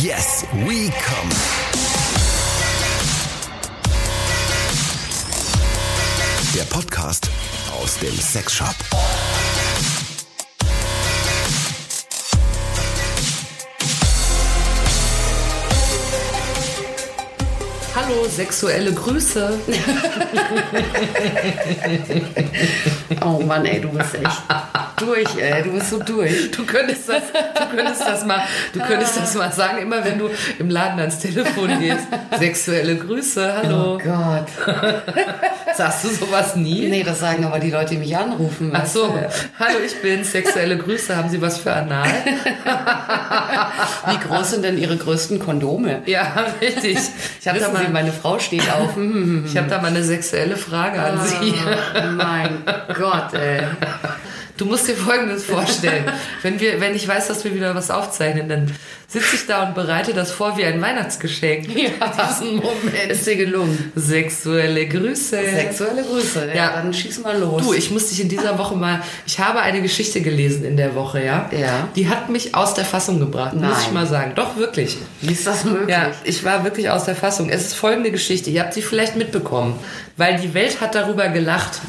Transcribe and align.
Yes, 0.00 0.46
we 0.64 0.88
come. 0.90 1.28
Der 6.54 6.62
Podcast 6.64 7.28
aus 7.78 7.98
dem 7.98 8.16
Sexshop. 8.16 8.74
Hallo, 17.94 18.26
sexuelle 18.30 18.94
Grüße. 18.94 19.58
Oh 23.20 23.40
Mann, 23.40 23.64
ey, 23.66 23.80
du 23.80 23.88
bist 23.90 24.14
echt 24.14 24.42
durch, 25.04 25.28
ey. 25.36 25.62
Du 25.62 25.72
bist 25.72 25.90
so 25.90 25.98
durch. 25.98 26.50
Du 26.50 26.64
könntest 26.64 27.08
das, 27.08 27.22
du 27.32 27.76
könntest 27.76 28.00
das 28.02 28.24
mal, 28.24 28.42
du 28.72 28.80
könntest 28.80 29.16
das 29.18 29.34
mal 29.34 29.52
sagen, 29.52 29.78
immer 29.78 30.04
wenn 30.04 30.18
du 30.18 30.30
im 30.58 30.70
Laden 30.70 30.98
ans 31.00 31.18
Telefon 31.18 31.78
gehst. 31.80 32.06
Sexuelle 32.38 32.96
Grüße, 32.96 33.54
hallo. 33.62 33.94
Oh 33.94 33.98
Gott. 33.98 34.46
Sagst 35.76 36.04
du 36.04 36.08
sowas 36.08 36.54
nie? 36.56 36.88
Nee, 36.88 37.02
das 37.02 37.20
sagen 37.20 37.44
aber 37.46 37.58
die 37.58 37.70
Leute, 37.70 37.90
die 37.94 37.96
mich 37.98 38.14
anrufen. 38.16 38.70
Ach 38.74 38.84
so, 38.86 39.06
du? 39.06 39.28
hallo, 39.58 39.76
ich 39.84 40.00
bin 40.02 40.22
sexuelle 40.22 40.76
Grüße. 40.76 41.16
Haben 41.16 41.30
Sie 41.30 41.40
was 41.40 41.58
für 41.58 41.72
Anal? 41.72 42.06
Wie 44.08 44.18
groß 44.28 44.50
sind 44.50 44.64
denn 44.64 44.76
Ihre 44.78 44.96
größten 44.96 45.38
Kondome? 45.38 46.02
Ja, 46.06 46.26
richtig. 46.60 46.98
Ich 47.40 47.48
habe 47.48 47.58
da, 47.58 47.66
Wissen 47.66 47.76
Sie, 47.78 47.82
mal- 47.84 47.92
meine 47.92 48.12
Frau 48.12 48.38
steht 48.38 48.70
auf. 48.70 48.90
Ich 49.46 49.56
hab 49.56 49.68
da 49.68 49.80
mal 49.80 49.88
eine 49.88 50.02
sexuelle 50.04 50.56
Frage 50.56 51.00
an 51.00 51.20
Sie. 51.24 51.54
oh, 51.54 52.10
mein 52.16 52.62
Gott, 52.98 53.32
ey. 53.34 53.62
Du 54.56 54.66
musst 54.66 54.86
dir 54.86 54.94
Folgendes 54.94 55.44
vorstellen. 55.44 56.04
Wenn, 56.42 56.60
wir, 56.60 56.80
wenn 56.80 56.94
ich 56.94 57.08
weiß, 57.08 57.28
dass 57.28 57.42
wir 57.44 57.54
wieder 57.54 57.74
was 57.74 57.90
aufzeichnen, 57.90 58.48
dann 58.48 58.70
sitze 59.08 59.36
ich 59.36 59.46
da 59.46 59.66
und 59.66 59.74
bereite 59.74 60.12
das 60.12 60.30
vor 60.30 60.56
wie 60.56 60.64
ein 60.64 60.80
Weihnachtsgeschenk. 60.80 61.68
Ja. 61.74 61.90
Diesen 62.30 62.56
Moment. 62.56 63.10
Ist 63.10 63.26
dir 63.26 63.36
gelungen. 63.36 63.92
Sexuelle 63.94 64.86
Grüße. 64.88 65.38
Sexuelle 65.54 66.02
Grüße. 66.02 66.48
Ja, 66.48 66.54
Ja. 66.54 66.70
dann 66.76 66.92
schieß 66.92 67.20
mal 67.20 67.38
los. 67.38 67.62
Du, 67.62 67.72
ich 67.72 67.90
muss 67.90 68.08
dich 68.08 68.20
in 68.20 68.28
dieser 68.28 68.58
Woche 68.58 68.74
mal. 68.76 69.02
Ich 69.26 69.38
habe 69.38 69.60
eine 69.60 69.80
Geschichte 69.82 70.20
gelesen 70.20 70.64
in 70.64 70.76
der 70.76 70.94
Woche, 70.94 71.24
ja? 71.24 71.48
Ja. 71.58 71.88
Die 71.96 72.08
hat 72.08 72.28
mich 72.28 72.54
aus 72.54 72.74
der 72.74 72.84
Fassung 72.84 73.18
gebracht, 73.20 73.54
muss 73.54 73.62
Nein. 73.62 73.72
ich 73.86 73.92
mal 73.92 74.06
sagen. 74.06 74.32
Doch, 74.34 74.56
wirklich. 74.56 74.96
Wie 75.22 75.32
ist 75.32 75.46
das 75.46 75.64
möglich? 75.64 75.88
Ja, 75.88 76.10
ich 76.24 76.44
war 76.44 76.64
wirklich 76.64 76.90
aus 76.90 77.04
der 77.04 77.16
Fassung. 77.16 77.48
Es 77.48 77.62
ist 77.66 77.74
folgende 77.74 78.10
Geschichte. 78.10 78.50
Ihr 78.50 78.60
habt 78.62 78.74
sie 78.74 78.82
vielleicht 78.82 79.16
mitbekommen, 79.16 79.78
weil 80.16 80.38
die 80.40 80.52
Welt 80.54 80.80
hat 80.80 80.94
darüber 80.94 81.28
gelacht. 81.28 81.80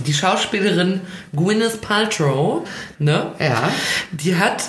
Die 0.00 0.14
Schauspielerin 0.14 1.00
Gwyneth 1.34 1.80
Paltrow, 1.80 2.66
ne? 2.98 3.32
Ja. 3.38 3.70
Die 4.12 4.36
hat 4.36 4.64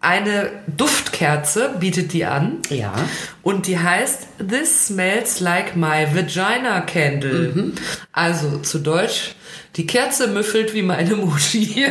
eine 0.00 0.50
Duftkerze, 0.68 1.74
bietet 1.80 2.12
die 2.12 2.24
an. 2.24 2.58
Ja. 2.68 2.94
Und 3.42 3.66
die 3.66 3.78
heißt 3.78 4.26
This 4.48 4.86
smells 4.86 5.40
like 5.40 5.74
my 5.74 6.06
vagina 6.14 6.80
candle. 6.82 7.72
Also 8.12 8.58
zu 8.58 8.78
Deutsch, 8.78 9.34
die 9.76 9.86
Kerze 9.86 10.28
müffelt 10.28 10.74
wie 10.74 10.82
meine 10.82 11.16
Muschi. 11.16 11.86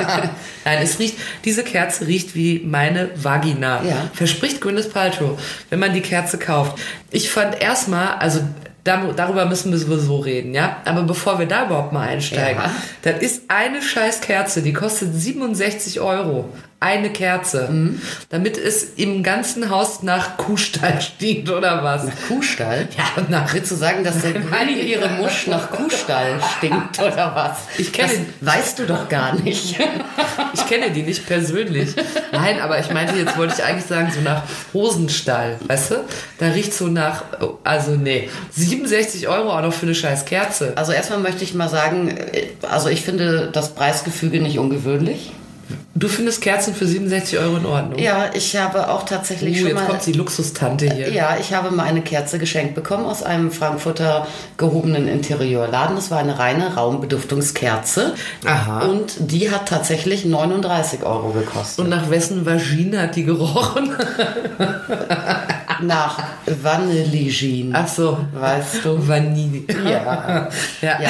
Nein, 0.64 0.78
es 0.82 0.98
riecht, 0.98 1.16
diese 1.44 1.62
Kerze 1.62 2.06
riecht 2.06 2.34
wie 2.34 2.60
meine 2.60 3.10
Vagina. 3.14 3.82
Ja. 3.84 4.10
Verspricht 4.14 4.60
Gwyneth 4.60 4.92
Paltrow, 4.92 5.38
wenn 5.68 5.80
man 5.80 5.92
die 5.92 6.00
Kerze 6.00 6.38
kauft. 6.38 6.78
Ich 7.10 7.30
fand 7.30 7.60
erstmal, 7.60 8.14
also 8.14 8.40
darüber 8.84 9.44
müssen 9.46 9.70
wir 9.72 9.78
sowieso 9.78 10.18
reden, 10.18 10.54
ja. 10.54 10.78
Aber 10.84 11.02
bevor 11.02 11.38
wir 11.38 11.46
da 11.46 11.66
überhaupt 11.66 11.92
mal 11.92 12.08
einsteigen, 12.08 12.62
Ja. 12.62 12.70
das 13.02 13.20
ist 13.22 13.42
eine 13.48 13.82
scheiß 13.82 14.20
Kerze, 14.20 14.62
die 14.62 14.72
kostet 14.72 15.14
67 15.14 16.00
Euro. 16.00 16.48
Eine 16.82 17.10
Kerze. 17.10 17.68
Damit 18.30 18.56
es 18.56 18.94
im 18.96 19.22
ganzen 19.22 19.68
Haus 19.68 20.02
nach 20.02 20.38
Kuhstall 20.38 20.98
stinkt 21.02 21.50
oder 21.50 21.84
was? 21.84 22.06
Kuhstall? 22.26 22.88
Ja, 22.96 23.22
nach 23.28 23.52
Willst 23.52 23.70
du 23.70 23.74
sagen, 23.74 24.02
dass 24.02 24.22
der 24.22 24.34
ihre 24.68 25.08
Musch 25.10 25.46
nach 25.46 25.70
Kuhstall 25.70 26.40
stinkt 26.56 26.98
oder 26.98 27.32
was? 27.34 27.78
Ich 27.78 27.92
kenne 27.92 28.12
das 28.40 28.54
weißt 28.54 28.78
du 28.78 28.86
doch 28.86 29.08
gar 29.08 29.34
nicht. 29.34 29.78
Ich 30.52 30.66
kenne 30.66 30.90
die 30.90 31.02
nicht 31.02 31.26
persönlich. 31.26 31.94
Nein, 32.32 32.60
aber 32.60 32.78
ich 32.78 32.90
meinte, 32.90 33.16
jetzt 33.16 33.36
wollte 33.36 33.54
ich 33.58 33.64
eigentlich 33.64 33.86
sagen, 33.86 34.10
so 34.12 34.20
nach 34.20 34.42
Hosenstall, 34.72 35.58
weißt 35.66 35.92
du? 35.92 35.94
Da 36.38 36.48
riecht 36.48 36.72
so 36.72 36.86
nach, 36.86 37.24
also 37.62 37.92
nee, 37.92 38.28
67 38.50 39.28
Euro 39.28 39.50
auch 39.50 39.62
noch 39.62 39.72
für 39.72 39.86
eine 39.86 39.94
scheiß 39.94 40.24
Kerze. 40.24 40.72
Also 40.76 40.92
erstmal 40.92 41.20
möchte 41.20 41.44
ich 41.44 41.54
mal 41.54 41.68
sagen, 41.68 42.08
äh, 42.08 42.48
also 42.68 42.88
ich 42.88 43.02
finde 43.02 43.50
das 43.52 43.74
Preisgefüge 43.74 44.40
nicht 44.40 44.58
ungewöhnlich. 44.58 45.32
Du 46.00 46.08
findest 46.08 46.40
Kerzen 46.40 46.74
für 46.74 46.86
67 46.86 47.38
Euro 47.38 47.58
in 47.58 47.66
Ordnung? 47.66 47.98
Ja, 47.98 48.30
ich 48.32 48.56
habe 48.56 48.88
auch 48.88 49.02
tatsächlich 49.04 49.56
Uh, 49.56 49.58
schon 49.58 49.68
jetzt 49.68 49.76
mal. 49.76 49.86
kommt 49.86 50.06
die 50.06 50.12
Luxustante 50.12 50.90
hier. 50.90 51.12
Ja, 51.12 51.36
ich 51.38 51.52
habe 51.52 51.70
mal 51.70 51.82
eine 51.82 52.00
Kerze 52.00 52.38
geschenkt 52.38 52.74
bekommen 52.74 53.04
aus 53.04 53.22
einem 53.22 53.52
Frankfurter 53.52 54.26
gehobenen 54.56 55.06
Interieurladen. 55.08 55.96
Das 55.96 56.10
war 56.10 56.18
eine 56.18 56.38
reine 56.38 56.74
Raumbeduftungskerze. 56.74 58.14
Aha. 58.46 58.86
Und 58.86 59.12
die 59.18 59.50
hat 59.50 59.68
tatsächlich 59.68 60.24
39 60.24 61.02
Euro 61.02 61.32
gekostet. 61.32 61.84
Und 61.84 61.90
nach 61.90 62.08
wessen 62.08 62.46
Vagina 62.46 63.02
hat 63.02 63.16
die 63.16 63.24
gerochen? 63.24 63.90
Nach 65.82 66.18
Vanilligin. 66.44 67.72
Ach 67.74 67.88
so, 67.88 68.18
Weißt 68.34 68.84
du? 68.84 69.08
Vanille. 69.08 69.62
Ja. 69.88 70.48
Ja. 70.82 71.00
Ja, 71.00 71.08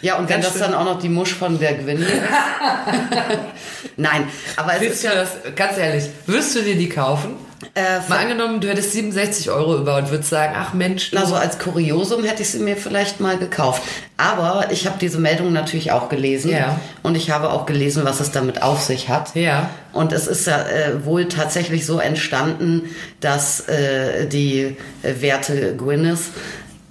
ja 0.00 0.16
und 0.16 0.28
wenn 0.28 0.40
Ganz 0.40 0.46
das 0.46 0.52
schön. 0.54 0.62
dann 0.62 0.74
auch 0.74 0.84
noch 0.84 0.98
die 0.98 1.08
Musch 1.08 1.34
von 1.34 1.58
der 1.58 1.74
Gwynne 1.74 2.04
ist. 2.04 2.12
Nein, 3.96 4.27
aber 4.56 4.74
es 4.74 4.80
Willst 4.80 4.96
ist 4.96 5.02
ja. 5.04 5.14
das, 5.14 5.30
ganz 5.54 5.78
ehrlich, 5.78 6.04
wirst 6.26 6.54
du 6.54 6.62
dir 6.62 6.76
die 6.76 6.88
kaufen? 6.88 7.36
Äh, 7.74 8.08
Mal 8.08 8.18
angenommen, 8.18 8.60
du 8.60 8.68
hättest 8.68 8.92
67 8.92 9.50
Euro 9.50 9.76
über 9.78 9.96
und 9.96 10.10
würdest 10.10 10.30
sagen, 10.30 10.54
ach 10.56 10.74
Mensch, 10.74 11.12
Also 11.14 11.34
als 11.34 11.58
Kuriosum 11.58 12.22
hätte 12.22 12.42
ich 12.42 12.50
sie 12.50 12.60
mir 12.60 12.76
vielleicht 12.76 13.18
mal 13.18 13.36
gekauft. 13.36 13.82
Aber 14.16 14.66
ich 14.70 14.86
habe 14.86 14.96
diese 15.00 15.18
Meldung 15.18 15.52
natürlich 15.52 15.90
auch 15.90 16.08
gelesen. 16.08 16.52
Ja. 16.52 16.80
Und 17.02 17.16
ich 17.16 17.30
habe 17.30 17.50
auch 17.50 17.66
gelesen, 17.66 18.04
was 18.04 18.20
es 18.20 18.30
damit 18.30 18.62
auf 18.62 18.80
sich 18.82 19.08
hat. 19.08 19.34
Ja. 19.34 19.70
Und 19.92 20.12
es 20.12 20.28
ist 20.28 20.46
ja 20.46 20.68
äh, 20.68 21.04
wohl 21.04 21.26
tatsächlich 21.26 21.84
so 21.84 21.98
entstanden, 21.98 22.90
dass 23.20 23.68
äh, 23.68 24.26
die 24.26 24.76
werte 25.02 25.74
Gwyneth 25.76 26.20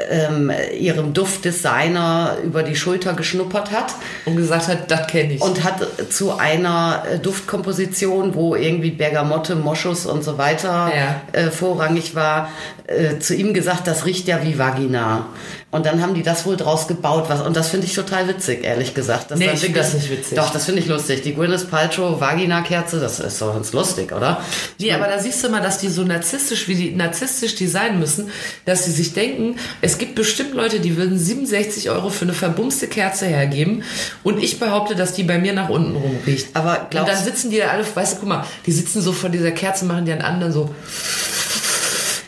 ähm, 0.09 0.51
ihrem 0.77 1.13
Duftdesigner 1.13 2.37
über 2.43 2.63
die 2.63 2.75
Schulter 2.75 3.13
geschnuppert 3.13 3.71
hat 3.71 3.95
und 4.25 4.35
gesagt 4.35 4.67
hat, 4.67 4.91
das 4.91 5.07
kenne 5.07 5.33
ich. 5.33 5.41
und 5.41 5.63
hat 5.63 5.85
zu 6.11 6.37
einer 6.37 7.03
äh, 7.11 7.19
Duftkomposition, 7.19 8.35
wo 8.35 8.55
irgendwie 8.55 8.91
Bergamotte, 8.91 9.55
Moschus 9.55 10.05
und 10.05 10.23
so 10.23 10.37
weiter 10.37 10.91
Ja. 10.95 11.21
äh, 11.31 11.49
vorrangig 11.51 12.13
war, 12.15 12.49
äh, 12.87 13.19
zu 13.19 13.35
ihm 13.35 13.53
gesagt, 13.53 13.85
das 13.87 14.05
riecht 14.05 14.27
ja 14.27 14.43
wie 14.43 14.57
Vagina. 14.57 15.27
Und 15.69 15.85
dann 15.85 16.01
haben 16.01 16.13
die 16.13 16.23
das 16.23 16.45
wohl 16.45 16.55
draus 16.55 16.87
gebaut, 16.87 17.25
was, 17.27 17.41
und 17.41 17.55
das 17.57 17.67
finde 17.67 17.85
ich 17.87 17.93
total 17.93 18.29
witzig, 18.29 18.63
ehrlich 18.63 18.93
gesagt. 18.93 19.29
dass 19.29 19.37
Nee, 19.37 19.49
ich 19.53 19.59
finde 19.59 19.79
das 19.79 19.93
nicht 19.93 20.09
witzig. 20.09 20.37
Doch, 20.37 20.49
das 20.51 20.63
finde 20.63 20.79
ich 20.81 20.87
lustig. 20.87 21.23
Die 21.23 21.35
Gwyneth 21.35 21.69
Paltrow 21.69 22.21
Vagina-Kerze, 22.21 23.01
das 23.01 23.19
ist 23.19 23.41
doch 23.41 23.53
ganz 23.53 23.73
lustig, 23.73 24.13
oder? 24.13 24.41
Nee, 24.79 24.93
aber 24.93 25.07
da 25.07 25.19
siehst 25.19 25.43
du 25.43 25.49
mal, 25.49 25.61
dass 25.61 25.79
die 25.79 25.89
so 25.89 26.03
narzisstisch, 26.03 26.69
wie 26.69 26.75
die 26.75 26.95
narzisstisch 26.95 27.55
designen 27.55 27.99
müssen, 27.99 28.31
dass 28.63 28.85
sie 28.85 28.91
sich 28.91 29.11
denken, 29.13 29.57
es 29.81 29.97
gibt 29.97 30.15
bestimmt 30.15 30.53
Leute, 30.53 30.79
die 30.79 30.95
würden 30.95 31.19
67 31.19 31.89
Euro 31.89 32.09
für 32.09 32.23
eine 32.23 32.33
verbumste 32.33 32.87
Kerze 32.87 33.25
hergeben 33.25 33.83
und 34.23 34.41
ich 34.41 34.59
behaupte, 34.61 34.95
dass 34.95 35.11
die 35.13 35.23
bei 35.23 35.37
mir 35.37 35.51
nach 35.51 35.67
unten 35.67 35.97
rum 35.97 36.17
riecht. 36.25 36.55
Aber 36.55 36.79
und 36.83 36.91
glaubst- 36.91 37.11
dann 37.13 37.23
sitzen 37.25 37.51
die 37.51 37.57
da 37.57 37.67
alle, 37.67 37.83
weißt 37.93 38.13
du, 38.13 38.19
guck 38.21 38.29
mal, 38.29 38.45
die 38.65 38.71
sitzen 38.71 39.01
so 39.01 39.11
vor 39.11 39.29
dieser 39.29 39.51
Kerze, 39.51 39.83
machen 39.83 40.05
die 40.05 40.13
an 40.13 40.21
anderen 40.21 40.53
so, 40.53 40.73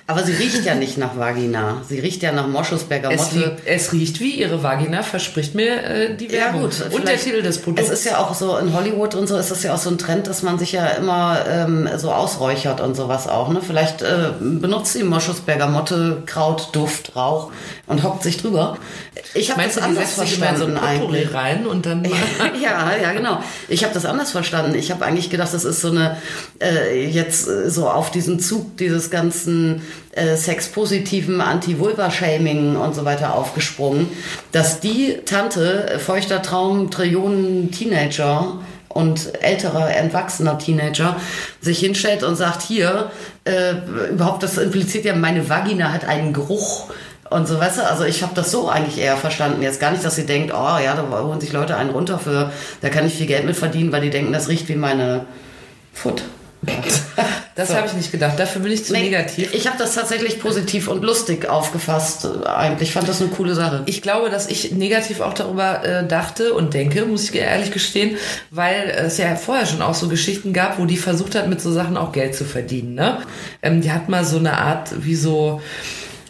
Aber 0.10 0.24
sie 0.24 0.32
riecht 0.32 0.66
ja 0.66 0.74
nicht 0.74 0.98
nach 0.98 1.16
Vagina. 1.18 1.84
Sie 1.88 2.00
riecht 2.00 2.24
ja 2.24 2.32
nach 2.32 2.48
Moschus, 2.48 2.88
es, 2.90 3.36
riecht, 3.36 3.52
es 3.66 3.94
riecht 3.94 4.20
wie 4.20 4.40
ihre 4.40 4.64
Vagina, 4.64 5.04
verspricht 5.04 5.54
mir 5.54 5.84
äh, 5.84 6.16
die 6.16 6.26
Ja 6.26 6.46
Werbung. 6.46 6.62
gut, 6.62 6.82
und 6.90 7.08
der 7.08 7.18
Titel 7.18 7.44
des 7.44 7.60
Produkts. 7.62 7.92
Es 7.92 8.00
ist 8.00 8.06
ja 8.06 8.18
auch 8.18 8.34
so 8.34 8.58
in 8.58 8.74
Hollywood 8.74 9.14
und 9.14 9.28
so 9.28 9.38
ist 9.38 9.52
es 9.52 9.62
ja 9.62 9.72
auch 9.72 9.78
so 9.78 9.92
ein 9.92 10.00
Trend, 10.00 10.26
dass 10.26 10.42
man 10.42 10.58
sich 10.58 10.72
ja 10.72 10.88
immer 10.88 11.46
ähm, 11.48 11.88
so 11.98 12.12
ausräuchert 12.12 12.82
und 12.82 12.96
sowas 12.96 13.28
auch. 13.28 13.50
Ne? 13.50 13.62
Vielleicht 13.62 14.02
äh, 14.02 14.32
benutzt 14.42 14.94
sie 14.94 15.04
Moschus, 15.04 15.42
Bergamotte, 15.42 16.24
Kraut, 16.26 16.70
Duft, 16.72 17.16
Rauch 17.16 17.52
und 17.86 18.02
hockt 18.02 18.24
sich 18.24 18.38
drüber. 18.38 18.80
Ich 19.36 19.52
habe 19.52 19.62
das 19.62 19.76
du, 19.76 19.84
anders 19.84 20.16
so 20.16 20.24
verstanden 20.24 20.74
Potpourri 20.74 21.18
eigentlich. 21.20 21.34
rein 21.36 21.68
und 21.68 21.86
dann... 21.86 22.04
ja, 22.64 22.96
ja, 23.00 23.12
genau. 23.14 23.44
Ich 23.68 23.84
habe 23.84 23.94
das 23.94 24.06
anders 24.06 24.32
verstanden. 24.32 24.74
Ich 24.74 24.90
habe 24.90 25.06
eigentlich 25.06 25.30
gedacht, 25.30 25.54
das 25.54 25.66
ist 25.66 25.82
so 25.82 25.92
eine 25.92 26.18
äh, 26.60 27.08
jetzt 27.08 27.48
äh, 27.48 27.70
so 27.70 27.88
auf 27.88 28.10
diesen 28.10 28.40
Zug 28.40 28.76
dieses 28.78 29.12
ganzen 29.12 29.84
äh, 30.12 30.36
sexpositiven 30.36 31.42
Anti-Vulva-Shaming 31.42 32.76
und 32.76 32.96
so 32.96 33.06
weiter 33.06 33.36
aufgesprungen, 33.36 34.10
dass 34.52 34.80
die 34.80 35.18
Tante 35.26 35.90
äh, 35.90 36.00
feuchter 36.00 36.42
Traum 36.42 36.92
Trillionen 36.92 37.72
Teenager 37.72 38.60
und 38.90 39.44
älterer, 39.44 39.96
entwachsener 39.96 40.58
Teenager 40.58 41.16
sich 41.62 41.80
hinstellt 41.80 42.24
und 42.24 42.36
sagt, 42.36 42.62
hier, 42.62 43.12
äh, 43.46 43.74
überhaupt, 44.12 44.44
das 44.44 44.58
impliziert 44.58 45.06
ja, 45.06 45.16
meine 45.16 45.48
Vagina 45.48 45.94
hat 45.94 46.06
einen 46.06 46.34
Geruch. 46.34 46.90
Und 47.30 47.48
so, 47.48 47.60
weißt 47.60 47.78
du, 47.78 47.88
also 47.88 48.06
ich 48.06 48.24
habe 48.24 48.34
das 48.34 48.50
so 48.50 48.70
eigentlich 48.70 48.98
eher 48.98 49.16
verstanden. 49.16 49.62
Jetzt 49.62 49.80
gar 49.80 49.92
nicht, 49.92 50.04
dass 50.04 50.16
sie 50.16 50.26
denkt, 50.26 50.52
oh 50.52 50.80
ja, 50.84 50.96
da 50.96 51.06
holen 51.24 51.40
sich 51.40 51.54
Leute 51.54 51.78
einen 51.78 51.92
runter 51.92 52.18
für, 52.18 52.52
da 52.82 52.90
kann 52.90 53.06
ich 53.06 53.14
viel 53.14 53.28
Geld 53.28 53.46
mit 53.46 53.56
verdienen, 53.56 53.92
weil 53.92 54.02
die 54.02 54.10
denken, 54.10 54.34
das 54.34 54.50
riecht 54.50 54.68
wie 54.68 54.76
meine 54.76 55.28
Foot. 55.94 56.24
Das 57.56 57.70
So. 57.70 57.76
habe 57.76 57.88
ich 57.88 57.94
nicht 57.94 58.12
gedacht. 58.12 58.40
Dafür 58.40 58.62
bin 58.62 58.72
ich 58.72 58.86
zu 58.86 58.94
Nee, 58.94 59.04
negativ. 59.04 59.54
Ich 59.54 59.68
habe 59.68 59.78
das 59.78 59.94
tatsächlich 59.96 60.40
positiv 60.40 60.88
und 60.88 61.04
lustig 61.04 61.50
aufgefasst. 61.50 62.26
äh, 62.26 62.48
Eigentlich 62.48 62.94
fand 62.94 63.08
das 63.10 63.22
eine 63.22 63.30
coole 63.32 63.54
Sache. 63.56 63.84
Ich 63.86 64.02
glaube, 64.02 64.30
dass 64.30 64.48
ich 64.48 64.72
negativ 64.72 65.20
auch 65.20 65.34
darüber 65.34 65.84
äh, 65.84 66.08
dachte 66.08 66.54
und 66.54 66.74
denke, 66.74 67.06
muss 67.06 67.30
ich 67.30 67.36
ehrlich 67.36 67.72
gestehen, 67.72 68.18
weil 68.50 68.90
es 68.96 69.18
ja 69.18 69.36
vorher 69.36 69.66
schon 69.66 69.82
auch 69.82 69.94
so 69.94 70.08
Geschichten 70.08 70.54
gab, 70.54 70.80
wo 70.80 70.86
die 70.86 70.98
versucht 70.98 71.36
hat, 71.36 71.50
mit 71.50 71.60
so 71.62 71.72
Sachen 71.72 71.98
auch 71.98 72.12
Geld 72.14 72.36
zu 72.36 72.46
verdienen. 72.46 72.96
Ne? 72.96 73.18
Ähm, 73.62 73.82
die 73.82 73.92
hat 73.92 74.08
mal 74.10 74.24
so 74.24 74.38
eine 74.38 74.58
Art 74.58 74.92
wie 75.04 75.16
so 75.16 75.62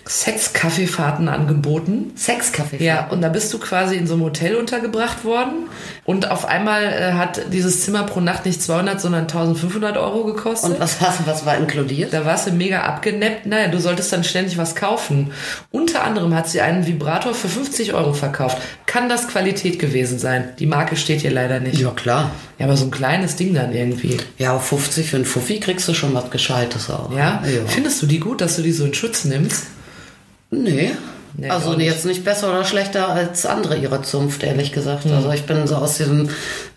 Sex-Kaffeefahrten 0.09 1.29
angeboten. 1.29 2.13
Sexkaffee. 2.15 2.83
Ja, 2.83 3.09
und 3.09 3.21
da 3.21 3.29
bist 3.29 3.53
du 3.53 3.59
quasi 3.59 3.95
in 3.95 4.07
so 4.07 4.15
einem 4.15 4.23
Hotel 4.23 4.55
untergebracht 4.55 5.23
worden 5.23 5.69
und 6.03 6.31
auf 6.31 6.45
einmal 6.45 6.81
äh, 6.81 7.11
hat 7.13 7.53
dieses 7.53 7.83
Zimmer 7.83 8.03
pro 8.05 8.19
Nacht 8.19 8.47
nicht 8.47 8.59
200, 8.59 8.99
sondern 8.99 9.21
1500 9.21 9.97
Euro 9.97 10.23
gekostet. 10.23 10.71
Und 10.71 10.79
was, 10.79 10.99
hast, 10.99 11.27
was 11.27 11.45
war 11.45 11.57
inkludiert? 11.57 12.11
Da 12.11 12.25
warst 12.25 12.47
du 12.47 12.51
mega 12.51 12.81
abgeneppt. 12.81 13.45
Naja, 13.45 13.67
du 13.67 13.79
solltest 13.79 14.11
dann 14.11 14.23
ständig 14.23 14.57
was 14.57 14.73
kaufen. 14.73 15.31
Unter 15.69 16.03
anderem 16.03 16.33
hat 16.33 16.49
sie 16.49 16.61
einen 16.61 16.87
Vibrator 16.87 17.35
für 17.35 17.47
50 17.47 17.93
Euro 17.93 18.13
verkauft. 18.13 18.57
Kann 18.87 19.09
das 19.09 19.27
Qualität 19.27 19.77
gewesen 19.77 20.17
sein? 20.17 20.49
Die 20.57 20.65
Marke 20.65 20.95
steht 20.95 21.21
hier 21.21 21.31
leider 21.31 21.59
nicht. 21.59 21.77
Ja, 21.77 21.91
klar. 21.91 22.31
Ja, 22.57 22.65
aber 22.65 22.77
so 22.77 22.85
ein 22.85 22.91
kleines 22.91 23.35
Ding 23.35 23.53
dann 23.53 23.75
irgendwie. 23.75 24.17
Ja, 24.39 24.55
auf 24.55 24.65
50 24.69 25.07
für 25.07 25.17
einen 25.17 25.25
Fuffi 25.25 25.59
kriegst 25.59 25.87
du 25.87 25.93
schon 25.93 26.15
was 26.15 26.31
Gescheites 26.31 26.89
auch. 26.89 27.11
Ja? 27.11 27.43
ja. 27.45 27.61
Findest 27.67 28.01
du 28.01 28.07
die 28.07 28.19
gut, 28.19 28.41
dass 28.41 28.55
du 28.55 28.63
die 28.63 28.71
so 28.71 28.85
in 28.85 28.95
Schutz 28.95 29.25
nimmst? 29.25 29.67
Nee. 30.51 30.91
Nee, 31.35 31.49
also 31.49 31.73
nicht. 31.73 31.85
jetzt 31.85 32.05
nicht 32.05 32.25
besser 32.25 32.49
oder 32.49 32.65
schlechter 32.65 33.07
als 33.09 33.45
andere 33.45 33.77
ihrer 33.77 34.01
Zunft, 34.03 34.43
ehrlich 34.43 34.71
gesagt. 34.73 35.05
Hm. 35.05 35.13
Also 35.13 35.31
ich 35.31 35.43
bin 35.43 35.67
so 35.67 35.75
aus 35.75 35.95
diesem 35.97 36.29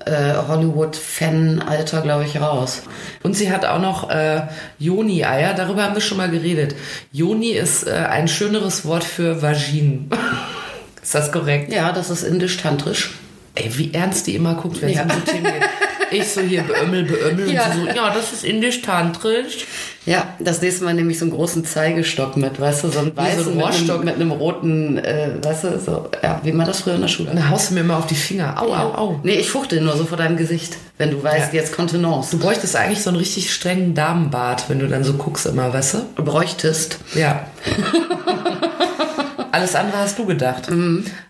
äh, 0.04 0.34
Hollywood-Fan-Alter, 0.46 2.02
glaube 2.02 2.24
ich, 2.24 2.40
raus. 2.40 2.82
Und 3.22 3.34
sie 3.34 3.50
hat 3.50 3.64
auch 3.64 3.80
noch 3.80 4.10
äh, 4.10 4.42
Joni-Eier, 4.78 5.54
darüber 5.54 5.84
haben 5.84 5.94
wir 5.94 6.02
schon 6.02 6.19
mal 6.19 6.30
geredet. 6.30 6.74
Joni 7.12 7.50
ist 7.52 7.86
äh, 7.88 7.92
ein 7.92 8.28
schöneres 8.28 8.84
Wort 8.84 9.04
für 9.04 9.40
Vagin. 9.42 10.10
ist 11.02 11.14
das 11.14 11.32
korrekt? 11.32 11.72
Ja, 11.72 11.90
das 11.92 12.10
ist 12.10 12.22
indisch-tantrisch. 12.22 13.14
Ey, 13.54 13.70
wie 13.76 13.92
ernst 13.92 14.26
die 14.26 14.34
immer 14.36 14.54
guckt, 14.54 14.80
wenn 14.82 14.90
es 14.90 14.96
Ja. 14.96 15.02
um 15.04 15.10
so 15.10 15.32
Themen 15.32 15.44
geht. 15.44 15.68
Ich 16.10 16.28
so 16.28 16.40
hier 16.42 16.62
beömmel, 16.62 17.04
beömmel 17.04 17.50
Ja. 17.52 17.64
und 17.66 17.72
sie 17.72 17.80
so, 17.80 17.86
ja, 17.86 18.12
das 18.14 18.32
ist 18.32 18.44
indisch-tantrisch. 18.44 19.66
Ja, 20.04 20.34
das 20.40 20.60
nächste 20.60 20.84
Mal 20.84 20.94
nehme 20.94 21.12
ich 21.12 21.19
so 21.20 21.25
einen 21.26 21.32
großen 21.32 21.64
Zeigestock 21.64 22.37
mit, 22.37 22.60
weißt 22.60 22.82
du, 22.84 22.88
so 22.88 22.99
einen 22.99 23.12
Wie 23.12 23.14
so 23.14 23.20
ein 23.20 23.26
weißen 23.38 23.54
mit, 23.56 23.64
Rohrstock. 23.64 23.96
einem, 23.96 24.04
mit 24.06 24.14
einem 24.16 24.31
roten, 24.32 24.99
äh, 24.99 25.31
weißt 25.43 25.64
du, 25.64 25.78
so, 25.78 26.08
ja, 26.22 26.40
wie 26.43 26.50
man 26.50 26.66
das 26.66 26.81
früher 26.81 26.96
in 26.96 27.02
der 27.02 27.08
Schule 27.08 27.31
Dann 27.32 27.49
haust 27.50 27.70
du 27.70 27.75
mir 27.75 27.81
immer 27.81 27.99
auf 27.99 28.06
die 28.08 28.16
Finger. 28.16 28.60
Au, 28.60 28.72
au, 28.75 28.94
au. 28.94 29.20
Nee, 29.22 29.34
ich 29.37 29.49
fuchtel 29.50 29.81
nur 29.81 29.96
so 29.96 30.04
vor 30.04 30.16
deinem 30.19 30.37
Gesicht, 30.37 30.76
wenn 30.99 31.12
du 31.12 31.22
weißt, 31.22 31.52
Ja. 31.52 31.60
jetzt 31.60 31.76
Kontenance. 31.76 32.32
Du 32.37 32.38
bräuchtest 32.43 32.75
eigentlich 32.75 33.00
so 33.02 33.10
einen 33.10 33.19
richtig 33.19 33.52
strengen 33.54 33.94
Damenbart, 33.94 34.69
wenn 34.69 34.81
du 34.81 34.88
dann 34.88 35.04
so 35.04 35.12
guckst 35.12 35.46
immer, 35.46 35.72
weißt? 35.72 35.96
Du 36.16 36.25
bräuchtest. 36.25 36.99
Ja. 37.14 37.46
Alles 39.52 39.75
andere 39.75 39.99
hast 39.99 40.19
du 40.19 40.25
gedacht. 40.25 40.69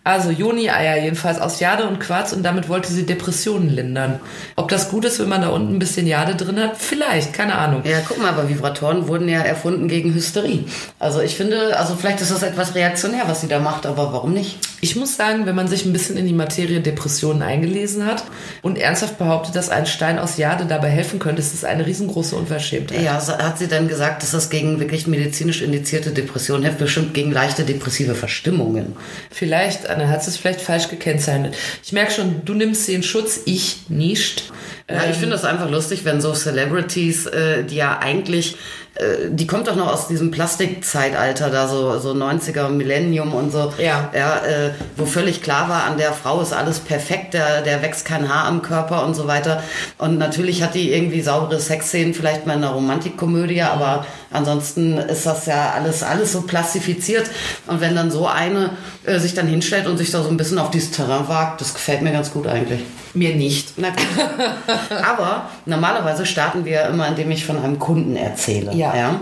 Also 0.05 0.31
Joni-Eier 0.31 1.03
jedenfalls 1.03 1.41
aus 1.41 1.59
Jade 1.59 1.89
und 1.89 1.99
Quarz 1.99 2.33
und 2.33 2.45
damit 2.45 2.69
wollte 2.69 2.93
sie 2.93 3.05
Depressionen 3.05 3.69
lindern. 3.69 4.21
Ob 4.55 4.69
das 4.69 4.91
gut 4.91 5.05
ist, 5.05 5.19
wenn 5.19 5.29
man 5.29 5.43
da 5.43 5.49
unten 5.49 5.75
ein 5.75 5.79
bisschen 5.81 6.07
Jade 6.07 6.37
drin 6.37 6.59
hat? 6.61 6.77
Vielleicht, 6.77 7.33
keine 7.33 7.57
Ahnung. 7.57 7.83
Ja, 7.85 7.99
guck 8.07 8.23
mal, 8.23 8.29
aber 8.29 8.49
Vibratoren 8.49 9.09
wurden 9.09 9.29
ja 9.29 9.41
erfunden 9.41 9.89
gegen 9.89 10.15
Hysterie. 10.15 10.65
Also 11.01 11.21
ich 11.21 11.35
finde, 11.35 11.77
also 11.77 11.97
vielleicht 11.97 12.21
ist 12.21 12.31
das 12.31 12.45
etwas 12.45 12.77
reaktionär, 12.77 13.25
was 13.27 13.41
sie 13.41 13.49
da 13.49 13.59
macht, 13.59 13.87
aber 13.87 14.13
warum 14.13 14.33
nicht? 14.33 14.59
Ich 14.81 14.97
muss 14.97 15.17
sagen, 15.17 15.47
wenn 15.47 15.55
man 15.55 15.69
sich 15.69 15.85
ein 15.85 15.93
bisschen 15.93 16.17
in 16.17 16.27
die 16.27 16.33
Materie 16.33 16.81
Depressionen 16.81 17.43
eingelesen 17.43 18.07
hat 18.07 18.25
und 18.63 18.79
ernsthaft 18.79 19.19
behauptet, 19.19 19.57
dass 19.57 19.69
ein 19.69 19.87
Stein 19.87 20.19
aus 20.19 20.37
Jade 20.37 20.67
dabei 20.67 20.89
helfen 20.91 21.19
könnte, 21.19 21.41
ist 21.41 21.55
das 21.55 21.65
eine 21.65 21.87
riesengroße 21.87 22.35
Unverschämtheit. 22.37 23.03
Ja, 23.03 23.15
hat 23.15 23.59
sie 23.59 23.69
dann 23.69 23.89
gesagt, 23.89 24.23
dass 24.23 24.31
das 24.33 24.51
gegen 24.51 24.81
wirklich 24.81 25.07
medizinisch 25.07 25.61
indizierte 25.63 26.11
Depressionen 26.11 26.63
hilft, 26.65 26.79
bestimmt 26.79 27.15
gegen 27.15 27.33
leichte 27.33 27.65
depressive 27.65 28.12
Verstimmungen. 28.15 28.97
Vielleicht, 29.31 29.89
Anna, 29.89 30.09
hat 30.09 30.27
es 30.27 30.37
vielleicht 30.37 30.61
falsch 30.61 30.89
gekennzeichnet. 30.89 31.57
Ich 31.85 31.93
merke 31.93 32.13
schon, 32.13 32.45
du 32.45 32.55
nimmst 32.55 32.87
sie 32.87 32.95
in 32.95 33.03
Schutz, 33.03 33.41
ich 33.47 33.89
nicht. 33.89 34.53
Ja, 34.91 35.05
ich 35.09 35.17
finde 35.17 35.37
das 35.37 35.45
einfach 35.45 35.71
lustig, 35.71 36.05
wenn 36.05 36.21
so 36.21 36.35
Celebrities, 36.35 37.27
äh, 37.27 37.65
die 37.65 37.77
ja 37.77 37.99
eigentlich, 37.99 38.57
äh, 38.95 39.31
die 39.31 39.47
kommt 39.47 39.69
doch 39.69 39.77
noch 39.77 39.93
aus 39.93 40.09
diesem 40.09 40.31
Plastikzeitalter, 40.31 41.51
da 41.51 41.69
so, 41.69 41.99
so 41.99 42.11
90er 42.13 42.69
Millennium 42.69 43.33
und 43.33 43.53
so. 43.53 43.73
Ja. 43.79 44.11
Ja, 44.15 44.39
äh, 44.39 44.71
wo 44.97 45.07
völlig 45.07 45.43
klar 45.43 45.69
war, 45.69 45.85
an 45.85 45.99
der 45.99 46.13
Frau 46.13 46.41
ist 46.41 46.53
alles 46.53 46.81
perfekt, 46.81 47.35
der, 47.35 47.63
der 47.63 47.81
wächst 47.81 48.05
kein 48.05 48.29
Haar 48.29 48.47
am 48.47 48.63
Körper 48.63 49.05
und 49.05 49.15
so 49.15 49.29
weiter. 49.29 49.63
Und 49.99 50.19
natürlich 50.19 50.63
hat 50.63 50.75
die 50.75 50.93
irgendwie 50.93 51.23
saubere 51.23 51.61
Sexszenen, 51.61 52.13
vielleicht 52.13 52.47
mal 52.47 52.57
in 52.57 52.65
einer 52.65 52.73
Romantikkomödie, 52.73 53.63
aber 53.63 54.05
ansonsten 54.31 54.99
ist 54.99 55.27
das 55.27 55.47
ja 55.47 55.73
alles, 55.75 56.03
alles 56.03 56.33
so 56.33 56.43
plastifiziert. 56.43 57.31
Und 57.69 57.81
wenn 57.81 57.95
dann 57.95 58.11
so 58.11 58.27
eine 58.27 58.71
äh, 59.05 59.19
sich 59.21 59.35
dann 59.35 59.47
hinstellt 59.47 59.87
und 59.87 59.97
sich 59.97 60.11
da 60.11 60.23
so 60.23 60.29
ein 60.29 60.37
bisschen 60.37 60.59
auf 60.59 60.71
dieses 60.71 60.91
Terrain 60.91 61.29
wagt, 61.29 61.61
das 61.61 61.73
gefällt 61.73 62.03
mir 62.03 62.13
ganz 62.13 62.33
gut 62.33 62.49
eigentlich. 62.49 62.81
Mir 63.15 63.35
nicht. 63.35 63.75
Na. 63.77 63.89
Aber 65.05 65.51
normalerweise 65.67 66.25
starten 66.25 66.65
wir 66.65 66.87
immer, 66.87 67.09
indem 67.09 67.31
ich 67.31 67.45
von 67.45 67.59
einem 67.59 67.79
Kunden 67.79 68.17
erzähle. 68.17 68.73
Ja. 68.75 69.21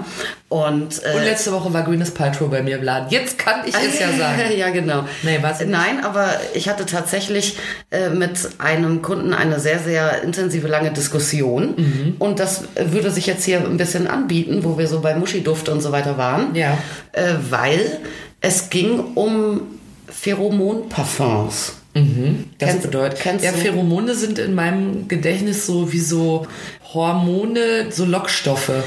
Und, 0.48 1.02
äh, 1.04 1.16
Und 1.16 1.24
letzte 1.24 1.52
Woche 1.52 1.72
war 1.72 1.82
Gwyneth 1.82 2.14
Paltrow 2.14 2.50
bei 2.50 2.62
mir 2.62 2.78
im 2.78 2.82
Laden. 2.84 3.08
Jetzt 3.10 3.38
kann 3.38 3.60
ich 3.66 3.74
es 3.74 3.98
ja 3.98 4.12
sagen. 4.12 4.42
ja, 4.56 4.70
genau. 4.70 5.04
Nee, 5.22 5.38
was? 5.40 5.64
Nein, 5.64 6.04
aber 6.04 6.28
ich 6.54 6.68
hatte 6.68 6.86
tatsächlich 6.86 7.56
äh, 7.90 8.10
mit 8.10 8.50
einem 8.58 9.00
Kunden 9.02 9.32
eine 9.32 9.60
sehr, 9.60 9.78
sehr 9.78 10.22
intensive, 10.22 10.66
lange 10.68 10.92
Diskussion. 10.92 11.74
Mhm. 11.76 12.16
Und 12.18 12.40
das 12.40 12.64
würde 12.76 13.10
sich 13.10 13.26
jetzt 13.26 13.44
hier 13.44 13.58
ein 13.58 13.76
bisschen 13.76 14.06
anbieten, 14.06 14.64
wo 14.64 14.78
wir 14.78 14.88
so 14.88 15.00
bei 15.00 15.14
Muschiduft 15.14 15.68
und 15.68 15.80
so 15.80 15.92
weiter 15.92 16.16
waren. 16.18 16.54
Ja. 16.54 16.78
Äh, 17.12 17.34
weil 17.48 17.98
es 18.40 18.70
ging 18.70 19.00
um 19.14 19.62
Pheromonparfums. 20.08 21.79
Das 21.92 22.68
Kennst- 22.68 22.82
bedeutet, 22.82 23.18
kennst 23.20 23.44
ja? 23.44 23.50
Pheromone 23.52 24.14
sind 24.14 24.38
in 24.38 24.54
meinem 24.54 25.08
Gedächtnis 25.08 25.66
so 25.66 25.92
wie 25.92 25.98
so 25.98 26.46
Hormone, 26.94 27.86
so 27.90 28.04
Lockstoffe. 28.04 28.68
Wenn 28.68 28.84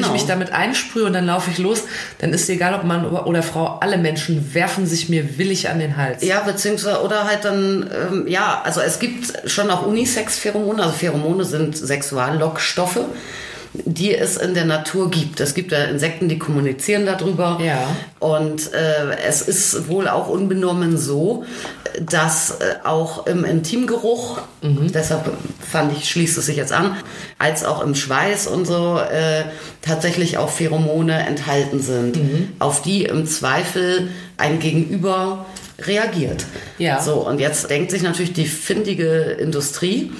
Genau. 0.00 0.06
ich 0.08 0.12
mich 0.12 0.26
damit 0.26 0.52
einsprühe 0.52 1.04
und 1.04 1.12
dann 1.14 1.26
laufe 1.26 1.50
ich 1.50 1.58
los, 1.58 1.82
dann 2.18 2.32
ist 2.32 2.48
egal, 2.48 2.74
ob 2.74 2.84
Mann 2.84 3.06
oder 3.06 3.42
Frau, 3.42 3.78
alle 3.80 3.98
Menschen 3.98 4.54
werfen 4.54 4.86
sich 4.86 5.08
mir 5.08 5.36
willig 5.38 5.68
an 5.68 5.78
den 5.80 5.96
Hals. 5.96 6.22
Ja, 6.24 6.40
beziehungsweise, 6.40 7.02
oder 7.02 7.24
halt 7.24 7.44
dann, 7.44 7.90
ähm, 8.12 8.26
ja, 8.28 8.60
also 8.64 8.80
es 8.80 8.98
gibt 9.00 9.32
schon 9.50 9.70
auch 9.70 9.86
Unisex-Pheromone, 9.86 10.82
also 10.82 10.94
Pheromone 10.94 11.44
sind 11.44 11.76
Sexuallockstoffe, 11.76 13.00
die 13.84 14.14
es 14.14 14.36
in 14.36 14.54
der 14.54 14.64
Natur 14.64 15.10
gibt. 15.10 15.40
Es 15.40 15.54
gibt 15.54 15.72
ja 15.72 15.84
Insekten, 15.84 16.28
die 16.28 16.38
kommunizieren 16.38 17.06
darüber. 17.06 17.58
Ja. 17.62 17.88
Und 18.20 18.72
äh, 18.72 19.16
es 19.26 19.42
ist 19.42 19.88
wohl 19.88 20.08
auch 20.08 20.28
unbenommen 20.28 20.96
so, 20.96 21.44
dass 22.00 22.52
äh, 22.52 22.76
auch 22.84 23.26
im 23.26 23.44
Intimgeruch, 23.44 24.38
deshalb 24.62 25.30
fand 25.60 25.96
ich, 25.96 26.08
schließt 26.08 26.38
es 26.38 26.46
sich 26.46 26.56
jetzt 26.56 26.72
an, 26.72 26.96
als 27.38 27.64
auch 27.64 27.82
im 27.82 27.94
Schweiß 27.94 28.46
und 28.46 28.66
so 28.66 28.98
äh, 28.98 29.44
tatsächlich 29.82 30.38
auch 30.38 30.50
Pheromone 30.50 31.26
enthalten 31.26 31.80
sind, 31.80 32.18
auf 32.60 32.82
die 32.82 33.04
im 33.04 33.26
Zweifel 33.26 34.08
ein 34.36 34.60
Gegenüber 34.60 35.46
reagiert. 35.80 36.44
Ja. 36.78 37.00
So, 37.02 37.26
und 37.26 37.40
jetzt 37.40 37.68
denkt 37.70 37.90
sich 37.90 38.02
natürlich 38.02 38.32
die 38.32 38.46
findige 38.46 39.36
Industrie, 39.38 40.12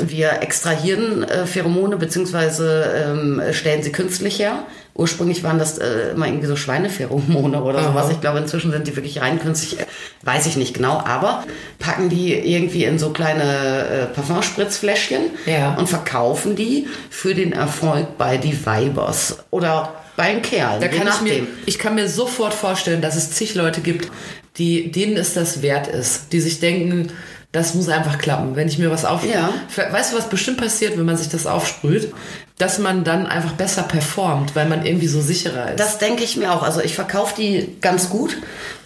wir 0.00 0.42
extrahieren 0.42 1.22
äh, 1.24 1.46
Pheromone 1.46 1.96
beziehungsweise 1.96 2.84
ähm, 3.06 3.42
stellen 3.52 3.82
sie 3.82 3.92
künstlich 3.92 4.38
her. 4.38 4.64
Ursprünglich 4.96 5.42
waren 5.42 5.58
das 5.58 5.78
äh, 5.78 6.10
immer 6.12 6.26
irgendwie 6.26 6.46
so 6.46 6.54
Schweinepheromone 6.54 7.62
oder 7.62 7.80
Aha. 7.80 7.88
sowas. 7.88 8.10
Ich 8.12 8.20
glaube, 8.20 8.38
inzwischen 8.38 8.70
sind 8.70 8.86
die 8.86 8.94
wirklich 8.94 9.20
rein 9.20 9.40
künstlich. 9.40 9.80
Äh, 9.80 9.86
Weiß 10.22 10.46
ich 10.46 10.56
nicht 10.56 10.72
genau, 10.74 11.02
aber 11.04 11.44
packen 11.78 12.08
die 12.08 12.32
irgendwie 12.32 12.84
in 12.84 12.98
so 12.98 13.10
kleine 13.10 13.42
äh, 13.42 14.06
Parfumspritzfläschchen 14.14 15.22
Ja. 15.46 15.74
und 15.74 15.88
verkaufen 15.88 16.56
die 16.56 16.86
für 17.10 17.34
den 17.34 17.52
Erfolg 17.52 18.16
bei 18.18 18.36
die 18.38 18.64
Weibers 18.64 19.38
oder 19.50 19.94
bei 20.16 20.32
den 20.32 20.42
Kerlen. 20.42 20.80
Da 20.80 20.88
kann 20.88 21.08
ich 21.08 21.20
mir, 21.20 21.46
ich 21.66 21.78
kann 21.78 21.96
mir 21.96 22.08
sofort 22.08 22.54
vorstellen, 22.54 23.02
dass 23.02 23.16
es 23.16 23.32
zig 23.32 23.54
Leute 23.54 23.80
gibt, 23.80 24.10
die, 24.56 24.90
denen 24.92 25.16
es 25.16 25.34
das 25.34 25.60
wert 25.62 25.88
ist, 25.88 26.32
die 26.32 26.40
sich 26.40 26.60
denken, 26.60 27.08
das 27.54 27.72
muss 27.74 27.88
einfach 27.88 28.18
klappen. 28.18 28.56
Wenn 28.56 28.66
ich 28.66 28.78
mir 28.78 28.90
was 28.90 29.04
aufsprühe. 29.04 29.32
Ja. 29.32 29.52
Weißt 29.92 30.12
du, 30.12 30.18
was 30.18 30.28
bestimmt 30.28 30.56
passiert, 30.56 30.98
wenn 30.98 31.04
man 31.04 31.16
sich 31.16 31.28
das 31.28 31.46
aufsprüht? 31.46 32.12
Dass 32.58 32.80
man 32.80 33.04
dann 33.04 33.26
einfach 33.26 33.52
besser 33.52 33.84
performt, 33.84 34.56
weil 34.56 34.68
man 34.68 34.84
irgendwie 34.84 35.06
so 35.06 35.20
sicherer 35.20 35.70
ist. 35.70 35.78
Das 35.78 35.98
denke 35.98 36.24
ich 36.24 36.36
mir 36.36 36.52
auch. 36.52 36.64
Also 36.64 36.80
ich 36.80 36.96
verkaufe 36.96 37.36
die 37.40 37.76
ganz 37.80 38.10
gut 38.10 38.38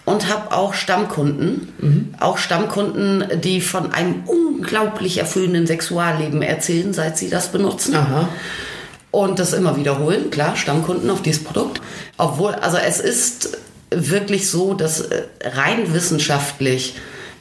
und 0.05 0.29
habe 0.29 0.55
auch 0.55 0.75
Stammkunden. 0.75 1.73
Mhm. 1.79 2.15
Auch 2.21 2.37
Stammkunden, 2.37 3.41
die 3.41 3.63
von 3.63 3.95
einem 3.95 4.25
unglaublich 4.27 5.17
erfüllenden 5.17 5.67
Sexualleben 5.67 6.43
erzählen, 6.43 6.93
seit 6.93 7.17
sie 7.17 7.31
das 7.31 7.51
benutzen. 7.51 7.97
Aha. 7.97 8.29
Und 9.11 9.39
das 9.39 9.55
immer 9.55 9.79
wiederholen. 9.79 10.31
Klar, 10.31 10.57
Stammkunden 10.57 11.09
auf 11.09 11.23
dieses 11.23 11.43
Produkt. 11.43 11.81
Obwohl, 12.19 12.53
also 12.53 12.77
es 12.77 13.01
ist 13.01 13.57
wirklich 13.91 14.51
so, 14.51 14.75
dass 14.75 15.01
äh, 15.01 15.23
rein 15.43 15.95
wissenschaftlich 15.95 16.97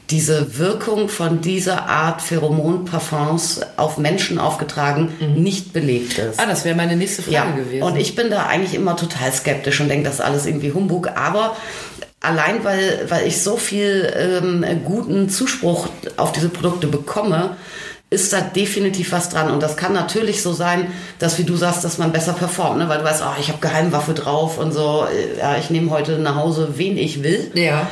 diese 0.09 0.57
Wirkung 0.57 1.09
von 1.09 1.41
dieser 1.41 1.89
Art 1.89 2.21
Pheromonparfums 2.21 3.61
auf 3.77 3.97
Menschen 3.97 4.39
aufgetragen 4.39 5.13
nicht 5.35 5.73
belegt 5.73 6.17
ist. 6.17 6.39
Ah, 6.39 6.45
das 6.45 6.63
wäre 6.65 6.75
meine 6.75 6.95
nächste 6.95 7.21
Frage 7.23 7.35
Ja, 7.35 7.51
gewesen. 7.51 7.83
und 7.83 7.97
ich 7.97 8.15
bin 8.15 8.29
da 8.29 8.45
eigentlich 8.45 8.73
immer 8.73 8.95
total 8.95 9.31
skeptisch 9.33 9.79
und 9.81 9.89
denke, 9.89 10.05
das 10.05 10.15
ist 10.15 10.21
alles 10.21 10.45
irgendwie 10.45 10.71
Humbug. 10.71 11.09
Aber 11.15 11.55
allein, 12.21 12.63
weil, 12.63 13.05
weil 13.09 13.27
ich 13.27 13.41
so 13.41 13.57
viel 13.57 14.11
ähm, 14.17 14.65
guten 14.85 15.29
Zuspruch 15.29 15.87
auf 16.15 16.31
diese 16.31 16.49
Produkte 16.49 16.87
bekomme, 16.87 17.57
ist 18.09 18.31
da 18.31 18.39
definitiv 18.39 19.11
was 19.11 19.27
dran. 19.27 19.51
Und 19.51 19.61
das 19.61 19.75
kann 19.75 19.91
natürlich 19.91 20.41
so 20.41 20.53
sein, 20.53 20.87
dass, 21.19 21.37
wie 21.39 21.43
du 21.43 21.57
sagst, 21.57 21.83
dass 21.83 21.97
man 21.97 22.13
besser 22.13 22.31
performt, 22.31 22.77
ne? 22.77 22.87
weil 22.87 22.99
du 22.99 23.03
weißt, 23.03 23.21
oh, 23.25 23.35
ich 23.41 23.49
habe 23.49 23.59
Geheimwaffe 23.59 24.13
drauf 24.13 24.57
und 24.57 24.71
so, 24.71 25.05
äh, 25.05 25.39
ja, 25.39 25.57
ich 25.57 25.69
nehme 25.69 25.91
heute 25.91 26.17
nach 26.17 26.35
Hause, 26.35 26.69
wen 26.77 26.97
ich 26.97 27.21
will. 27.23 27.51
ja. 27.55 27.87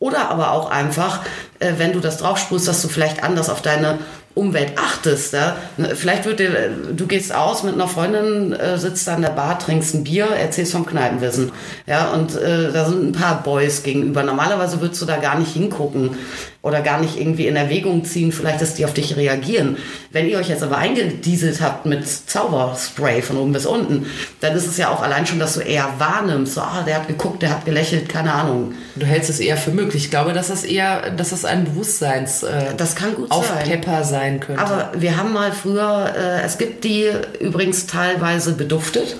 Oder 0.00 0.30
aber 0.30 0.50
auch 0.52 0.70
einfach, 0.70 1.20
äh, 1.60 1.74
wenn 1.76 1.92
du 1.92 2.00
das 2.00 2.16
draufsprühst, 2.16 2.66
dass 2.66 2.82
du 2.82 2.88
vielleicht 2.88 3.22
anders 3.22 3.48
auf 3.48 3.62
deine 3.62 3.98
Umwelt 4.40 4.72
achtest. 4.78 5.34
Ja? 5.34 5.56
Vielleicht 5.94 6.24
wird 6.24 6.40
dir, 6.40 6.70
du 6.96 7.06
gehst 7.06 7.34
aus 7.34 7.62
mit 7.62 7.74
einer 7.74 7.86
Freundin, 7.86 8.54
äh, 8.54 8.78
sitzt 8.78 9.06
da 9.06 9.14
an 9.14 9.22
der 9.22 9.28
Bar, 9.30 9.58
trinkst 9.58 9.94
ein 9.94 10.04
Bier, 10.04 10.26
erzählst 10.26 10.72
vom 10.72 10.86
Kneipenwissen. 10.86 11.52
Ja, 11.86 12.10
und 12.12 12.34
äh, 12.36 12.72
da 12.72 12.86
sind 12.86 13.10
ein 13.10 13.12
paar 13.12 13.42
Boys 13.42 13.82
gegenüber. 13.82 14.22
Normalerweise 14.22 14.80
würdest 14.80 15.02
du 15.02 15.06
da 15.06 15.18
gar 15.18 15.38
nicht 15.38 15.52
hingucken 15.52 16.16
oder 16.62 16.82
gar 16.82 17.00
nicht 17.00 17.18
irgendwie 17.18 17.46
in 17.46 17.56
Erwägung 17.56 18.04
ziehen, 18.04 18.32
vielleicht, 18.32 18.60
dass 18.60 18.74
die 18.74 18.84
auf 18.84 18.92
dich 18.92 19.16
reagieren. 19.16 19.78
Wenn 20.10 20.28
ihr 20.28 20.38
euch 20.38 20.50
jetzt 20.50 20.62
aber 20.62 20.76
eingedieselt 20.76 21.60
habt 21.62 21.86
mit 21.86 22.06
Zauberspray 22.06 23.22
von 23.22 23.38
oben 23.38 23.52
bis 23.52 23.64
unten, 23.64 24.06
dann 24.40 24.54
ist 24.54 24.66
es 24.66 24.76
ja 24.76 24.90
auch 24.90 25.02
allein 25.02 25.26
schon, 25.26 25.38
dass 25.38 25.54
du 25.54 25.60
eher 25.60 25.88
wahrnimmst, 25.98 26.54
so, 26.54 26.60
ah, 26.60 26.82
der 26.86 26.96
hat 26.96 27.08
geguckt, 27.08 27.40
der 27.40 27.50
hat 27.50 27.64
gelächelt, 27.64 28.10
keine 28.10 28.34
Ahnung. 28.34 28.74
Du 28.96 29.06
hältst 29.06 29.30
es 29.30 29.40
eher 29.40 29.56
für 29.56 29.70
möglich. 29.70 30.04
Ich 30.04 30.10
glaube, 30.10 30.34
dass 30.34 30.48
das 30.48 30.64
eher, 30.64 31.10
dass 31.10 31.30
das 31.30 31.46
ein 31.46 31.64
Bewusstseins 31.64 32.42
äh, 32.42 32.74
Das 32.76 32.94
kann 32.94 33.14
gut 33.14 33.30
sein. 33.30 33.38
Aufpepper 33.38 34.04
sein 34.04 34.29
könnte. 34.38 34.62
Aber 34.62 34.92
wir 34.96 35.16
haben 35.16 35.32
mal 35.32 35.50
früher, 35.50 36.14
äh, 36.16 36.42
es 36.42 36.58
gibt 36.58 36.84
die 36.84 37.10
übrigens 37.40 37.86
teilweise 37.86 38.52
beduftet, 38.52 39.16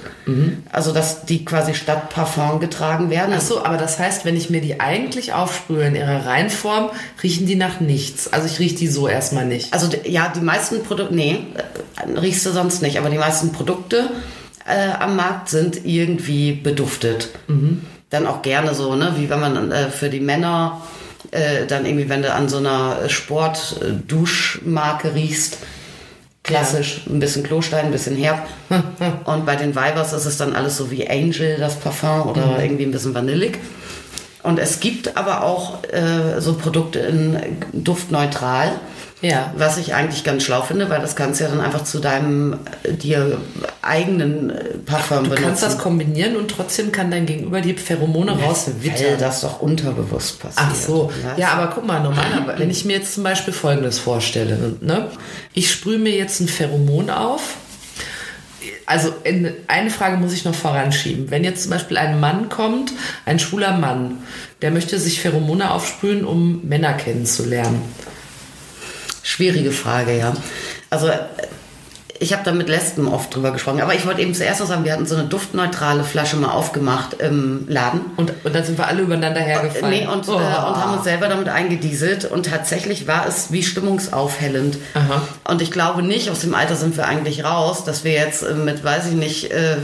also 0.70 0.92
dass 0.92 1.24
die 1.24 1.44
quasi 1.44 1.74
statt 1.74 2.10
Parfum 2.10 2.60
getragen 2.60 3.10
werden. 3.10 3.34
Ach 3.36 3.40
so, 3.40 3.64
aber 3.64 3.76
das 3.76 3.98
heißt, 3.98 4.24
wenn 4.24 4.36
ich 4.36 4.50
mir 4.50 4.60
die 4.60 4.78
eigentlich 4.78 5.32
aufsprühe 5.32 5.84
in 5.86 5.96
ihrer 5.96 6.26
Reinform, 6.26 6.90
riechen 7.22 7.46
die 7.46 7.56
nach 7.56 7.80
nichts. 7.80 8.32
Also 8.32 8.46
ich 8.46 8.60
rieche 8.60 8.76
die 8.76 8.86
so 8.86 9.08
erstmal 9.08 9.46
nicht. 9.46 9.72
Also 9.72 9.88
ja, 10.04 10.32
die 10.34 10.40
meisten 10.40 10.84
Produkte, 10.84 11.12
nee, 11.14 11.46
äh, 11.96 12.18
riechst 12.18 12.46
du 12.46 12.50
sonst 12.50 12.82
nicht, 12.82 12.98
aber 12.98 13.10
die 13.10 13.18
meisten 13.18 13.50
Produkte 13.50 14.10
äh, 14.66 14.92
am 15.00 15.16
Markt 15.16 15.48
sind 15.48 15.84
irgendwie 15.84 16.52
beduftet. 16.52 17.30
Dann 18.10 18.26
auch 18.26 18.42
gerne 18.42 18.74
so, 18.74 18.94
ne, 18.94 19.14
wie 19.16 19.30
wenn 19.30 19.40
man 19.40 19.72
äh, 19.72 19.90
für 19.90 20.10
die 20.10 20.20
Männer 20.20 20.82
äh, 21.30 21.66
dann 21.66 21.86
irgendwie, 21.86 22.08
wenn 22.08 22.22
du 22.22 22.32
an 22.32 22.48
so 22.48 22.58
einer 22.58 23.08
Sport-Duschmarke 23.08 25.14
riechst, 25.14 25.58
klassisch, 26.42 27.02
ein 27.08 27.20
bisschen 27.20 27.42
Klostein, 27.42 27.86
ein 27.86 27.92
bisschen 27.92 28.16
herb. 28.16 28.46
Und 29.24 29.46
bei 29.46 29.56
den 29.56 29.74
Weibers 29.74 30.12
ist 30.12 30.26
es 30.26 30.36
dann 30.36 30.54
alles 30.54 30.76
so 30.76 30.90
wie 30.90 31.08
Angel, 31.08 31.56
das 31.58 31.76
Parfum, 31.76 32.30
oder 32.30 32.62
irgendwie 32.62 32.84
ein 32.84 32.90
bisschen 32.90 33.14
vanillig. 33.14 33.58
Und 34.42 34.58
es 34.58 34.80
gibt 34.80 35.16
aber 35.16 35.42
auch 35.42 35.84
äh, 35.84 36.40
so 36.40 36.54
Produkte 36.54 36.98
in 37.00 37.38
duftneutral. 37.72 38.72
Ja. 39.22 39.52
Was 39.54 39.76
ich 39.76 39.92
eigentlich 39.92 40.24
ganz 40.24 40.44
schlau 40.44 40.62
finde, 40.62 40.88
weil 40.88 41.02
das 41.02 41.14
kannst 41.14 41.40
du 41.40 41.44
ja 41.44 41.50
dann 41.50 41.60
einfach 41.60 41.84
zu 41.84 41.98
deinem 41.98 42.54
äh, 42.84 42.92
dir 42.94 43.36
eigenen 43.82 44.48
äh, 44.48 44.64
Parfum 44.86 45.18
Du 45.18 45.22
benutzen. 45.24 45.44
kannst 45.44 45.62
das 45.62 45.76
kombinieren 45.76 46.36
und 46.36 46.50
trotzdem 46.50 46.90
kann 46.90 47.10
dein 47.10 47.26
Gegenüber 47.26 47.60
die 47.60 47.74
Pheromone 47.74 48.32
weil 48.38 48.46
rauswittern. 48.46 49.18
das 49.18 49.42
doch 49.42 49.60
unterbewusst 49.60 50.40
passiert. 50.40 50.66
Ach 50.70 50.74
so. 50.74 51.08
Weißt 51.22 51.38
Ja, 51.38 51.48
du? 51.48 51.52
aber 51.60 51.72
guck 51.74 51.86
mal, 51.86 52.00
normalerweise, 52.02 52.58
wenn 52.58 52.70
ich 52.70 52.86
mir 52.86 52.96
jetzt 52.96 53.12
zum 53.12 53.22
Beispiel 53.22 53.52
Folgendes 53.52 53.98
vorstelle, 53.98 54.76
ne? 54.80 55.08
Ich 55.52 55.70
sprühe 55.70 55.98
mir 55.98 56.12
jetzt 56.14 56.40
ein 56.40 56.48
Pheromon 56.48 57.10
auf. 57.10 57.56
Also 58.90 59.14
in, 59.22 59.52
eine 59.68 59.88
Frage 59.88 60.16
muss 60.16 60.32
ich 60.32 60.44
noch 60.44 60.54
voranschieben. 60.56 61.30
Wenn 61.30 61.44
jetzt 61.44 61.62
zum 61.62 61.70
Beispiel 61.70 61.96
ein 61.96 62.18
Mann 62.18 62.48
kommt, 62.48 62.92
ein 63.24 63.38
schwuler 63.38 63.78
Mann, 63.78 64.18
der 64.62 64.72
möchte 64.72 64.98
sich 64.98 65.20
Pheromone 65.20 65.70
aufsprühen, 65.70 66.24
um 66.24 66.66
Männer 66.66 66.94
kennenzulernen. 66.94 67.82
Schwierige 69.22 69.70
Frage, 69.70 70.18
ja. 70.18 70.34
Also 70.90 71.08
ich 72.22 72.34
habe 72.34 72.42
da 72.44 72.52
mit 72.52 72.68
Lesben 72.68 73.08
oft 73.08 73.34
drüber 73.34 73.50
gesprochen, 73.50 73.80
aber 73.80 73.94
ich 73.94 74.06
wollte 74.06 74.20
eben 74.20 74.34
zuerst 74.34 74.60
noch 74.60 74.66
sagen, 74.66 74.84
wir 74.84 74.92
hatten 74.92 75.06
so 75.06 75.16
eine 75.16 75.24
duftneutrale 75.24 76.04
Flasche 76.04 76.36
mal 76.36 76.50
aufgemacht 76.50 77.14
im 77.14 77.64
Laden. 77.66 78.02
Und, 78.18 78.32
und 78.44 78.54
dann 78.54 78.62
sind 78.62 78.76
wir 78.76 78.86
alle 78.86 79.00
übereinander 79.00 79.40
hergefallen. 79.40 79.88
Nee, 79.88 80.06
und, 80.06 80.28
Oh. 80.28 80.32
äh, 80.32 80.36
und 80.36 80.42
haben 80.76 80.92
uns 80.94 81.04
selber 81.04 81.28
damit 81.28 81.48
eingedieselt 81.48 82.26
und 82.26 82.44
tatsächlich 82.46 83.06
war 83.08 83.26
es 83.26 83.52
wie 83.52 83.62
stimmungsaufhellend. 83.62 84.76
Aha. 84.92 85.22
Und 85.48 85.62
ich 85.62 85.70
glaube 85.70 86.02
nicht, 86.02 86.28
aus 86.28 86.40
dem 86.40 86.54
Alter 86.54 86.76
sind 86.76 86.94
wir 86.98 87.06
eigentlich 87.06 87.42
raus, 87.42 87.84
dass 87.84 88.04
wir 88.04 88.12
jetzt 88.12 88.42
äh, 88.42 88.52
mit, 88.52 88.84
weiß 88.84 89.06
ich 89.06 89.14
nicht, 89.14 89.50
äh, 89.50 89.76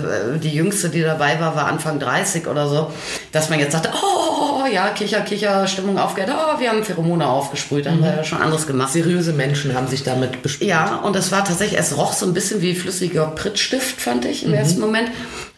die 0.43 0.51
jüngste, 0.55 0.91
die 0.91 1.01
dabei 1.01 1.41
war, 1.41 1.57
war 1.57 1.67
Anfang 1.67 1.99
30 1.99 2.47
oder 2.49 2.69
so, 2.69 2.91
dass 3.37 3.51
man 3.51 3.59
jetzt 3.59 3.73
sagte, 3.73 3.91
oh, 3.93 4.65
ja, 4.73 4.89
Kicher, 4.89 5.21
Kicher, 5.21 5.67
Stimmung 5.67 5.99
aufgehört, 5.99 6.33
oh, 6.35 6.59
wir 6.59 6.71
haben 6.71 6.83
Pheromone 6.83 7.27
aufgesprüht, 7.27 7.87
haben 7.87 8.03
wir 8.03 8.17
ja 8.17 8.25
schon 8.25 8.41
anderes 8.41 8.67
gemacht. 8.67 8.93
Seriöse 8.93 9.33
Menschen 9.33 9.75
haben 9.75 9.89
sich 9.89 10.03
damit 10.03 10.43
bespielt. 10.43 10.71
Ja, 10.71 10.97
und 10.97 11.15
es 11.17 11.31
war 11.33 11.45
tatsächlich, 11.45 11.79
es 11.79 11.97
roch 11.97 12.15
so 12.15 12.27
ein 12.27 12.33
bisschen 12.33 12.63
wie 12.63 12.75
flüssiger 12.75 13.27
Prittstift, 13.27 14.01
fand 14.01 14.25
ich 14.25 14.45
im 14.45 14.55
ersten 14.55 14.81
Moment. 14.81 15.11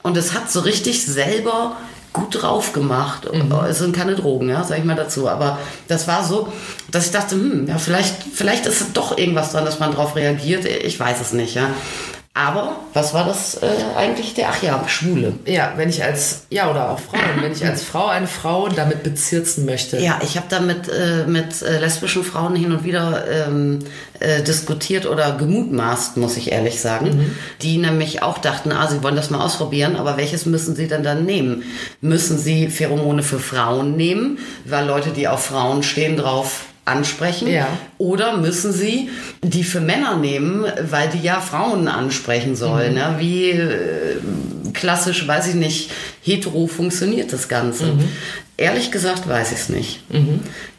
Und 0.03 0.17
es 0.17 0.35
hat 0.35 0.51
so 0.51 0.61
richtig 0.61 1.05
selber 1.05 1.77
gut 2.13 2.43
drauf 2.43 2.73
gemacht. 2.73 3.29
Es 3.69 3.79
sind 3.79 3.95
keine 3.95 4.15
Drogen, 4.17 4.49
ja, 4.49 4.65
sag 4.65 4.79
ich 4.79 4.85
mal 4.85 4.97
dazu. 4.97 5.29
Aber 5.29 5.59
das 5.87 6.09
war 6.09 6.25
so, 6.25 6.53
dass 6.91 7.07
ich 7.07 7.13
dachte, 7.13 7.37
hm, 7.37 7.69
ja, 7.69 7.79
vielleicht, 7.79 8.15
vielleicht 8.33 8.67
ist 8.67 8.85
doch 8.95 9.17
irgendwas 9.17 9.53
dran, 9.53 9.65
dass 9.65 9.79
man 9.79 9.93
drauf 9.93 10.17
reagiert. 10.17 10.65
Ich 10.65 10.99
weiß 10.99 11.21
es 11.21 11.33
nicht, 11.33 11.55
ja. 11.55 11.71
Aber 12.39 12.77
was 12.95 13.15
war 13.15 13.25
das 13.25 13.61
äh, 13.63 13.67
eigentlich 13.97 14.33
der? 14.33 14.51
Ach 14.51 14.63
ja, 14.63 14.85
Schwule. 14.87 15.33
Ja, 15.45 15.73
wenn 15.75 15.89
ich 15.89 16.05
als, 16.05 16.43
ja, 16.51 16.71
oder 16.71 16.91
auch 16.91 17.01
Frauen, 17.01 17.43
wenn 17.43 17.51
ich 17.51 17.67
als 17.67 17.83
Frau 17.83 18.07
eine 18.07 18.29
Frau 18.29 18.69
damit 18.69 19.03
bezirzen 19.03 19.67
möchte. 19.67 19.99
Ja, 19.99 20.21
ich 20.23 20.37
habe 20.37 20.47
da 20.49 20.61
mit, 20.61 20.89
äh, 20.89 21.25
mit 21.27 21.63
äh, 21.63 21.81
lesbischen 21.81 22.23
Frauen 22.23 22.55
hin 22.55 22.71
und 22.71 22.85
wieder 22.85 23.25
ähm, 23.29 23.81
äh, 24.21 24.41
diskutiert 24.45 25.07
oder 25.07 25.33
gemutmaßt, 25.33 26.17
muss 26.17 26.37
ich 26.37 26.53
ehrlich 26.53 26.81
sagen, 26.81 27.35
die 27.61 27.77
nämlich 27.77 28.23
auch 28.23 28.39
dachten, 28.39 28.71
ah, 28.71 28.87
sie 28.87 29.03
wollen 29.03 29.17
das 29.17 29.31
mal 29.31 29.45
ausprobieren, 29.45 29.97
aber 29.97 30.17
welches 30.17 30.47
müssen 30.47 30.77
sie 30.77 30.87
denn 30.87 31.03
dann 31.03 31.25
nehmen? 31.25 31.65
Müssen 32.01 32.39
sie 32.39 32.69
Pheromone 32.69 33.25
für 33.25 33.41
Frauen 33.41 33.97
nehmen, 33.97 34.39
weil 34.65 34.87
Leute, 34.87 35.11
die 35.11 35.27
auf 35.27 35.47
Frauen 35.47 35.83
stehen, 35.83 36.17
drauf 36.17 36.68
ansprechen? 36.89 37.49
Ja. 37.49 37.69
Oder 37.99 38.37
müssen 38.37 38.73
sie 38.73 39.11
die 39.43 39.65
für 39.65 39.81
Männer 39.81 40.17
nehmen, 40.17 40.65
weil 40.91 41.09
die 41.09 41.21
ja 41.21 41.41
Frauen 41.41 41.89
ansprechen 41.89 42.57
sollen? 42.57 42.95
Ne? 42.95 43.17
Wie 43.19 43.51
äh, 43.51 44.17
klassisch, 44.73 45.27
weiß 45.27 45.49
ich 45.49 45.55
nicht, 45.55 45.91
hetero 46.23 46.67
funktioniert 46.67 47.33
das 47.33 47.49
Ganze? 47.49 47.95
Ehrlich 48.57 48.91
gesagt 48.91 49.29
weiß 49.29 49.53
ich 49.53 49.59
es 49.59 49.69
nicht. 49.69 50.01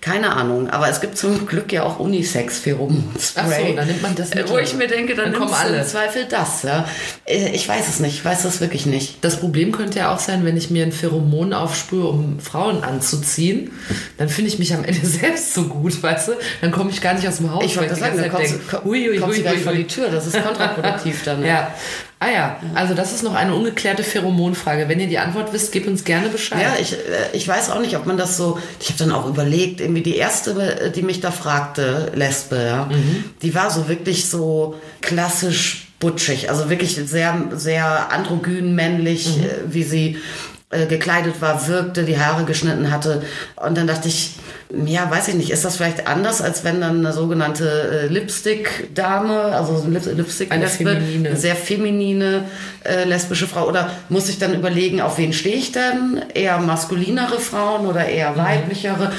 Keine 0.01 0.33
Ahnung. 0.35 0.69
Aber 0.69 0.89
es 0.89 0.99
gibt 0.99 1.17
zum 1.17 1.47
Glück 1.47 1.71
ja 1.71 1.83
auch 1.83 1.97
Unisex-Pheromonspray. 1.99 3.43
Ach 3.63 3.67
so, 3.69 3.73
dann 3.75 3.87
nimmt 3.87 4.01
man 4.01 4.15
das 4.15 4.31
Äh, 4.31 4.37
mit. 4.39 4.49
Wo 4.49 4.57
ich 4.57 4.73
mir 4.75 4.87
denke, 4.87 5.15
dann, 5.15 5.31
Dann 5.31 5.39
kommen 5.41 5.53
alle. 5.53 5.79
im 5.79 5.85
Zweifel 5.87 6.25
das. 6.29 6.63
Ja? 6.63 6.87
Äh, 7.25 7.49
Ich 7.53 7.67
weiß 7.69 7.87
es 7.87 7.99
nicht. 8.01 8.15
Ich 8.15 8.25
weiß 8.25 8.43
das 8.43 8.59
wirklich 8.59 8.85
nicht. 8.85 9.23
Das 9.23 9.37
Problem 9.39 9.71
könnte 9.71 9.99
ja 9.99 10.13
auch 10.13 10.19
sein, 10.19 10.43
wenn 10.43 10.57
ich 10.57 10.69
mir 10.69 10.83
ein 10.83 10.91
Pheromon 10.91 11.53
aufspüre, 11.53 12.07
um 12.09 12.39
Frauen 12.41 12.83
anzuziehen, 12.83 13.71
dann 14.17 14.27
finde 14.27 14.49
ich 14.51 14.59
mich 14.59 14.73
am 14.73 14.83
Ende 14.83 14.99
selbst 15.07 15.53
so 15.53 15.63
gut, 15.63 16.01
weißt 16.03 16.29
du? 16.29 16.31
Dann 16.61 16.71
komme 16.71 16.89
ich 16.91 16.99
gar 17.01 17.13
nicht 17.13 17.27
aus 17.29 17.37
dem 17.37 17.53
Haus. 17.53 17.63
Ich 17.63 17.77
wollte 17.77 17.95
sagen, 17.95 18.17
die 18.17 18.23
da 18.23 18.27
ganze 18.29 18.59
kommst, 18.59 18.83
hui, 18.85 19.05
hui, 19.07 19.17
kommst 19.19 19.37
hui, 19.37 19.37
du 19.37 19.43
gar 19.43 19.53
nicht 19.53 19.63
vor 19.63 19.73
die 19.73 19.87
Tür. 19.87 20.09
Das 20.09 20.27
ist 20.27 20.41
kontraproduktiv 20.43 21.21
dann. 21.25 21.45
Ja. 21.45 21.73
Ah 22.21 22.29
ja, 22.29 22.59
also 22.75 22.93
das 22.93 23.13
ist 23.13 23.23
noch 23.23 23.33
eine 23.33 23.55
ungeklärte 23.55 24.03
Pheromonfrage. 24.03 24.89
Wenn 24.89 24.99
ihr 24.99 25.07
die 25.07 25.19
Antwort 25.19 25.53
wisst, 25.53 25.71
gebt 25.71 25.87
uns 25.87 26.03
gerne 26.03 26.27
Bescheid. 26.27 26.61
Ja, 26.61 26.73
ich, 26.79 26.93
äh, 26.93 26.97
ich 27.31 27.47
weiß 27.47 27.69
auch 27.69 27.79
nicht, 27.79 27.95
ob 27.95 28.05
man 28.05 28.17
das 28.17 28.35
so. 28.35 28.59
Ich 28.81 28.89
habe 28.89 28.99
dann 28.99 29.11
auch 29.13 29.25
überlegt, 29.25 29.79
irgendwie 29.79 30.01
die 30.01 30.17
erste, 30.17 30.51
äh, 30.81 30.91
die 30.91 31.01
mich 31.01 31.21
da 31.21 31.31
fragte, 31.31 32.11
Lesbe, 32.15 32.57
ja, 32.57 32.89
die 33.41 33.55
war 33.55 33.71
so 33.71 33.87
wirklich 33.87 34.29
so 34.29 34.75
klassisch 34.99 35.87
butschig, 35.99 36.49
also 36.49 36.69
wirklich 36.69 36.95
sehr, 36.95 37.49
sehr 37.51 38.11
androgyn 38.11 38.75
männlich, 38.75 39.39
äh, 39.39 39.49
wie 39.67 39.83
sie 39.83 40.17
äh, 40.71 40.85
gekleidet 40.85 41.41
war, 41.41 41.67
wirkte, 41.67 42.03
die 42.03 42.19
Haare 42.19 42.45
geschnitten 42.45 42.91
hatte. 42.91 43.23
Und 43.55 43.75
dann 43.75 43.87
dachte 43.87 44.07
ich, 44.07 44.35
ja, 44.85 45.09
weiß 45.09 45.29
ich 45.29 45.33
nicht, 45.33 45.49
ist 45.49 45.65
das 45.65 45.77
vielleicht 45.77 46.05
anders, 46.07 46.41
als 46.43 46.63
wenn 46.63 46.79
dann 46.79 46.99
eine 46.99 47.11
sogenannte 47.11 48.03
äh, 48.03 48.07
Lipstick-Dame, 48.07 49.41
also 49.55 49.83
Lip 49.89 50.05
Lipstick-Lesbe, 50.05 50.89
Eine 50.89 51.01
feminine. 51.01 51.35
sehr 51.35 51.55
feminine 51.55 52.43
äh, 52.83 53.03
lesbische 53.05 53.47
Frau 53.47 53.67
oder 53.67 53.89
muss 54.09 54.29
ich 54.29 54.37
dann 54.37 54.53
überlegen, 54.53 55.01
auf 55.01 55.17
wen 55.17 55.33
stehe 55.33 55.55
ich 55.55 55.71
denn? 55.71 56.21
Eher 56.35 56.59
maskulinere 56.59 57.39
Frauen 57.39 57.87
oder 57.87 58.05
eher 58.05 58.37
weiblichere? 58.37 59.11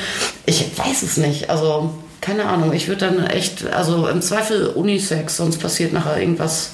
Ich 0.47 0.79
weiß 0.79 1.03
es 1.03 1.17
nicht. 1.17 1.51
Also 1.51 1.95
keine 2.21 2.45
Ahnung. 2.45 2.73
Ich 2.73 2.87
würde 2.87 3.07
dann 3.07 3.27
echt, 3.27 3.67
also 3.73 4.07
im 4.07 4.23
Zweifel 4.23 4.69
Unisex, 4.69 5.39
sonst 5.39 5.59
passiert 5.59 5.93
nachher 5.93 6.19
irgendwas. 6.21 6.73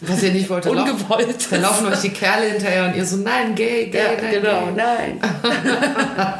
Was 0.00 0.22
ihr 0.22 0.32
nicht 0.32 0.48
wollt, 0.50 0.64
laufen- 0.64 0.90
Ungewollt. 0.92 1.46
Dann 1.50 1.62
laufen 1.62 1.86
euch 1.86 2.00
die 2.00 2.10
Kerle 2.10 2.46
hinterher 2.50 2.86
und 2.86 2.96
ihr 2.96 3.04
so, 3.04 3.16
nein, 3.16 3.54
gay, 3.54 3.86
gay, 3.86 4.00
Ja, 4.00 4.22
nein, 4.22 4.30
genau, 4.32 4.66
gay. 4.66 4.72
nein. 4.76 5.20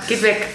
Geht 0.08 0.22
weg. 0.22 0.46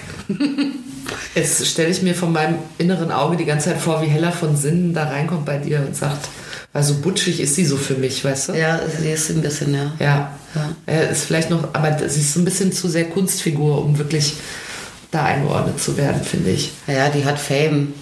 Jetzt 1.36 1.66
stelle 1.68 1.90
ich 1.90 2.02
mir 2.02 2.16
von 2.16 2.32
meinem 2.34 2.56
inneren 2.78 3.12
Auge 3.12 3.38
die 3.38 3.46
ganze 3.46 3.70
Zeit 3.70 3.80
vor, 3.80 4.02
wie 4.02 4.08
Hella 4.08 4.32
von 4.32 4.58
Sinnen 4.58 4.94
da 4.94 5.06
reinkommt 5.06 5.46
bei 5.46 5.58
dir 5.58 5.80
und 5.80 5.96
sagt, 5.96 6.28
weil 6.74 6.84
so 6.84 6.96
butschig 6.96 7.40
ist 7.40 7.56
sie 7.56 7.66
so 7.66 7.78
für 7.78 7.94
mich, 7.96 8.24
weißt 8.26 8.50
du? 8.50 8.54
Ja, 8.54 8.80
sie 9.00 9.10
ist 9.12 9.30
ein 9.30 9.42
bisschen, 9.42 9.74
ja. 9.74 9.92
Ja. 10.00 10.32
ja. 10.86 11.00
Ist 11.04 11.26
vielleicht 11.26 11.50
noch, 11.50 11.64
aber 11.74 11.98
sie 12.10 12.20
ist 12.20 12.34
so 12.34 12.40
ein 12.42 12.46
bisschen 12.46 12.72
zu 12.74 12.88
sehr 12.90 13.06
Kunstfigur, 13.06 13.84
um 13.84 13.98
wirklich 13.98 14.34
da 15.12 15.24
eingeordnet 15.24 15.82
zu 15.82 15.96
werden, 15.96 16.22
finde 16.24 16.52
ich. 16.52 16.72
Ja, 16.88 17.10
die 17.10 17.24
hat 17.24 17.40
Fame. 17.40 17.94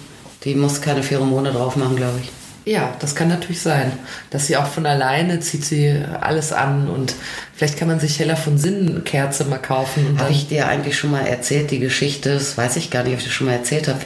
Die 0.44 0.54
muss 0.54 0.80
keine 0.80 1.02
Pheromone 1.02 1.52
drauf 1.52 1.76
machen, 1.76 1.96
glaube 1.96 2.18
ich. 2.22 2.30
Ja, 2.66 2.96
das 2.98 3.14
kann 3.14 3.28
natürlich 3.28 3.60
sein, 3.62 3.92
dass 4.30 4.48
sie 4.48 4.56
auch 4.56 4.66
von 4.66 4.86
alleine 4.86 5.38
zieht 5.38 5.64
sie 5.64 6.02
alles 6.20 6.52
an 6.52 6.88
und 6.88 7.14
vielleicht 7.54 7.78
kann 7.78 7.86
man 7.86 8.00
sich 8.00 8.18
Heller 8.18 8.36
von 8.36 8.58
Sinnen 8.58 9.04
Kerze 9.04 9.44
mal 9.44 9.58
kaufen. 9.58 10.18
Habe 10.18 10.32
ich 10.32 10.48
dir 10.48 10.66
eigentlich 10.66 10.98
schon 10.98 11.12
mal 11.12 11.24
erzählt, 11.24 11.70
die 11.70 11.78
Geschichte, 11.78 12.34
das 12.34 12.58
weiß 12.58 12.74
ich 12.74 12.90
gar 12.90 13.04
nicht, 13.04 13.12
ob 13.12 13.20
ich 13.20 13.26
das 13.26 13.32
schon 13.32 13.46
mal 13.46 13.52
erzählt 13.52 13.86
habe, 13.86 14.00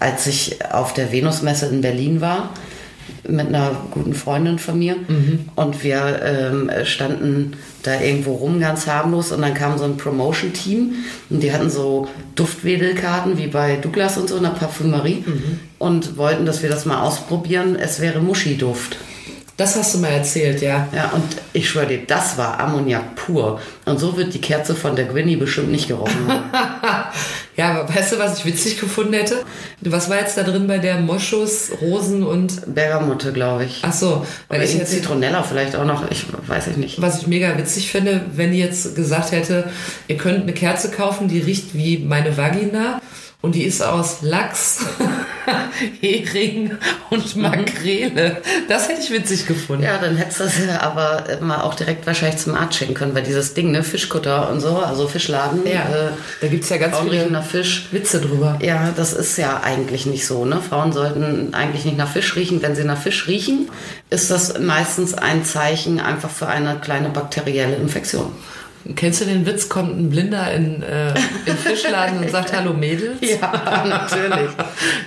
als 0.00 0.26
ich 0.26 0.64
auf 0.72 0.92
der 0.92 1.12
Venusmesse 1.12 1.66
in 1.66 1.82
Berlin 1.82 2.20
war 2.20 2.52
mit 3.28 3.48
einer 3.48 3.72
guten 3.90 4.14
Freundin 4.14 4.58
von 4.58 4.78
mir 4.78 4.96
mhm. 4.96 5.48
und 5.54 5.82
wir 5.82 6.20
ähm, 6.22 6.70
standen 6.84 7.52
da 7.82 8.00
irgendwo 8.00 8.34
rum 8.34 8.60
ganz 8.60 8.86
harmlos 8.86 9.32
und 9.32 9.42
dann 9.42 9.54
kam 9.54 9.78
so 9.78 9.84
ein 9.84 9.96
Promotion-Team 9.96 10.94
und 11.30 11.42
die 11.42 11.52
hatten 11.52 11.70
so 11.70 12.08
Duftwedelkarten 12.34 13.38
wie 13.38 13.46
bei 13.46 13.76
Douglas 13.76 14.18
und 14.18 14.28
so 14.28 14.36
in 14.36 14.42
der 14.42 14.50
Parfümerie 14.50 15.24
mhm. 15.26 15.60
und 15.78 16.16
wollten, 16.16 16.46
dass 16.46 16.62
wir 16.62 16.70
das 16.70 16.86
mal 16.86 17.02
ausprobieren. 17.02 17.76
Es 17.76 18.00
wäre 18.00 18.20
Muschi-Duft. 18.20 18.96
Das 19.56 19.76
hast 19.76 19.94
du 19.94 19.98
mal 19.98 20.08
erzählt, 20.08 20.62
ja. 20.62 20.88
Ja, 20.92 21.10
und 21.10 21.22
ich 21.52 21.68
schwöre 21.68 21.86
dir, 21.86 21.98
das 22.04 22.36
war 22.36 22.58
Ammoniak 22.58 23.14
pur. 23.14 23.60
Und 23.84 24.00
so 24.00 24.16
wird 24.16 24.34
die 24.34 24.40
Kerze 24.40 24.74
von 24.74 24.96
der 24.96 25.04
Gwynny 25.04 25.36
bestimmt 25.36 25.70
nicht 25.70 25.86
gerochen. 25.86 26.26
ja, 27.56 27.70
aber 27.70 27.94
weißt 27.94 28.12
du, 28.12 28.18
was 28.18 28.38
ich 28.38 28.46
witzig 28.46 28.80
gefunden 28.80 29.12
hätte? 29.12 29.44
Was 29.80 30.10
war 30.10 30.18
jetzt 30.18 30.36
da 30.36 30.42
drin 30.42 30.66
bei 30.66 30.78
der 30.78 30.98
Moschus, 30.98 31.70
Rosen 31.80 32.24
und... 32.24 32.74
Bergamotte, 32.74 33.32
glaube 33.32 33.66
ich. 33.66 33.78
Ach 33.82 33.92
so. 33.92 34.26
Weil 34.48 34.62
ich 34.62 34.74
jetzt 34.74 34.90
Zitronella 34.90 35.44
vielleicht 35.44 35.76
auch 35.76 35.84
noch, 35.84 36.10
ich 36.10 36.26
weiß 36.48 36.66
ich 36.68 36.76
nicht. 36.76 37.00
Was 37.00 37.20
ich 37.20 37.28
mega 37.28 37.56
witzig 37.56 37.92
finde, 37.92 38.22
wenn 38.34 38.50
die 38.50 38.58
jetzt 38.58 38.96
gesagt 38.96 39.30
hätte, 39.30 39.70
ihr 40.08 40.16
könnt 40.16 40.42
eine 40.42 40.52
Kerze 40.52 40.90
kaufen, 40.90 41.28
die 41.28 41.38
riecht 41.38 41.74
wie 41.74 41.98
meine 41.98 42.36
Vagina 42.36 43.00
und 43.44 43.54
die 43.54 43.64
ist 43.64 43.82
aus 43.82 44.22
Lachs, 44.22 44.80
Hering 46.00 46.76
und 47.10 47.36
Makrele. 47.36 48.42
Das 48.68 48.88
hätte 48.88 49.00
ich 49.00 49.10
witzig 49.10 49.46
gefunden. 49.46 49.84
Ja, 49.84 49.98
dann 49.98 50.16
hättest 50.16 50.40
du 50.40 50.44
das 50.44 50.58
ja 50.58 50.80
aber 50.80 51.24
mal 51.40 51.62
auch 51.62 51.74
direkt 51.74 52.06
wahrscheinlich 52.06 52.40
zum 52.40 52.54
Arzt 52.54 52.76
schicken 52.76 52.94
können, 52.94 53.14
weil 53.14 53.22
dieses 53.22 53.54
Ding, 53.54 53.70
ne, 53.70 53.82
Fischkutter 53.82 54.50
und 54.50 54.60
so, 54.60 54.78
also 54.78 55.08
Fischladen. 55.08 55.66
Ja, 55.66 55.82
äh, 55.82 56.10
da 56.40 56.46
gibt 56.46 56.64
es 56.64 56.70
ja 56.70 56.76
ganz 56.76 56.96
viele 56.98 57.42
Fisch. 57.42 57.88
Witze 57.90 58.20
drüber. 58.20 58.58
Ja, 58.62 58.92
das 58.96 59.12
ist 59.12 59.36
ja 59.36 59.60
eigentlich 59.62 60.06
nicht 60.06 60.26
so. 60.26 60.44
Ne? 60.44 60.60
Frauen 60.60 60.92
sollten 60.92 61.54
eigentlich 61.54 61.84
nicht 61.84 61.96
nach 61.96 62.10
Fisch 62.10 62.36
riechen. 62.36 62.62
Wenn 62.62 62.74
sie 62.74 62.84
nach 62.84 63.00
Fisch 63.00 63.26
riechen, 63.26 63.70
ist 64.10 64.30
das 64.30 64.58
meistens 64.58 65.14
ein 65.14 65.44
Zeichen 65.44 66.00
einfach 66.00 66.30
für 66.30 66.46
eine 66.46 66.76
kleine 66.76 67.10
bakterielle 67.10 67.76
Infektion. 67.76 68.32
Kennst 68.96 69.22
du 69.22 69.24
den 69.24 69.46
Witz, 69.46 69.70
kommt 69.70 69.98
ein 69.98 70.10
Blinder 70.10 70.52
in, 70.52 70.82
äh, 70.82 71.14
in 71.46 71.56
Fischladen 71.56 72.18
und 72.18 72.30
sagt 72.30 72.54
Hallo 72.54 72.74
Mädels? 72.74 73.18
Ja, 73.20 73.84
natürlich. 73.86 74.50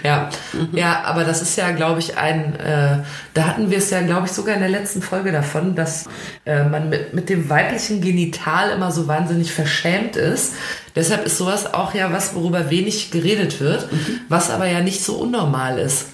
ja. 0.03 0.29
Mhm. 0.51 0.75
ja, 0.75 1.03
aber 1.03 1.23
das 1.23 1.43
ist 1.43 1.55
ja, 1.57 1.69
glaube 1.71 1.99
ich, 1.99 2.17
ein, 2.17 2.55
äh, 2.55 3.03
da 3.35 3.43
hatten 3.45 3.69
wir 3.69 3.77
es 3.77 3.91
ja, 3.91 4.01
glaube 4.01 4.25
ich, 4.25 4.31
sogar 4.31 4.55
in 4.55 4.61
der 4.61 4.69
letzten 4.69 5.03
Folge 5.03 5.31
davon, 5.31 5.75
dass 5.75 6.05
äh, 6.45 6.63
man 6.63 6.89
mit, 6.89 7.13
mit 7.13 7.29
dem 7.29 7.49
weiblichen 7.49 8.01
Genital 8.01 8.71
immer 8.71 8.91
so 8.91 9.07
wahnsinnig 9.07 9.53
verschämt 9.53 10.15
ist. 10.15 10.53
Deshalb 10.95 11.25
ist 11.27 11.37
sowas 11.37 11.71
auch 11.71 11.93
ja 11.93 12.11
was, 12.11 12.33
worüber 12.33 12.71
wenig 12.71 13.11
geredet 13.11 13.59
wird, 13.59 13.91
mhm. 13.91 14.21
was 14.27 14.49
aber 14.49 14.65
ja 14.65 14.81
nicht 14.81 15.03
so 15.03 15.17
unnormal 15.17 15.77
ist. 15.77 16.07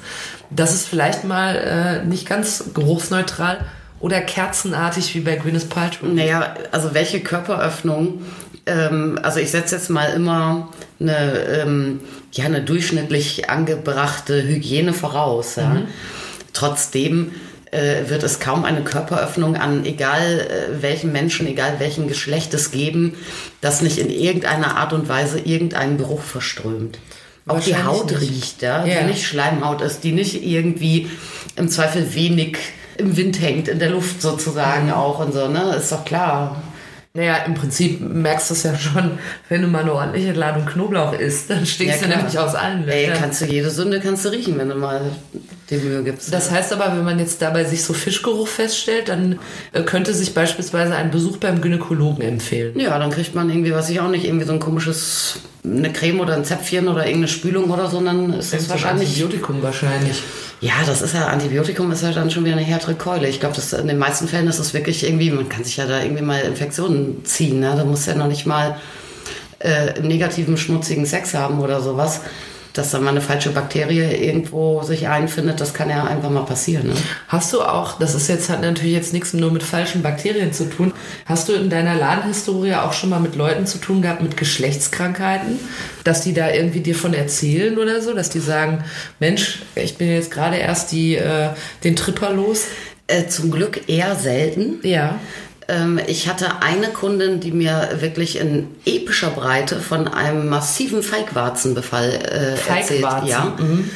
Das 0.50 0.74
ist 0.74 0.88
vielleicht 0.88 1.24
mal 1.24 1.56
äh, 1.56 2.06
nicht 2.06 2.28
ganz 2.28 2.66
geruchsneutral 2.74 3.66
oder 4.04 4.20
kerzenartig 4.20 5.16
wie 5.16 5.22
bei 5.22 5.38
Gwyneth 5.38 5.70
Paltrow? 5.70 6.10
Naja, 6.10 6.56
also 6.74 6.94
welche 6.94 7.22
Körperöffnung? 7.22 8.22
Ähm, 8.66 9.18
also 9.24 9.40
ich 9.40 9.50
setze 9.50 9.76
jetzt 9.76 9.90
mal 9.90 10.08
immer 10.08 10.74
eine, 11.00 11.40
ähm, 11.62 12.02
ja, 12.34 12.44
eine 12.44 12.62
durchschnittlich 12.62 13.50
angebrachte 13.50 14.44
Hygiene 14.44 14.92
voraus. 14.92 15.56
Ja? 15.56 15.70
Mhm. 15.70 15.88
Trotzdem 16.52 17.32
äh, 17.72 18.10
wird 18.10 18.24
es 18.24 18.42
kaum 18.42 18.66
eine 18.66 18.84
Körperöffnung 18.84 19.56
an 19.56 19.86
egal 19.86 20.42
äh, 20.42 20.82
welchen 20.82 21.14
Menschen, 21.14 21.48
egal 21.48 21.76
welchen 21.80 22.10
Geschlechtes 22.10 22.72
geben, 22.72 23.16
das 23.62 23.82
nicht 23.82 24.00
in 24.00 24.10
irgendeiner 24.10 24.76
Art 24.76 24.92
und 24.92 25.08
Weise 25.08 25.40
irgendeinen 25.40 25.98
Geruch 25.98 26.24
verströmt. 26.24 27.00
Auch 27.48 27.62
die 27.62 27.78
Haut 27.78 28.12
nicht. 28.12 28.20
riecht, 28.20 28.62
ja, 28.64 28.86
ja, 28.86 29.00
die 29.00 29.08
nicht 29.08 29.26
Schleimhaut 29.26 29.82
ist, 29.82 30.04
die 30.04 30.12
nicht 30.12 30.44
irgendwie 30.46 31.10
im 31.56 31.70
Zweifel 31.70 32.14
wenig 32.16 32.58
im 32.98 33.16
Wind 33.18 33.42
hängt, 33.42 33.68
in 33.68 33.80
der 33.80 33.90
Luft 33.90 34.22
sozusagen 34.22 34.92
auch 34.92 35.20
und 35.20 35.34
so, 35.34 35.48
ne? 35.48 35.76
Ist 35.76 35.92
doch 35.92 36.06
klar. 36.06 36.62
Naja, 37.16 37.44
im 37.46 37.54
Prinzip 37.54 38.02
merkst 38.02 38.50
du 38.50 38.54
es 38.56 38.64
ja 38.64 38.76
schon, 38.76 39.20
wenn 39.48 39.62
du 39.62 39.68
mal 39.68 39.84
eine 39.84 39.94
ordentliche 39.94 40.32
Ladung 40.32 40.66
Knoblauch 40.66 41.14
isst, 41.14 41.48
dann 41.48 41.64
stinkst 41.64 42.02
ja, 42.02 42.08
du 42.08 42.16
nämlich 42.16 42.40
aus 42.40 42.56
allen 42.56 42.88
Löchern. 42.88 43.14
Ey, 43.14 43.20
kannst 43.20 43.40
du 43.40 43.46
jede 43.46 43.70
Sünde 43.70 44.00
kannst 44.00 44.26
du 44.26 44.30
riechen, 44.30 44.58
wenn 44.58 44.70
du 44.70 44.74
mal 44.74 45.00
die 45.70 45.76
Mühe 45.76 46.04
gibst. 46.04 46.34
Das 46.34 46.50
heißt 46.50 46.74
aber, 46.74 46.88
wenn 46.98 47.04
man 47.04 47.20
jetzt 47.20 47.40
dabei 47.40 47.66
sich 47.66 47.84
so 47.84 47.94
Fischgeruch 47.94 48.48
feststellt, 48.48 49.10
dann 49.10 49.38
äh, 49.74 49.84
könnte 49.84 50.12
sich 50.12 50.34
beispielsweise 50.34 50.96
ein 50.96 51.12
Besuch 51.12 51.38
beim 51.38 51.62
Gynäkologen 51.62 52.24
empfehlen. 52.24 52.80
Ja, 52.80 52.98
dann 52.98 53.12
kriegt 53.12 53.36
man 53.36 53.48
irgendwie, 53.48 53.74
was 53.74 53.92
ich 53.92 54.00
auch 54.00 54.10
nicht, 54.10 54.26
irgendwie 54.26 54.48
so 54.48 54.54
ein 54.54 54.60
komisches, 54.60 55.36
eine 55.64 55.94
Creme 55.94 56.20
oder 56.20 56.34
ein 56.34 56.46
Zäpfchen 56.46 56.88
oder 56.88 57.06
irgendeine 57.06 57.28
Spülung 57.28 57.70
oder 57.70 57.92
so, 57.92 58.02
dann 58.02 58.34
ist 58.34 58.54
das 58.54 58.70
wahrscheinlich... 58.70 59.10
Antibiotikum 59.10 59.62
wahrscheinlich. 59.62 60.24
Ja, 60.64 60.76
das 60.86 61.02
ist 61.02 61.14
ja, 61.14 61.28
Antibiotikum 61.28 61.92
ist 61.92 62.04
ja 62.04 62.14
dann 62.14 62.32
schon 62.32 62.46
wieder 62.46 62.56
eine 62.56 62.64
härtere 62.64 62.96
Keule. 62.96 63.28
Ich 63.28 63.42
glaube, 63.42 63.58
in 63.82 63.88
den 63.88 63.98
meisten 63.98 64.30
Fällen 64.30 64.48
ist 64.48 64.60
es 64.60 64.74
wirklich 64.74 65.04
irgendwie, 65.04 65.30
man 65.30 65.50
kann 65.50 65.66
sich 65.66 65.76
ja 65.76 65.86
da 65.86 66.02
irgendwie 66.02 66.24
mal 66.24 66.40
Infektionen 66.40 67.26
ziehen. 67.26 67.60
Ne? 67.60 67.74
Da 67.76 67.84
muss 67.84 68.06
ja 68.06 68.16
noch 68.16 68.30
nicht 68.30 68.46
mal 68.46 68.78
äh, 69.60 70.00
negativen, 70.00 70.56
schmutzigen 70.56 71.06
Sex 71.06 71.34
haben 71.34 71.60
oder 71.60 71.82
sowas 71.82 72.22
dass 72.74 72.92
da 72.92 73.00
mal 73.00 73.12
eine 73.12 73.22
falsche 73.22 73.52
Bakterie 73.52 74.02
irgendwo 74.02 74.82
sich 74.82 75.08
einfindet, 75.08 75.62
das 75.62 75.74
kann 75.74 75.90
ja 75.90 76.04
einfach 76.04 76.30
mal 76.30 76.46
passieren. 76.46 76.88
Ne? 76.88 76.96
Hast 77.28 77.54
du 77.54 77.62
auch, 77.62 78.00
das 78.00 78.16
ist 78.16 78.28
jetzt 78.28 78.50
hat 78.50 78.62
natürlich 78.62 78.94
jetzt 78.94 79.14
nichts 79.14 79.34
nur 79.34 79.52
mit 79.52 79.64
falschen 79.64 80.02
Bakterien 80.02 80.52
zu 80.54 80.70
tun, 80.70 80.92
hast 81.26 81.50
du 81.50 81.54
in 81.54 81.70
deiner 81.70 81.96
Ladenhistorie 81.96 82.74
auch 82.76 82.94
schon 82.94 83.10
mal 83.12 83.20
mit 83.20 83.36
Leuten 83.36 83.68
zu 83.68 83.78
tun 83.78 84.02
gehabt 84.02 84.22
mit 84.22 84.38
Geschlechtskrankheiten, 84.38 85.60
dass 86.04 86.22
die 86.22 86.34
da 86.34 86.50
irgendwie 86.50 86.82
dir 86.82 86.96
von 86.96 87.14
erzählen 87.14 87.78
oder 87.78 88.02
so, 88.02 88.14
dass 88.14 88.30
die 88.30 88.40
sagen, 88.40 88.84
Mensch, 89.20 89.62
ich 89.76 89.98
bin 89.98 90.10
jetzt 90.12 90.32
gerade 90.32 90.58
erst 90.58 90.92
die, 90.92 91.16
äh, 91.16 91.50
den 91.84 91.96
Tripper 91.96 92.34
los? 92.34 92.66
Äh, 93.06 93.28
zum 93.28 93.52
Glück 93.52 93.90
eher 93.90 94.16
selten. 94.16 94.80
Ja. 94.84 95.20
Ähm, 95.68 96.00
ich 96.08 96.28
hatte 96.28 96.62
eine 96.62 96.90
Kundin, 96.90 97.40
die 97.40 97.52
mir 97.52 97.98
wirklich 98.00 98.38
in 98.38 98.68
epischer 98.86 99.30
Breite 99.30 99.80
von 99.80 100.08
einem 100.08 100.50
massiven 100.50 101.04
Feigwarzenbefall 101.04 102.10
äh, 102.10 102.70
erzählt. 102.70 103.06
Ja, 103.26 103.56
mhm. 103.58 103.90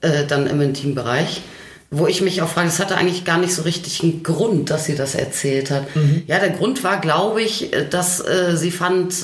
äh, 0.00 0.24
dann 0.26 0.46
im 0.46 0.60
Intimbereich. 0.60 1.42
Wo 1.90 2.08
ich 2.08 2.22
mich 2.22 2.42
auch 2.42 2.48
frage, 2.48 2.68
es 2.68 2.80
hatte 2.80 2.96
eigentlich 2.96 3.24
gar 3.24 3.38
nicht 3.38 3.54
so 3.54 3.62
richtig 3.62 4.02
einen 4.02 4.24
Grund, 4.24 4.70
dass 4.70 4.84
sie 4.84 4.96
das 4.96 5.14
erzählt 5.14 5.70
hat. 5.70 5.94
Mhm. 5.94 6.24
Ja, 6.26 6.40
der 6.40 6.50
Grund 6.50 6.82
war, 6.82 7.00
glaube 7.00 7.40
ich, 7.40 7.70
dass 7.90 8.18
äh, 8.18 8.56
sie 8.56 8.72
fand, 8.72 9.14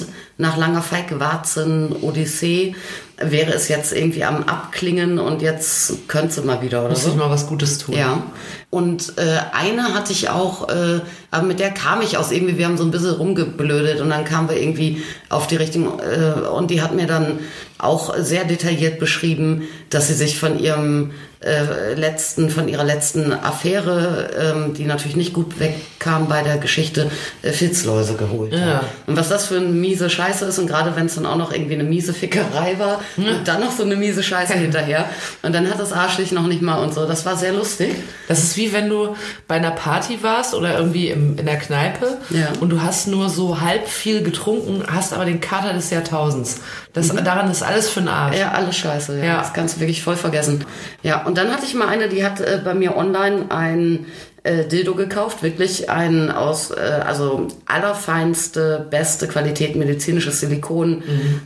nach 0.40 0.56
langer 0.56 0.82
Feigwarzen-Odyssee 0.82 2.74
wäre 3.22 3.52
es 3.52 3.68
jetzt 3.68 3.92
irgendwie 3.92 4.24
am 4.24 4.44
Abklingen 4.44 5.18
und 5.18 5.42
jetzt 5.42 6.08
könnte 6.08 6.34
sie 6.34 6.42
mal 6.42 6.62
wieder 6.62 6.80
oder 6.80 6.90
Muss 6.90 7.04
so. 7.04 7.10
ich 7.10 7.16
mal 7.16 7.28
was 7.28 7.46
Gutes 7.46 7.78
tun. 7.78 7.94
Ja. 7.94 8.22
Und 8.70 9.18
äh, 9.18 9.38
eine 9.52 9.94
hatte 9.94 10.12
ich 10.12 10.30
auch, 10.30 10.68
äh, 10.68 11.00
aber 11.30 11.46
mit 11.46 11.60
der 11.60 11.70
kam 11.70 12.00
ich 12.00 12.16
aus 12.16 12.30
irgendwie, 12.30 12.56
wir 12.56 12.66
haben 12.66 12.78
so 12.78 12.84
ein 12.84 12.90
bisschen 12.90 13.14
rumgeblödet 13.14 14.00
und 14.00 14.10
dann 14.10 14.24
kamen 14.24 14.48
wir 14.48 14.56
irgendwie 14.56 15.02
auf 15.28 15.46
die 15.46 15.56
Richtung 15.56 16.00
äh, 16.00 16.48
und 16.48 16.70
die 16.70 16.80
hat 16.80 16.94
mir 16.94 17.06
dann 17.06 17.40
auch 17.78 18.14
sehr 18.16 18.44
detailliert 18.44 18.98
beschrieben, 18.98 19.64
dass 19.90 20.08
sie 20.08 20.14
sich 20.14 20.38
von 20.38 20.58
ihrem 20.58 21.12
äh, 21.40 21.94
letzten, 21.94 22.50
von 22.50 22.68
ihrer 22.68 22.84
letzten 22.84 23.32
Affäre, 23.32 24.30
ähm, 24.38 24.74
die 24.74 24.84
natürlich 24.84 25.16
nicht 25.16 25.32
gut 25.32 25.58
wegkam 25.58 26.28
bei 26.28 26.42
der 26.42 26.58
Geschichte, 26.58 27.10
äh, 27.42 27.52
Filzläuse 27.52 28.14
geholt 28.14 28.52
ja. 28.52 28.60
hat. 28.60 28.84
Und 29.06 29.16
was 29.16 29.30
das 29.30 29.46
für 29.46 29.56
eine 29.56 29.68
miese 29.68 30.10
Scheiße 30.30 30.44
ist 30.46 30.58
und 30.58 30.66
gerade 30.66 30.94
wenn 30.96 31.06
es 31.06 31.14
dann 31.14 31.26
auch 31.26 31.36
noch 31.36 31.52
irgendwie 31.52 31.74
eine 31.74 31.84
miese 31.84 32.14
Fickerei 32.14 32.78
war 32.78 33.00
ja. 33.16 33.32
und 33.32 33.48
dann 33.48 33.60
noch 33.60 33.72
so 33.72 33.82
eine 33.82 33.96
miese 33.96 34.22
Scheiße 34.22 34.54
hinterher 34.54 35.06
und 35.42 35.54
dann 35.54 35.68
hat 35.68 35.80
das 35.80 35.92
Arschlich 35.92 36.32
noch 36.32 36.46
nicht 36.46 36.62
mal 36.62 36.82
und 36.82 36.94
so. 36.94 37.06
Das 37.06 37.26
war 37.26 37.36
sehr 37.36 37.52
lustig. 37.52 37.94
Das 38.28 38.42
ist 38.42 38.56
wie 38.56 38.72
wenn 38.72 38.88
du 38.88 39.16
bei 39.48 39.56
einer 39.56 39.70
Party 39.70 40.22
warst 40.22 40.54
oder 40.54 40.76
irgendwie 40.78 41.08
im, 41.08 41.38
in 41.38 41.46
der 41.46 41.58
Kneipe 41.58 42.18
ja. 42.30 42.48
und 42.60 42.70
du 42.70 42.82
hast 42.82 43.08
nur 43.08 43.28
so 43.28 43.60
halb 43.60 43.88
viel 43.88 44.22
getrunken, 44.22 44.84
hast 44.86 45.12
aber 45.12 45.24
den 45.24 45.40
Kater 45.40 45.72
des 45.72 45.90
Jahrtausends. 45.90 46.60
Das, 46.92 47.12
mhm. 47.12 47.24
Daran 47.24 47.50
ist 47.50 47.62
alles 47.62 47.88
für 47.88 48.00
den 48.00 48.08
Arsch. 48.08 48.36
Ja, 48.36 48.52
alles 48.52 48.76
scheiße. 48.76 49.18
Ja. 49.18 49.24
ja. 49.24 49.38
Das 49.38 49.52
kannst 49.52 49.76
du 49.76 49.80
wirklich 49.80 50.02
voll 50.02 50.16
vergessen. 50.16 50.64
Ja, 51.02 51.24
und 51.24 51.38
dann 51.38 51.52
hatte 51.52 51.64
ich 51.64 51.74
mal 51.74 51.88
eine, 51.88 52.08
die 52.08 52.24
hat 52.24 52.40
äh, 52.40 52.60
bei 52.64 52.74
mir 52.74 52.96
online 52.96 53.46
ein 53.50 54.06
äh, 54.42 54.64
Dildo 54.64 54.94
gekauft, 54.94 55.42
wirklich 55.42 55.90
ein 55.90 56.30
aus, 56.30 56.70
äh, 56.70 56.80
also 56.80 57.48
allerfeinste, 57.66 58.86
beste 58.90 59.28
Qualität 59.28 59.76
medizinisches 59.76 60.40
Silikon, 60.40 61.02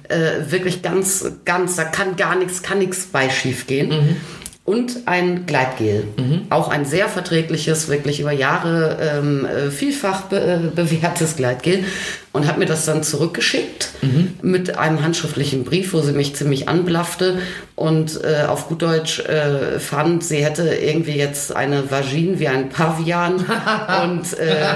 äh, 0.09 0.51
wirklich 0.51 0.83
ganz, 0.83 1.33
ganz, 1.45 1.77
da 1.77 1.85
kann 1.85 2.17
gar 2.17 2.37
nichts, 2.37 2.63
kann 2.63 2.79
nichts 2.79 3.07
bei 3.07 3.29
schief 3.31 3.67
gehen. 3.67 4.17
Und 4.65 5.07
ein 5.07 5.45
Gleitgel. 5.45 6.05
Auch 6.49 6.69
ein 6.69 6.87
sehr 6.87 7.09
verträgliches, 7.09 7.89
wirklich 7.89 8.21
über 8.21 8.33
Jahre 8.33 8.97
ähm, 8.99 9.45
äh, 9.45 9.71
vielfach 9.71 10.23
be 10.23 10.41
äh, 10.41 10.75
bewährtes 10.75 11.37
Gleitgel. 11.37 11.85
Und 12.35 12.49
hat 12.49 12.59
mir 12.59 12.67
das 12.67 12.85
dann 12.85 13.05
zurückgeschickt 13.05 13.91
mit 14.43 14.77
einem 14.77 15.03
handschriftlichen 15.03 15.65
Brief, 15.65 15.93
wo 15.93 16.01
sie 16.01 16.13
mich 16.13 16.35
ziemlich 16.35 16.69
anblaffte 16.69 17.39
und 17.77 18.21
äh, 18.23 18.45
auf 18.45 18.69
gut 18.69 18.83
Deutsch 18.83 19.21
äh, 19.21 19.79
fand, 19.81 20.23
sie 20.23 20.45
hätte 20.45 20.63
irgendwie 20.75 21.17
jetzt 21.17 21.55
eine 21.55 21.91
Vagine 21.91 22.39
wie 22.39 22.47
ein 22.47 22.69
Pavian 22.69 23.35
und 24.03 24.39
äh, 24.39 24.67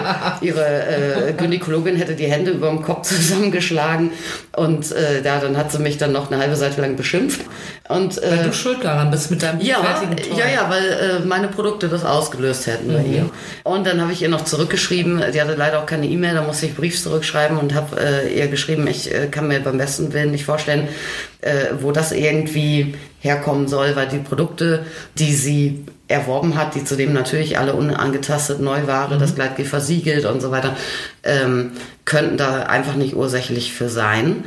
ihre 0.41 1.29
äh, 1.29 1.33
Gynäkologin 1.33 1.97
hätte 1.97 2.15
die 2.15 2.27
Hände 2.27 2.53
über 2.53 2.69
dem 2.69 2.83
Kopf 2.83 3.09
zusammengeschlagen 3.09 4.11
und 4.57 4.91
äh, 4.93 5.23
ja, 5.23 5.39
dann 5.39 5.57
hat 5.57 5.71
sie 5.71 5.79
mich 5.79 5.99
dann 5.99 6.13
noch 6.13 6.31
eine 6.31 6.41
halbe 6.41 6.57
Seite 6.57 6.81
lang 6.81 6.97
beschimpft. 6.97 7.41
Und, 7.89 8.23
äh, 8.23 8.31
Weil 8.31 8.45
du 8.45 8.53
schuld 8.53 8.85
daran 8.85 9.11
bist 9.11 9.31
mit 9.31 9.43
deinem 9.43 9.61
ja, 9.61 9.83
fertigen 9.83 10.17
Toy. 10.17 10.39
ja, 10.39 10.49
ja, 10.49 10.71
weil 10.71 11.25
meine 11.25 11.49
Produkte 11.49 11.89
das 11.89 12.05
ausgelöst 12.05 12.67
hätten 12.67 12.93
bei 12.93 13.03
ihr. 13.03 13.31
Und 13.65 13.87
dann 13.87 14.01
habe 14.01 14.13
ich 14.13 14.21
ihr 14.21 14.29
noch 14.29 14.45
zurückgeschrieben, 14.45 15.23
die 15.33 15.41
hatte 15.41 15.55
leider 15.55 15.79
auch 15.79 15.87
keine 15.87 16.07
E-Mail, 16.07 16.35
da 16.35 16.43
musste 16.43 16.67
ich 16.67 16.75
Brief 16.75 17.01
zurückschreiben 17.01 17.48
und 17.57 17.75
habe 17.75 18.01
äh, 18.01 18.39
ihr 18.39 18.49
geschrieben, 18.49 18.87
ich 18.87 19.13
äh, 19.13 19.29
kann 19.29 19.49
mir 19.49 19.61
beim 19.61 19.79
besten 19.79 20.13
Willen 20.13 20.31
nicht 20.31 20.45
vorstellen, 20.45 20.89
äh, 21.41 21.67
wo 21.81 21.93
das 21.93 22.13
irgendwie 22.13 22.95
herkommen 23.21 23.69
soll, 23.69 23.97
weil 23.97 24.09
die 24.09 24.19
Produkte, 24.19 24.85
die 25.19 25.33
sie 25.33 25.87
erworben 26.09 26.57
hat, 26.57 26.75
die 26.75 26.85
zudem 26.85 27.13
natürlich 27.13 27.59
alle 27.59 27.75
unangetastet 27.75 28.61
Neuware, 28.61 29.19
das 29.19 29.35
Gleitgel 29.35 29.65
versiegelt 29.65 30.25
und 30.25 30.41
so 30.41 30.51
weiter, 30.51 30.77
ähm, 31.23 31.73
könnten 32.05 32.37
da 32.37 32.65
einfach 32.65 32.95
nicht 32.95 33.15
ursächlich 33.15 33.73
für 33.73 33.89
sein. 33.89 34.45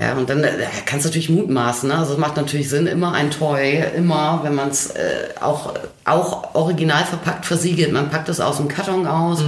Ja, 0.00 0.12
und 0.12 0.30
dann 0.30 0.44
äh, 0.44 0.52
kannst 0.86 1.04
du 1.04 1.08
natürlich 1.08 1.28
mutmaßen. 1.28 1.88
Ne? 1.88 1.96
Also 1.96 2.12
es 2.12 2.18
macht 2.18 2.36
natürlich 2.36 2.68
Sinn, 2.68 2.86
immer 2.86 3.14
ein 3.14 3.32
Toy, 3.32 3.82
immer, 3.96 4.40
wenn 4.44 4.54
man 4.54 4.68
es 4.68 4.90
äh, 4.90 5.28
auch, 5.40 5.74
auch 6.04 6.54
original 6.54 7.04
verpackt 7.04 7.44
versiegelt. 7.44 7.92
Man 7.92 8.08
packt 8.08 8.28
es 8.28 8.38
aus 8.38 8.58
dem 8.58 8.68
Karton 8.68 9.08
aus. 9.08 9.42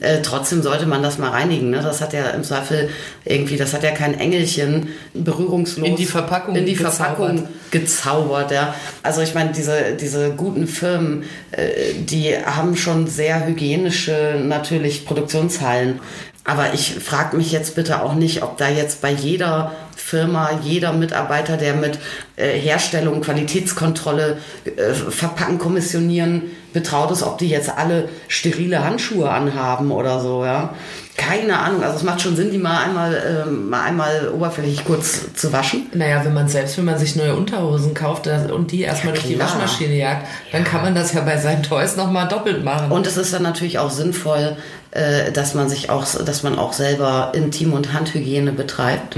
Äh, 0.00 0.22
trotzdem 0.22 0.60
sollte 0.60 0.86
man 0.86 1.04
das 1.04 1.18
mal 1.18 1.30
reinigen. 1.30 1.70
Ne? 1.70 1.82
Das 1.82 2.00
hat 2.00 2.12
ja 2.12 2.30
im 2.30 2.42
Zweifel 2.42 2.90
irgendwie, 3.24 3.56
das 3.56 3.74
hat 3.74 3.84
ja 3.84 3.92
kein 3.92 4.18
Engelchen 4.18 4.88
berührungslos 5.14 5.86
In 5.86 5.94
die 5.94 6.04
Verpackung 6.04 6.56
in 6.56 6.66
die 6.66 6.74
gezaubert. 6.74 6.96
Verpackung 6.96 7.48
gezaubert. 7.70 8.50
Ja. 8.50 8.74
Also 9.04 9.20
ich 9.20 9.34
meine, 9.34 9.52
diese, 9.52 9.94
diese 10.00 10.30
guten 10.30 10.66
Firmen, 10.66 11.22
äh, 11.52 11.94
die 11.94 12.34
haben 12.36 12.76
schon 12.76 13.06
sehr 13.06 13.46
hygienische 13.46 14.40
natürlich 14.42 15.06
Produktionshallen. 15.06 16.00
Aber 16.46 16.74
ich 16.74 16.94
frage 16.94 17.36
mich 17.36 17.50
jetzt 17.50 17.74
bitte 17.74 18.02
auch 18.02 18.14
nicht, 18.14 18.44
ob 18.44 18.56
da 18.56 18.68
jetzt 18.68 19.02
bei 19.02 19.10
jeder 19.10 19.72
Firma, 19.96 20.60
jeder 20.62 20.92
Mitarbeiter, 20.92 21.56
der 21.56 21.74
mit 21.74 21.98
äh, 22.36 22.56
Herstellung, 22.56 23.20
Qualitätskontrolle, 23.20 24.38
äh, 24.64 24.92
Verpacken, 24.92 25.58
Kommissionieren 25.58 26.42
betraut 26.76 27.10
ist, 27.10 27.22
ob 27.22 27.38
die 27.38 27.48
jetzt 27.48 27.70
alle 27.76 28.10
sterile 28.28 28.84
Handschuhe 28.84 29.30
anhaben 29.30 29.90
oder 29.90 30.20
so, 30.20 30.44
ja. 30.44 30.74
Keine 31.16 31.58
Ahnung. 31.58 31.82
Also 31.82 31.96
es 31.96 32.02
macht 32.02 32.20
schon 32.20 32.36
Sinn, 32.36 32.50
die 32.50 32.58
mal 32.58 32.84
einmal, 32.84 33.44
ähm, 33.48 33.70
mal 33.70 33.84
einmal 33.84 34.28
oberflächlich 34.28 34.84
kurz 34.84 35.32
zu 35.34 35.50
waschen. 35.50 35.86
Naja, 35.94 36.22
wenn 36.26 36.34
man 36.34 36.46
selbst, 36.46 36.76
wenn 36.76 36.84
man 36.84 36.98
sich 36.98 37.16
neue 37.16 37.34
Unterhosen 37.34 37.94
kauft 37.94 38.26
das- 38.26 38.50
und 38.50 38.70
die 38.70 38.82
erstmal 38.82 39.14
Ja, 39.14 39.20
durch 39.22 39.32
die. 39.32 39.40
Waschmaschine 39.40 39.94
jagt, 39.96 40.26
dann 40.52 40.64
kann 40.64 40.82
man 40.82 40.94
das 40.94 41.14
ja 41.14 41.22
bei 41.22 41.38
seinen 41.38 41.62
Toys 41.62 41.96
nochmal 41.96 42.28
doppelt 42.28 42.62
machen. 42.62 42.92
Und 42.92 43.06
es 43.06 43.16
ist 43.16 43.32
dann 43.32 43.42
natürlich 43.42 43.78
auch 43.78 43.90
sinnvoll, 43.90 44.58
äh, 44.90 45.32
dass 45.32 45.54
man 45.54 45.70
sich 45.70 45.88
auch, 45.88 46.04
dass 46.04 46.42
man 46.42 46.58
auch 46.58 46.74
selber 46.74 47.32
Intim- 47.34 47.72
und 47.72 47.94
Handhygiene 47.94 48.52
betreibt. 48.52 49.16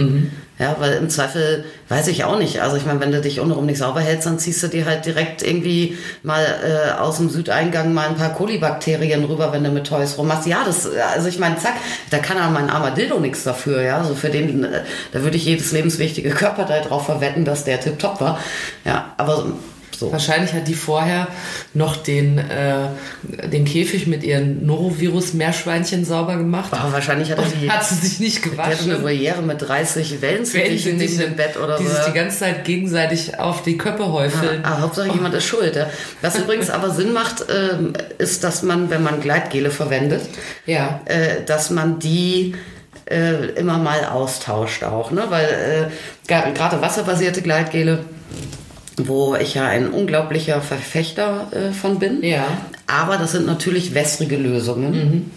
Ja, 0.58 0.74
weil 0.80 0.94
im 0.94 1.08
Zweifel 1.08 1.64
weiß 1.88 2.08
ich 2.08 2.24
auch 2.24 2.36
nicht. 2.36 2.60
Also 2.60 2.76
ich 2.76 2.84
meine, 2.84 2.98
wenn 2.98 3.12
du 3.12 3.20
dich 3.20 3.38
untenrum 3.38 3.66
nicht 3.66 3.78
sauber 3.78 4.00
hältst, 4.00 4.26
dann 4.26 4.40
ziehst 4.40 4.60
du 4.62 4.66
dir 4.66 4.86
halt 4.86 5.06
direkt 5.06 5.42
irgendwie 5.42 5.96
mal 6.24 6.44
äh, 6.44 6.98
aus 6.98 7.18
dem 7.18 7.30
Südeingang 7.30 7.94
mal 7.94 8.08
ein 8.08 8.16
paar 8.16 8.34
Kolibakterien 8.34 9.24
rüber, 9.24 9.52
wenn 9.52 9.62
du 9.62 9.70
mit 9.70 9.86
Toys 9.86 10.18
rummachst. 10.18 10.48
Ja, 10.48 10.64
das, 10.66 10.88
also 11.14 11.28
ich 11.28 11.38
meine, 11.38 11.58
zack, 11.58 11.74
da 12.10 12.18
kann 12.18 12.38
ja 12.38 12.50
mein 12.50 12.70
armer 12.70 12.90
Dildo 12.90 13.20
nichts 13.20 13.44
dafür, 13.44 13.82
ja. 13.82 13.98
Also 13.98 14.16
für 14.16 14.30
den, 14.30 14.64
äh, 14.64 14.82
da 15.12 15.22
würde 15.22 15.36
ich 15.36 15.44
jedes 15.44 15.70
lebenswichtige 15.70 16.30
Körperteil 16.30 16.82
drauf 16.82 17.06
verwetten, 17.06 17.44
dass 17.44 17.62
der 17.62 17.80
tipptopp 17.80 18.20
war. 18.20 18.40
Ja, 18.84 19.14
aber 19.16 19.46
so. 19.98 20.12
Wahrscheinlich 20.12 20.52
hat 20.52 20.68
die 20.68 20.74
vorher 20.74 21.28
noch 21.74 21.96
den, 21.96 22.38
äh, 22.38 22.88
den 23.48 23.64
Käfig 23.64 24.06
mit 24.06 24.22
ihren 24.22 24.64
Norovirus-Meerschweinchen 24.66 26.04
sauber 26.04 26.36
gemacht. 26.36 26.72
Aber 26.72 26.92
wahrscheinlich 26.92 27.30
hat 27.30 27.38
er 27.38 27.44
die, 27.46 27.70
Hat 27.70 27.84
sie 27.84 27.94
sich 27.94 28.20
nicht 28.20 28.44
hat 28.44 28.58
eine 28.60 28.76
gewaschen. 28.76 29.02
Voliere 29.02 29.42
mit 29.42 29.60
30 29.62 30.20
Wellensittichen 30.20 30.98
Wellensittich, 30.98 31.18
neben 31.18 31.30
dem 31.30 31.36
Bett 31.36 31.56
oder 31.56 31.78
die 31.78 31.84
so. 31.86 31.94
sich 31.94 32.04
die 32.06 32.12
ganze 32.12 32.38
Zeit 32.38 32.64
gegenseitig 32.64 33.38
auf 33.38 33.62
die 33.62 33.76
Köpfe 33.76 34.12
häufeln. 34.12 34.64
Ah, 34.64 34.80
Hauptsache 34.80 35.08
jemand 35.08 35.34
ist 35.34 35.44
schuld. 35.44 35.74
Ja. 35.76 35.88
Was 36.22 36.38
übrigens 36.38 36.70
aber 36.70 36.90
Sinn 36.90 37.12
macht, 37.12 37.44
ähm, 37.52 37.92
ist, 38.18 38.44
dass 38.44 38.62
man, 38.62 38.90
wenn 38.90 39.02
man 39.02 39.20
Gleitgele 39.20 39.70
verwendet, 39.70 40.22
Ja. 40.66 41.00
äh, 41.06 41.44
dass 41.44 41.70
man 41.70 41.98
die 41.98 42.54
äh, 43.10 43.46
immer 43.56 43.78
mal 43.78 44.04
austauscht 44.04 44.84
auch. 44.84 45.10
Ne? 45.10 45.24
Weil 45.28 45.90
äh, 46.28 46.32
gerade 46.52 46.80
wasserbasierte 46.80 47.42
Gleitgele, 47.42 48.00
wo 49.06 49.36
ich 49.36 49.54
ja 49.54 49.66
ein 49.66 49.88
unglaublicher 49.90 50.60
Verfechter 50.60 51.46
äh, 51.52 51.72
von 51.72 51.98
bin, 51.98 52.22
Ja. 52.24 52.46
aber 52.86 53.16
das 53.18 53.32
sind 53.32 53.46
natürlich 53.46 53.94
wässrige 53.94 54.36
Lösungen. 54.36 55.30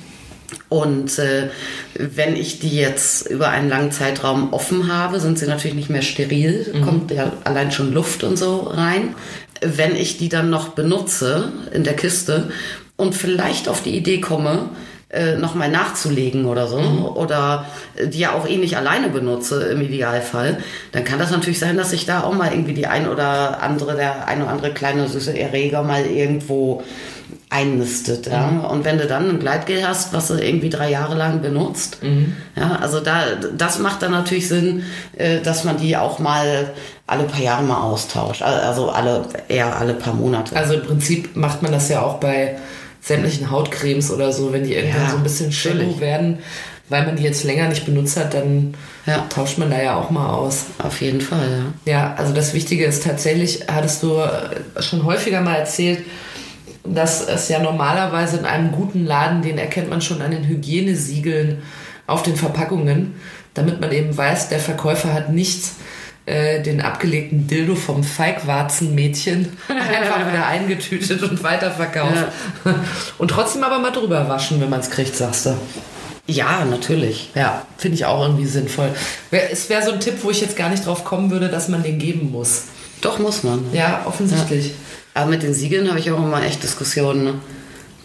Und 0.67 1.17
äh, 1.19 1.49
wenn 1.95 2.35
ich 2.35 2.59
die 2.59 2.75
jetzt 2.75 3.27
über 3.29 3.49
einen 3.49 3.69
langen 3.69 3.91
Zeitraum 3.91 4.51
offen 4.53 4.91
habe, 4.91 5.19
sind 5.19 5.37
sie 5.39 5.45
natürlich 5.47 5.75
nicht 5.75 5.89
mehr 5.89 6.01
steril, 6.01 6.73
kommt 6.83 7.11
ja 7.11 7.31
allein 7.43 7.71
schon 7.71 7.93
Luft 7.93 8.23
und 8.23 8.37
so 8.37 8.59
rein. 8.61 9.15
Wenn 9.61 9.95
ich 9.95 10.17
die 10.17 10.29
dann 10.29 10.49
noch 10.49 10.69
benutze 10.69 11.51
in 11.73 11.83
der 11.83 11.95
Kiste 11.95 12.49
und 12.97 13.15
vielleicht 13.15 13.69
auf 13.69 13.81
die 13.83 13.95
Idee 13.95 14.19
komme, 14.19 14.69
äh, 15.11 15.35
nochmal 15.35 15.69
nachzulegen 15.69 16.45
oder 16.45 16.67
so, 16.67 16.79
oder 17.15 17.65
äh, 17.95 18.07
die 18.07 18.19
ja 18.19 18.31
auch 18.33 18.47
eh 18.47 18.57
nicht 18.57 18.77
alleine 18.77 19.09
benutze 19.09 19.63
im 19.65 19.81
Idealfall, 19.81 20.59
dann 20.93 21.03
kann 21.03 21.19
das 21.19 21.31
natürlich 21.31 21.59
sein, 21.59 21.77
dass 21.77 21.89
sich 21.89 22.05
da 22.05 22.23
auch 22.23 22.33
mal 22.33 22.51
irgendwie 22.51 22.73
die 22.73 22.87
ein 22.87 23.09
oder 23.09 23.61
andere, 23.61 23.95
der 23.95 24.27
ein 24.27 24.41
oder 24.41 24.51
andere 24.51 24.71
kleine 24.71 25.07
süße 25.07 25.37
Erreger 25.37 25.83
mal 25.83 26.05
irgendwo 26.05 26.83
einnistet. 27.49 28.27
Ja? 28.27 28.47
Und 28.69 28.85
wenn 28.85 28.97
du 28.97 29.05
dann 29.05 29.29
ein 29.29 29.39
Gleitgel 29.39 29.85
hast, 29.85 30.13
was 30.13 30.29
du 30.29 30.35
irgendwie 30.35 30.69
drei 30.69 30.89
Jahre 30.89 31.15
lang 31.15 31.41
benutzt, 31.41 31.97
ja, 32.55 32.77
also 32.81 33.01
da, 33.01 33.23
das 33.57 33.79
macht 33.79 34.01
dann 34.01 34.11
natürlich 34.11 34.47
Sinn, 34.47 34.83
äh, 35.17 35.41
dass 35.41 35.65
man 35.65 35.77
die 35.77 35.97
auch 35.97 36.19
mal 36.19 36.71
alle 37.05 37.23
paar 37.25 37.41
Jahre 37.41 37.63
mal 37.63 37.81
austauscht. 37.81 38.41
Also 38.41 38.89
alle, 38.89 39.25
eher 39.49 39.75
alle 39.75 39.93
paar 39.93 40.13
Monate. 40.13 40.55
Also 40.55 40.75
im 40.75 40.83
Prinzip 40.83 41.35
macht 41.35 41.61
man 41.61 41.73
das 41.73 41.89
ja 41.89 42.01
auch 42.01 42.15
bei 42.15 42.55
sämtlichen 43.01 43.49
Hautcremes 43.51 44.11
oder 44.11 44.31
so, 44.31 44.53
wenn 44.53 44.63
die 44.63 44.73
irgendwann 44.75 45.03
Ja, 45.03 45.09
so 45.09 45.17
ein 45.17 45.23
bisschen 45.23 45.49
natürlich. 45.49 45.99
werden, 45.99 46.39
weil 46.89 47.05
man 47.05 47.15
die 47.15 47.23
jetzt 47.23 47.43
länger 47.43 47.67
nicht 47.67 47.85
benutzt 47.85 48.15
hat, 48.17 48.33
dann 48.33 48.73
Ja. 49.07 49.25
tauscht 49.29 49.57
man 49.57 49.71
da 49.71 49.81
ja 49.81 49.95
auch 49.95 50.11
mal 50.11 50.29
aus. 50.29 50.65
Auf 50.77 51.01
jeden 51.01 51.19
Fall, 51.21 51.73
ja. 51.85 51.91
Ja, 51.91 52.13
also 52.15 52.33
das 52.33 52.53
Wichtige 52.53 52.85
ist 52.85 53.03
tatsächlich, 53.03 53.61
hattest 53.67 54.03
du 54.03 54.17
äh, 54.17 54.81
schon 54.81 55.03
häufiger 55.05 55.41
mal 55.41 55.55
erzählt, 55.55 55.99
dass 56.83 57.27
es 57.27 57.47
ja 57.49 57.59
normalerweise 57.59 58.37
in 58.37 58.45
einem 58.45 58.71
guten 58.71 59.05
Laden, 59.05 59.41
den 59.41 59.57
erkennt 59.57 59.89
man 59.89 60.01
schon 60.01 60.21
an 60.21 60.31
den 60.31 60.43
Hygienesiegeln 60.47 61.59
auf 62.07 62.23
den 62.23 62.35
Verpackungen, 62.35 63.13
damit 63.53 63.79
man 63.81 63.91
eben 63.91 64.15
weiß, 64.15 64.49
der 64.49 64.59
Verkäufer 64.59 65.13
hat 65.13 65.31
nicht 65.31 65.63
äh, 66.25 66.61
den 66.61 66.81
abgelegten 66.81 67.47
Dildo 67.47 67.75
vom 67.75 68.03
Feigwarzenmädchen 68.03 69.57
einfach 69.67 70.31
wieder 70.31 70.45
eingetütet 70.47 71.23
und 71.23 71.43
weiterverkauft. 71.43 72.27
Und 73.17 73.29
trotzdem 73.29 73.63
aber 73.63 73.79
mal 73.79 73.91
drüber 73.91 74.29
waschen, 74.29 74.61
wenn 74.61 74.69
man 74.69 74.81
es 74.81 74.89
kriegt, 74.89 75.15
sagst 75.15 75.47
du. 75.47 75.57
Ja, 76.27 76.63
natürlich. 76.65 77.31
Ja, 77.35 77.65
finde 77.77 77.95
ich 77.95 78.05
auch 78.05 78.21
irgendwie 78.21 78.45
sinnvoll. 78.45 78.89
Es 79.31 79.69
wäre 79.69 79.83
so 79.83 79.91
ein 79.91 79.99
Tipp, 79.99 80.15
wo 80.21 80.29
ich 80.29 80.41
jetzt 80.41 80.55
gar 80.55 80.69
nicht 80.69 80.85
drauf 80.85 81.03
kommen 81.03 81.31
würde, 81.31 81.49
dass 81.49 81.67
man 81.67 81.83
den 81.83 81.99
geben 81.99 82.31
muss. 82.31 82.63
Doch 83.01 83.19
muss 83.19 83.43
man. 83.43 83.65
Ja, 83.73 84.03
offensichtlich. 84.05 84.73
Aber 85.13 85.29
mit 85.29 85.43
den 85.43 85.53
Siegeln 85.53 85.89
habe 85.89 85.99
ich 85.99 86.11
auch 86.11 86.23
immer 86.23 86.43
echt 86.43 86.63
Diskussionen. 86.63 87.23
Ne? 87.23 87.33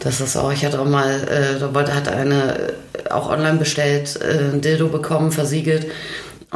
Das 0.00 0.20
ist 0.20 0.36
auch, 0.36 0.52
ich 0.52 0.64
hatte 0.64 0.80
auch 0.80 0.88
mal, 0.88 1.22
äh, 1.28 1.58
da 1.60 1.74
wollte, 1.74 1.94
hat 1.94 2.08
eine 2.08 2.74
äh, 3.04 3.10
auch 3.10 3.30
online 3.30 3.58
bestellt, 3.58 4.18
äh, 4.20 4.52
ein 4.52 4.60
Dildo 4.60 4.88
bekommen, 4.88 5.32
versiegelt. 5.32 5.86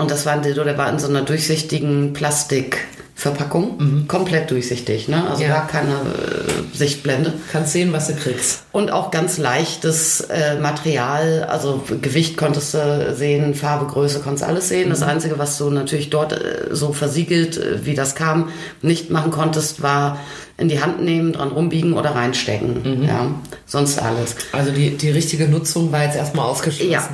Und 0.01 0.11
das 0.11 0.27
war 0.27 0.33
ein 0.35 0.43
Dildo, 0.43 0.65
der 0.65 0.79
war 0.79 0.89
in 0.91 0.99
so 0.99 1.09
einer 1.09 1.23
durchsichtigen 1.23 2.13
Plastikverpackung. 2.13 4.07
Komplett 4.09 4.51
durchsichtig, 4.51 5.09
ne? 5.09 5.29
Also 5.29 5.43
Ja. 5.43 5.49
gar 5.51 5.67
keine 5.67 5.93
äh, 5.93 6.77
Sichtblende. 6.77 7.35
Kannst 7.53 7.73
sehen, 7.73 7.93
was 7.93 8.07
du 8.09 8.15
kriegst. 8.15 8.63
Und 8.73 8.91
auch 8.91 9.11
ganz 9.11 9.37
leichtes 9.39 10.21
äh, 10.23 10.59
Material, 10.59 11.45
also 11.51 11.83
Gewicht 12.01 12.37
konntest 12.37 12.75
du 12.75 13.15
sehen, 13.15 13.55
Farbe, 13.55 13.87
Größe 13.87 14.21
konntest 14.21 14.45
alles 14.45 14.69
sehen. 14.69 14.91
Das 14.91 15.03
Einzige, 15.03 15.39
was 15.39 15.59
du 15.59 15.71
natürlich 15.71 16.11
dort 16.11 16.33
äh, 16.33 16.69
so 16.71 16.93
versiegelt, 16.93 17.59
äh, 17.59 17.85
wie 17.85 17.95
das 17.95 18.15
kam, 18.15 18.49
nicht 18.83 19.11
machen 19.11 19.31
konntest, 19.31 19.83
war 19.83 20.19
in 20.61 20.69
die 20.69 20.81
Hand 20.83 21.03
nehmen, 21.03 21.33
dran 21.33 21.49
rumbiegen 21.49 21.95
oder 21.95 22.11
reinstecken. 22.11 23.05
Ja, 23.05 23.35
sonst 23.67 24.01
alles. 24.01 24.37
Also 24.53 24.71
die, 24.71 24.97
die 24.97 25.11
richtige 25.11 25.49
Nutzung 25.49 25.91
war 25.91 26.05
jetzt 26.05 26.17
erstmal 26.17 26.47
ausgeschlossen. 26.47 26.91
Ja, 26.91 27.09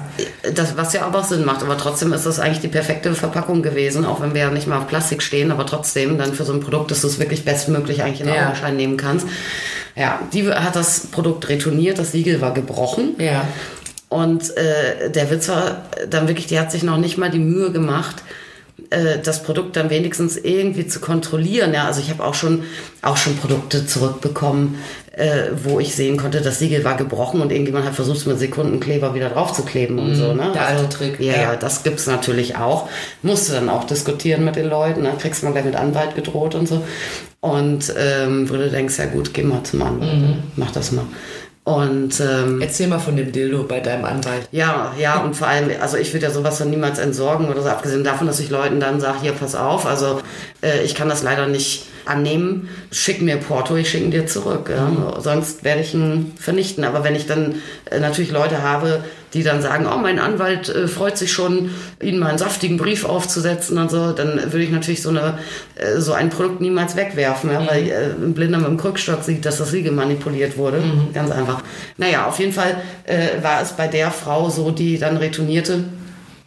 das, 0.52 0.76
was 0.76 0.92
ja 0.92 1.02
aber 1.06 1.20
auch 1.20 1.24
Sinn 1.24 1.44
macht. 1.44 1.62
Aber 1.62 1.78
trotzdem 1.78 2.12
ist 2.12 2.26
das 2.26 2.40
eigentlich 2.40 2.60
die 2.60 2.68
perfekte 2.68 3.14
Verpackung 3.14 3.62
gewesen, 3.62 4.04
auch 4.04 4.20
wenn 4.20 4.34
wir 4.34 4.42
ja 4.42 4.50
nicht 4.50 4.66
mal 4.66 4.78
auf 4.78 4.88
Plastik 4.88 5.22
stehen, 5.22 5.52
aber 5.52 5.64
trotzdem 5.64 6.18
dann 6.18 6.34
für 6.34 6.44
so 6.44 6.52
ein 6.52 6.60
Produkt, 6.60 6.90
dass 6.90 7.02
du 7.02 7.06
es 7.06 7.18
wirklich 7.20 7.44
bestmöglich 7.44 8.02
eigentlich 8.02 8.20
in 8.20 8.26
den 8.26 8.34
Ja. 8.34 8.46
Augenschein 8.46 8.76
nehmen 8.76 8.96
kannst. 8.96 9.26
Ja, 9.94 10.20
die 10.32 10.50
hat 10.50 10.76
das 10.76 11.06
Produkt 11.06 11.48
retourniert, 11.48 11.98
das 11.98 12.12
Siegel 12.12 12.40
war 12.40 12.52
gebrochen. 12.52 13.14
Ja. 13.18 13.46
Und 14.08 14.56
äh, 14.56 15.10
der 15.10 15.30
Witz 15.30 15.48
war 15.48 15.82
dann 16.10 16.28
wirklich, 16.28 16.46
die 16.46 16.58
hat 16.58 16.70
sich 16.72 16.82
noch 16.82 16.98
nicht 16.98 17.16
mal 17.16 17.30
die 17.30 17.38
Mühe 17.38 17.70
gemacht, 17.72 18.16
äh, 18.90 19.18
das 19.22 19.42
Produkt 19.42 19.76
dann 19.76 19.90
wenigstens 19.90 20.36
irgendwie 20.36 20.86
zu 20.86 21.00
kontrollieren. 21.00 21.72
Ja, 21.74 21.84
also 21.86 22.00
ich 22.00 22.10
habe 22.10 22.24
auch 22.24 22.34
schon 22.34 22.62
auch 23.02 23.16
schon 23.16 23.36
Produkte 23.36 23.86
zurückbekommen, 23.86 24.76
äh, 25.12 25.44
wo 25.64 25.80
ich 25.80 25.94
sehen 25.94 26.16
konnte, 26.18 26.40
das 26.42 26.58
Siegel 26.58 26.84
war 26.84 26.96
gebrochen 26.96 27.40
und 27.40 27.50
irgendjemand 27.50 27.86
hat 27.86 27.94
versucht, 27.94 28.18
es 28.18 28.26
mit 28.26 28.38
Sekundenkleber 28.38 29.14
wieder 29.14 29.30
draufzukleben 29.30 29.98
und 29.98 30.14
so. 30.14 30.34
Ne? 30.34 30.50
der 30.52 30.66
alte 30.66 30.88
Trick, 30.88 31.18
Ja, 31.20 31.34
ja. 31.34 31.56
das 31.56 31.82
gibt's 31.84 32.06
natürlich 32.06 32.56
auch. 32.56 32.88
Musste 33.22 33.52
dann 33.52 33.68
auch 33.70 33.84
diskutieren 33.84 34.44
mit 34.44 34.56
den 34.56 34.68
Leuten. 34.68 35.02
Ne? 35.02 35.12
Kriegst 35.18 35.42
mal 35.42 35.52
gleich 35.52 35.64
mit 35.64 35.76
Anwalt 35.76 36.14
gedroht 36.14 36.54
und 36.54 36.68
so. 36.68 36.82
Und 37.40 37.94
ähm, 37.96 38.48
wo 38.50 38.54
du 38.54 38.68
denkst, 38.68 38.98
ja 38.98 39.06
gut, 39.06 39.32
geh 39.32 39.42
mal 39.42 39.62
zum 39.62 39.82
Anwalt, 39.82 40.12
Mhm. 40.20 40.34
mach 40.56 40.72
das 40.72 40.92
mal. 40.92 41.04
Und 41.66 42.20
ähm, 42.20 42.60
Erzähl 42.62 42.86
mal 42.86 43.00
von 43.00 43.16
dem 43.16 43.32
Dildo 43.32 43.64
bei 43.64 43.80
deinem 43.80 44.04
Anwalt. 44.04 44.46
ja, 44.52 44.94
ja, 44.96 45.18
und 45.18 45.34
vor 45.34 45.48
allem, 45.48 45.68
also 45.80 45.96
ich 45.96 46.12
würde 46.12 46.26
ja 46.26 46.32
sowas 46.32 46.58
dann 46.58 46.70
niemals 46.70 47.00
entsorgen 47.00 47.48
oder 47.48 47.60
so, 47.60 47.68
abgesehen 47.68 48.04
davon, 48.04 48.28
dass 48.28 48.38
ich 48.38 48.50
Leuten 48.50 48.78
dann 48.78 49.00
sage, 49.00 49.22
hier, 49.22 49.32
pass 49.32 49.56
auf, 49.56 49.84
also 49.84 50.20
äh, 50.62 50.84
ich 50.84 50.94
kann 50.94 51.08
das 51.08 51.24
leider 51.24 51.48
nicht 51.48 51.86
annehmen, 52.04 52.68
schick 52.92 53.20
mir 53.20 53.36
Porto, 53.38 53.74
ich 53.74 53.90
schicke 53.90 54.04
ihn 54.04 54.10
dir 54.12 54.28
zurück. 54.28 54.70
Ja? 54.70 55.20
Sonst 55.20 55.64
werde 55.64 55.80
ich 55.80 55.92
ihn 55.92 56.34
vernichten. 56.38 56.84
Aber 56.84 57.02
wenn 57.02 57.16
ich 57.16 57.26
dann 57.26 57.56
äh, 57.90 57.98
natürlich 57.98 58.30
Leute 58.30 58.62
habe, 58.62 59.02
die 59.36 59.42
dann 59.42 59.60
sagen, 59.60 59.86
oh, 59.86 59.98
mein 59.98 60.18
Anwalt 60.18 60.68
äh, 60.70 60.88
freut 60.88 61.18
sich 61.18 61.30
schon, 61.30 61.70
Ihnen 62.00 62.18
mal 62.18 62.28
einen 62.28 62.38
saftigen 62.38 62.78
Brief 62.78 63.04
aufzusetzen 63.04 63.76
und 63.76 63.90
so, 63.90 64.12
dann 64.12 64.52
würde 64.52 64.62
ich 64.62 64.70
natürlich 64.70 65.02
so, 65.02 65.10
eine, 65.10 65.38
äh, 65.74 66.00
so 66.00 66.14
ein 66.14 66.30
Produkt 66.30 66.60
niemals 66.62 66.96
wegwerfen, 66.96 67.50
ja? 67.50 67.66
weil 67.66 67.88
äh, 67.88 68.14
ein 68.18 68.32
Blinder 68.32 68.58
mit 68.58 68.68
dem 68.68 68.78
Krückstock 68.78 69.22
sieht, 69.22 69.44
dass 69.44 69.58
das 69.58 69.70
Siegel 69.70 69.92
manipuliert 69.92 70.56
wurde. 70.56 70.82
Ganz 71.12 71.30
einfach. 71.30 71.62
Naja, 71.98 72.26
auf 72.26 72.38
jeden 72.38 72.52
Fall 72.52 72.76
äh, 73.04 73.42
war 73.42 73.60
es 73.60 73.72
bei 73.72 73.86
der 73.88 74.10
Frau 74.10 74.48
so, 74.48 74.70
die 74.70 74.98
dann 74.98 75.18
retournierte 75.18 75.84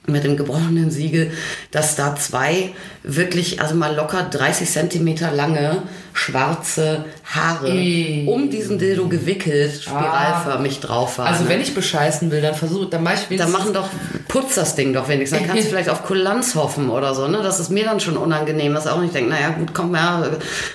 mit 0.07 0.23
dem 0.23 0.35
gebrochenen 0.35 0.89
Siegel, 0.89 1.31
dass 1.71 1.95
da 1.95 2.15
zwei 2.15 2.71
wirklich, 3.03 3.61
also 3.61 3.75
mal 3.75 3.95
locker 3.95 4.23
30 4.23 4.69
Zentimeter 4.69 5.31
lange 5.31 5.83
schwarze 6.13 7.05
Haare 7.23 7.69
Ih. 7.69 8.25
um 8.27 8.49
diesen 8.49 8.79
Dildo 8.79 9.07
gewickelt, 9.07 9.83
spiralförmig 9.83 10.79
drauf 10.79 11.17
waren. 11.17 11.27
Also 11.27 11.43
ne? 11.43 11.49
wenn 11.49 11.61
ich 11.61 11.73
bescheißen 11.73 12.31
will, 12.31 12.41
dann 12.41 12.55
versuch, 12.55 12.89
dann 12.89 13.03
mach 13.03 13.13
ich 13.13 13.19
Dann 13.19 13.29
wenigstens... 13.29 13.53
machen 13.53 13.73
doch, 13.73 13.87
putz 14.27 14.55
das 14.55 14.75
Ding 14.75 14.93
doch 14.93 15.07
wenigstens. 15.07 15.39
Dann 15.39 15.47
kannst 15.47 15.65
du 15.65 15.69
vielleicht 15.69 15.89
auf 15.89 16.03
Kulanz 16.03 16.55
hoffen 16.55 16.89
oder 16.89 17.13
so, 17.13 17.27
ne? 17.27 17.41
Das 17.43 17.59
ist 17.59 17.69
mir 17.69 17.85
dann 17.85 17.99
schon 17.99 18.17
unangenehm, 18.17 18.73
dass 18.73 18.87
auch 18.87 18.99
nicht 18.99 19.13
denke, 19.13 19.29
naja, 19.29 19.51
gut, 19.51 19.73
komm, 19.73 19.93
ja, 19.93 20.25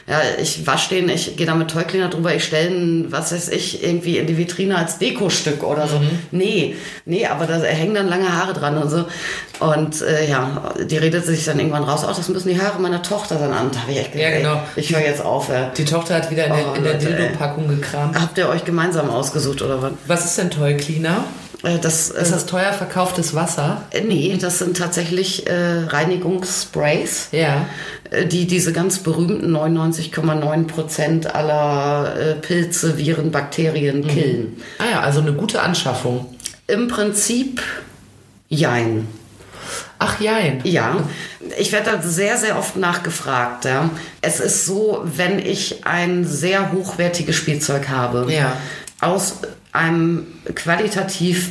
ja 0.06 0.20
ich 0.40 0.66
wasche 0.66 0.94
den, 0.94 1.08
ich 1.08 1.36
gehe 1.36 1.46
da 1.46 1.54
mit 1.54 1.70
Tollcleaner 1.70 2.08
drüber, 2.08 2.34
ich 2.34 2.44
stelle 2.44 2.70
ihn, 2.70 3.06
was 3.10 3.32
weiß 3.32 3.48
ich, 3.48 3.82
irgendwie 3.82 4.18
in 4.18 4.26
die 4.26 4.38
Vitrine 4.38 4.78
als 4.78 4.98
Dekostück 4.98 5.62
oder 5.64 5.88
so. 5.88 6.00
Nee, 6.30 6.76
nee, 7.04 7.26
aber 7.26 7.46
da 7.46 7.60
hängen 7.60 7.94
dann 7.94 8.08
lange 8.08 8.32
Haare 8.32 8.54
dran 8.54 8.78
und 8.78 8.88
so. 8.88 9.04
Und 9.60 10.02
äh, 10.02 10.28
ja, 10.28 10.72
die 10.78 10.96
redet 10.96 11.26
sich 11.26 11.44
dann 11.44 11.58
irgendwann 11.58 11.84
raus, 11.84 12.04
ach, 12.14 12.18
das 12.18 12.28
müssen 12.28 12.48
die 12.48 12.60
Haare 12.60 12.80
meiner 12.80 13.02
Tochter 13.02 13.36
dann 13.36 13.52
an. 13.52 13.70
Da 13.72 13.80
habe 13.82 13.92
ich 13.92 13.98
echt 13.98 14.12
gedacht, 14.12 14.30
Ja, 14.30 14.36
genau. 14.38 14.54
ey, 14.54 14.80
ich 14.80 14.94
höre 14.94 15.02
jetzt 15.02 15.22
auf. 15.22 15.48
Äh. 15.50 15.66
Die 15.76 15.84
Tochter 15.84 16.14
hat 16.14 16.30
wieder 16.30 16.46
in 16.46 16.52
der, 16.54 16.70
Oh, 16.70 16.74
in 16.74 16.84
der 16.84 16.94
ey. 16.94 16.98
Dildo-Packung 17.00 17.68
gekramt. 17.68 18.18
Habt 18.20 18.38
ihr 18.38 18.48
euch 18.48 18.64
gemeinsam 18.64 19.10
ausgesucht 19.10 19.60
oder 19.62 19.82
was? 19.82 19.92
Was 20.06 20.24
ist 20.24 20.38
denn 20.38 20.50
Toy 20.50 20.76
Cleaner? 20.76 21.24
Äh, 21.62 21.78
das, 21.78 22.10
äh, 22.10 22.20
Ist 22.22 22.32
das 22.32 22.46
teuer 22.46 22.72
verkauftes 22.72 23.34
Wasser? 23.34 23.82
Äh, 23.90 24.02
Nee, 24.02 24.36
das 24.40 24.58
sind 24.58 24.76
tatsächlich 24.76 25.46
äh, 25.46 25.84
Reinigungssprays, 25.88 27.28
Ja. 27.32 27.66
äh, 28.10 28.26
die 28.26 28.46
diese 28.46 28.72
ganz 28.72 28.98
berühmten 28.98 29.50
99,9 29.56 30.66
Prozent 30.66 31.34
aller 31.34 32.14
äh, 32.18 32.34
Pilze, 32.34 32.98
Viren, 32.98 33.30
Bakterien 33.30 34.06
killen. 34.06 34.56
Ah 34.78 34.84
ja, 34.92 35.00
also 35.00 35.20
eine 35.20 35.32
gute 35.32 35.62
Anschaffung. 35.62 36.26
Im 36.66 36.88
Prinzip 36.88 37.60
jein. 38.48 39.06
Ach 39.98 40.20
jein. 40.20 40.60
Ja, 40.64 40.96
ich 41.58 41.72
werde 41.72 41.92
da 41.92 42.02
sehr, 42.02 42.36
sehr 42.36 42.58
oft 42.58 42.76
nachgefragt. 42.76 43.64
Ja. 43.64 43.90
Es 44.20 44.40
ist 44.40 44.66
so, 44.66 45.02
wenn 45.04 45.38
ich 45.38 45.86
ein 45.86 46.24
sehr 46.24 46.72
hochwertiges 46.72 47.36
Spielzeug 47.36 47.88
habe, 47.88 48.26
Ja. 48.32 48.56
aus 49.00 49.36
einem 49.72 50.26
qualitativ 50.54 51.50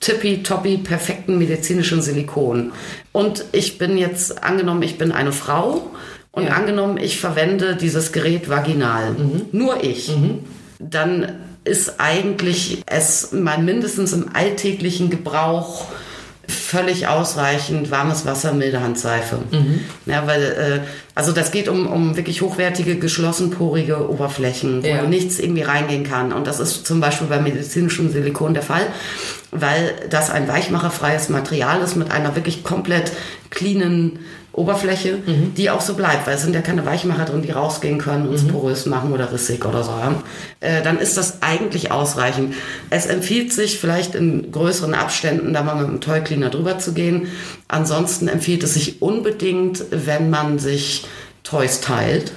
tippitoppi 0.00 0.78
perfekten 0.78 1.38
medizinischen 1.38 2.02
Silikon 2.02 2.72
und 3.12 3.44
ich 3.52 3.78
bin 3.78 3.98
jetzt 3.98 4.44
angenommen, 4.44 4.82
ich 4.82 4.96
bin 4.96 5.10
eine 5.10 5.32
Frau 5.32 5.90
und 6.30 6.44
Ja. 6.44 6.50
angenommen, 6.50 6.98
ich 6.98 7.18
verwende 7.20 7.74
dieses 7.74 8.12
Gerät 8.12 8.48
vaginal, 8.48 9.16
nur 9.50 9.82
ich, 9.82 10.12
dann 10.78 11.32
ist 11.64 11.98
eigentlich 11.98 12.82
es 12.86 13.32
mal 13.32 13.58
mindestens 13.58 14.12
im 14.12 14.26
alltäglichen 14.34 15.10
Gebrauch 15.10 15.86
völlig 16.48 17.06
ausreichend 17.08 17.90
warmes 17.90 18.24
Wasser, 18.26 18.52
milde 18.52 18.80
Handseife. 18.80 19.38
Ja, 20.06 20.26
weil, 20.26 20.42
äh, 20.42 20.80
also 21.14 21.32
das 21.32 21.50
geht 21.50 21.68
um, 21.68 21.86
um 21.86 22.16
wirklich 22.16 22.40
hochwertige, 22.42 22.96
geschlossenporige 22.96 24.10
Oberflächen, 24.10 24.82
wo 24.82 24.86
Ja. 24.86 25.02
nichts 25.02 25.38
irgendwie 25.38 25.62
reingehen 25.62 26.04
kann. 26.04 26.32
Und 26.32 26.46
das 26.46 26.58
ist 26.60 26.86
zum 26.86 27.00
Beispiel 27.00 27.26
bei 27.26 27.38
medizinischem 27.40 28.10
Silikon 28.10 28.54
der 28.54 28.62
Fall, 28.62 28.86
weil 29.50 29.92
das 30.10 30.30
ein 30.30 30.48
weichmacherfreies 30.48 31.28
Material 31.28 31.80
ist 31.82 31.96
mit 31.96 32.10
einer 32.10 32.34
wirklich 32.34 32.64
komplett 32.64 33.12
cleanen 33.50 34.18
Oberfläche, 34.58 35.18
die 35.56 35.70
auch 35.70 35.80
so 35.80 35.94
bleibt, 35.94 36.26
weil 36.26 36.34
es 36.34 36.42
sind 36.42 36.54
ja 36.54 36.60
keine 36.60 36.84
Weichmacher 36.84 37.24
drin, 37.24 37.42
die 37.42 37.50
rausgehen 37.50 37.98
können 37.98 38.28
und 38.28 38.34
es 38.34 38.46
porös 38.46 38.86
machen 38.86 39.12
oder 39.12 39.32
rissig 39.32 39.64
oder 39.64 39.82
so. 39.82 39.92
ja. 39.92 40.14
Äh, 40.60 40.82
dann 40.82 40.98
ist 40.98 41.16
das 41.16 41.42
eigentlich 41.42 41.92
ausreichend. 41.92 42.54
Es 42.90 43.06
empfiehlt 43.06 43.52
sich 43.52 43.78
vielleicht 43.78 44.14
in 44.14 44.50
größeren 44.50 44.94
Abständen 44.94 45.52
da 45.52 45.62
mal 45.62 45.76
mit 45.76 45.86
einem 45.86 46.00
Toy 46.00 46.20
Cleaner 46.20 46.50
drüber 46.50 46.78
zu 46.78 46.92
gehen. 46.92 47.28
Ansonsten 47.68 48.28
empfiehlt 48.28 48.62
es 48.64 48.74
sich 48.74 49.00
unbedingt, 49.00 49.84
wenn 49.90 50.30
man 50.30 50.58
sich 50.58 51.06
Toys 51.44 51.80
teilt. 51.80 52.32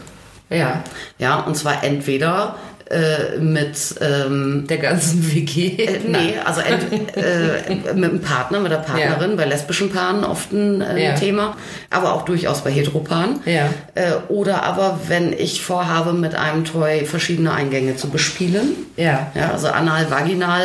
Ja. 0.50 0.84
Ja, 1.18 1.40
und 1.40 1.56
zwar 1.56 1.84
entweder 1.84 2.56
äh, 2.92 3.40
mit 3.40 3.78
ähm, 4.02 4.66
Der 4.68 4.78
ganzen 4.78 5.32
WG. 5.34 5.76
äh, 5.78 6.00
nee, 6.08 6.34
also 6.44 6.62
äh, 6.62 7.74
mit 7.74 7.88
einem 7.88 8.20
Partner, 8.22 8.60
mit 8.60 8.72
der 8.72 8.78
Partnerin, 8.78 9.38
bei 9.38 9.46
lesbischen 9.46 9.90
Paaren 9.92 10.24
oft 10.24 10.52
ein 10.52 10.82
äh, 10.82 11.04
Ja. 11.06 11.14
Thema, 11.16 11.56
aber 11.90 12.14
auch 12.14 12.24
durchaus 12.26 12.64
bei 12.64 12.72
Heteropaaren. 12.72 13.40
Ja. 13.46 13.70
Äh, 13.96 14.14
oder 14.30 14.64
aber, 14.64 15.00
wenn 15.08 15.34
ich 15.34 15.62
vorhabe, 15.62 16.14
mit 16.14 16.36
einem 16.36 16.66
Toy 16.66 17.06
verschiedene 17.06 17.54
Eingänge 17.54 17.96
zu 17.96 18.10
bespielen. 18.10 18.76
Ja. 18.98 19.32
Ja, 19.36 19.52
also 19.52 19.68
anal, 19.68 20.10
vaginal 20.12 20.62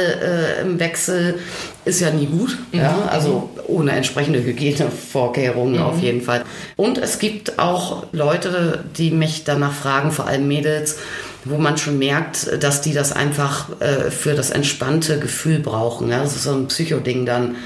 im 0.63 0.79
Wechsel 0.81 1.39
ist 1.85 2.01
ja 2.01 2.11
nie 2.11 2.27
gut. 2.27 2.59
Ja, 2.73 3.09
also 3.11 3.51
ohne 3.69 3.93
entsprechende 3.93 4.43
Hygienevorkehrungen 4.43 5.81
auf 5.81 6.01
jeden 6.01 6.21
Fall. 6.21 6.43
Und 6.77 6.99
es 6.99 7.19
gibt 7.19 7.59
auch 7.59 8.07
Leute, 8.13 8.81
die 8.97 9.11
mich 9.11 9.45
danach 9.45 9.73
fragen, 9.73 10.11
vor 10.11 10.27
allem 10.27 10.49
Mädels, 10.49 10.99
wo 11.49 11.59
man 11.59 11.79
schon 11.79 11.99
merkt, 11.99 12.63
dass 12.63 12.81
die 12.81 12.93
das 12.93 13.13
einfach 13.13 13.81
äh, 13.81 14.11
für 14.11 14.35
das 14.35 14.51
entspannte 14.51 15.19
Gefühl 15.19 15.61
brauchen. 15.61 16.11
Ja? 16.11 16.23
Das 16.23 16.35
ist 16.37 16.45
so 16.45 16.53
ein 16.53 16.69
Psychoding 16.69 17.25
dann, 17.27 17.57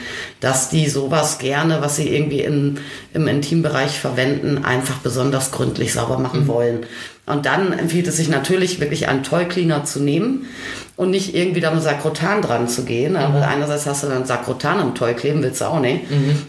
dass 0.40 0.70
die 0.70 0.88
sowas 0.88 1.38
gerne, 1.38 1.80
was 1.80 1.96
sie 1.96 2.08
irgendwie 2.08 2.40
in, 2.40 2.78
im 3.14 3.26
Intimbereich 3.26 3.98
verwenden, 3.98 4.64
einfach 4.64 4.98
besonders 4.98 5.50
gründlich 5.50 5.92
sauber 5.92 6.18
machen 6.18 6.46
wollen. 6.46 6.86
Und 7.26 7.46
dann 7.46 7.72
empfiehlt 7.72 8.08
es 8.08 8.16
sich 8.16 8.28
natürlich 8.28 8.80
wirklich 8.80 9.08
einen 9.08 9.22
Toy 9.22 9.44
Cleaner 9.46 9.84
zu 9.84 10.00
nehmen 10.00 10.46
und 11.00 11.08
nicht 11.08 11.34
irgendwie 11.34 11.60
da 11.62 11.70
mit 11.70 11.82
Sakrotan 11.82 12.42
dran 12.42 12.68
zu 12.68 12.84
gehen. 12.84 13.16
Aber 13.16 13.48
einerseits 13.48 13.86
hast 13.86 14.02
du 14.02 14.08
dann 14.08 14.26
Sakrotan 14.26 14.80
am 14.80 14.94
Toy 14.94 15.14
kleben, 15.14 15.42
willst 15.42 15.62
du 15.62 15.64
auch 15.64 15.80
nicht. 15.80 16.02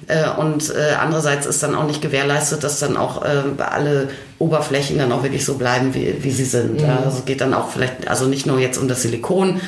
Äh, 0.08 0.30
und 0.38 0.70
äh, 0.76 0.96
andererseits 1.00 1.46
ist 1.46 1.64
dann 1.64 1.74
auch 1.74 1.86
nicht 1.88 2.02
gewährleistet, 2.02 2.62
dass 2.62 2.78
dann 2.80 2.98
auch 2.98 3.24
äh, 3.24 3.62
alle 3.64 4.10
Oberflächen 4.40 4.98
dann 4.98 5.12
auch 5.14 5.24
wirklich 5.24 5.46
so 5.46 5.54
bleiben, 5.54 5.94
wie, 5.94 6.16
wie 6.22 6.32
sie 6.32 6.44
sind. 6.44 6.82
Ja, 6.82 6.98
Also 7.06 7.20
es 7.20 7.26
geht 7.26 7.40
dann 7.42 7.54
auch 7.54 7.70
vielleicht, 7.70 8.10
also 8.10 8.26
nicht 8.26 8.46
nur 8.46 8.60
jetzt 8.60 8.78
um 8.78 8.88
das 8.90 9.04
Silikon, 9.04 9.62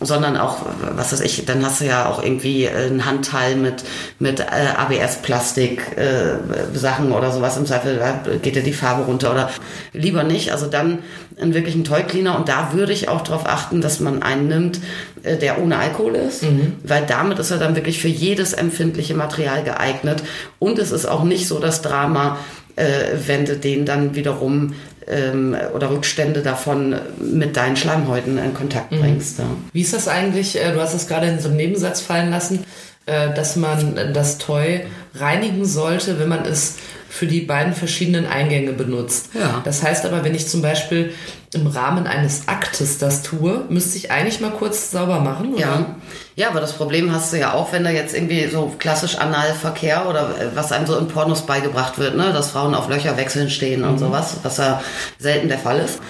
sondern 0.00 0.36
auch, 0.36 0.56
was 0.96 1.12
weiß 1.12 1.20
ich, 1.20 1.44
dann 1.44 1.64
hast 1.64 1.82
du 1.82 1.84
ja 1.84 2.06
auch 2.06 2.20
irgendwie 2.22 2.66
ein 2.66 3.04
Handteil 3.04 3.54
mit, 3.54 3.84
mit 4.18 4.40
äh, 4.40 4.44
ABS-Plastik 4.76 5.96
äh, 5.96 6.76
Sachen 6.76 7.12
oder 7.12 7.30
sowas. 7.30 7.56
Im 7.56 7.66
Zweifel 7.66 8.00
geht 8.42 8.56
dir 8.56 8.62
die 8.62 8.72
Farbe 8.72 9.02
runter 9.04 9.30
oder 9.30 9.50
lieber 9.92 10.24
nicht. 10.24 10.52
Also 10.52 10.66
dann 10.66 11.00
einen 11.40 11.52
wirklichen 11.54 11.84
Toy 11.84 12.02
Cleaner 12.02 12.36
und 12.36 12.48
da 12.48 12.70
würde 12.72 12.92
ich 12.92 13.08
auch 13.08 13.22
darauf 13.22 13.46
achten, 13.46 13.80
dass 13.80 14.00
man 14.00 14.22
einen 14.24 14.48
nimmt, 14.48 14.80
äh, 15.22 15.36
der 15.36 15.60
ohne 15.62 15.78
Alkohol 15.78 16.14
ist, 16.16 16.44
weil 16.82 17.04
damit 17.06 17.38
ist 17.38 17.50
er 17.50 17.58
dann 17.58 17.76
wirklich 17.76 18.00
für 18.00 18.08
jedes 18.08 18.52
empfindliche 18.52 19.14
Material 19.14 19.62
geeignet. 19.64 20.22
Und 20.58 20.78
es 20.78 20.90
ist 20.90 21.06
auch 21.06 21.24
nicht 21.24 21.46
so 21.46 21.58
das 21.58 21.82
Drama, 21.82 22.38
äh, 22.76 22.84
wenn 23.26 23.44
du 23.44 23.56
den 23.56 23.84
dann 23.86 24.14
wiederum 24.14 24.74
ähm, 25.06 25.54
oder 25.74 25.90
Rückstände 25.90 26.40
davon 26.40 26.96
mit 27.20 27.56
deinen 27.56 27.76
Schleimhäuten 27.76 28.38
in 28.38 28.54
Kontakt 28.54 28.90
bringst. 28.90 29.38
Ja. 29.38 29.44
Wie 29.72 29.82
ist 29.82 29.92
das 29.92 30.08
eigentlich? 30.08 30.56
äh, 30.60 30.72
Du 30.72 30.80
hast 30.80 30.94
es 30.94 31.06
gerade 31.06 31.26
in 31.26 31.38
so 31.38 31.48
einem 31.48 31.58
Nebensatz 31.58 32.00
fallen 32.00 32.30
lassen, 32.30 32.64
dass 33.06 33.56
man 33.56 34.12
das 34.14 34.38
Toy 34.38 34.86
reinigen 35.14 35.64
sollte, 35.64 36.18
wenn 36.18 36.28
man 36.28 36.44
es 36.44 36.76
für 37.14 37.28
die 37.28 37.42
beiden 37.42 37.74
verschiedenen 37.74 38.26
Eingänge 38.26 38.72
benutzt. 38.72 39.28
Ja. 39.34 39.62
Das 39.64 39.84
heißt 39.84 40.04
aber, 40.04 40.24
wenn 40.24 40.34
ich 40.34 40.48
zum 40.48 40.62
Beispiel 40.62 41.14
im 41.52 41.68
Rahmen 41.68 42.08
eines 42.08 42.48
Aktes 42.48 42.98
das 42.98 43.22
tue, 43.22 43.64
müsste 43.68 43.96
ich 43.96 44.10
eigentlich 44.10 44.40
mal 44.40 44.50
kurz 44.50 44.90
sauber 44.90 45.20
machen, 45.20 45.54
oder? 45.54 45.60
Ja. 45.60 45.96
ja, 46.34 46.48
aber 46.48 46.60
das 46.60 46.72
Problem 46.72 47.12
hast 47.12 47.32
du 47.32 47.38
ja 47.38 47.52
auch, 47.52 47.72
wenn 47.72 47.84
da 47.84 47.90
jetzt 47.90 48.16
irgendwie 48.16 48.48
so 48.48 48.74
klassisch 48.80 49.16
Analverkehr 49.16 50.08
oder 50.08 50.30
äh, 50.40 50.56
was 50.56 50.72
einem 50.72 50.86
so 50.86 50.98
in 50.98 51.06
Pornos 51.06 51.46
beigebracht 51.46 51.98
wird, 51.98 52.16
ne, 52.16 52.32
dass 52.32 52.50
Frauen 52.50 52.74
auf 52.74 52.88
Löcher 52.88 53.16
wechseln 53.16 53.48
stehen 53.48 53.84
und 53.84 53.98
sowas, 53.98 54.38
was 54.42 54.56
ja 54.56 54.82
selten 55.20 55.46
der 55.46 55.58
Fall 55.58 55.78
ist, 55.78 56.00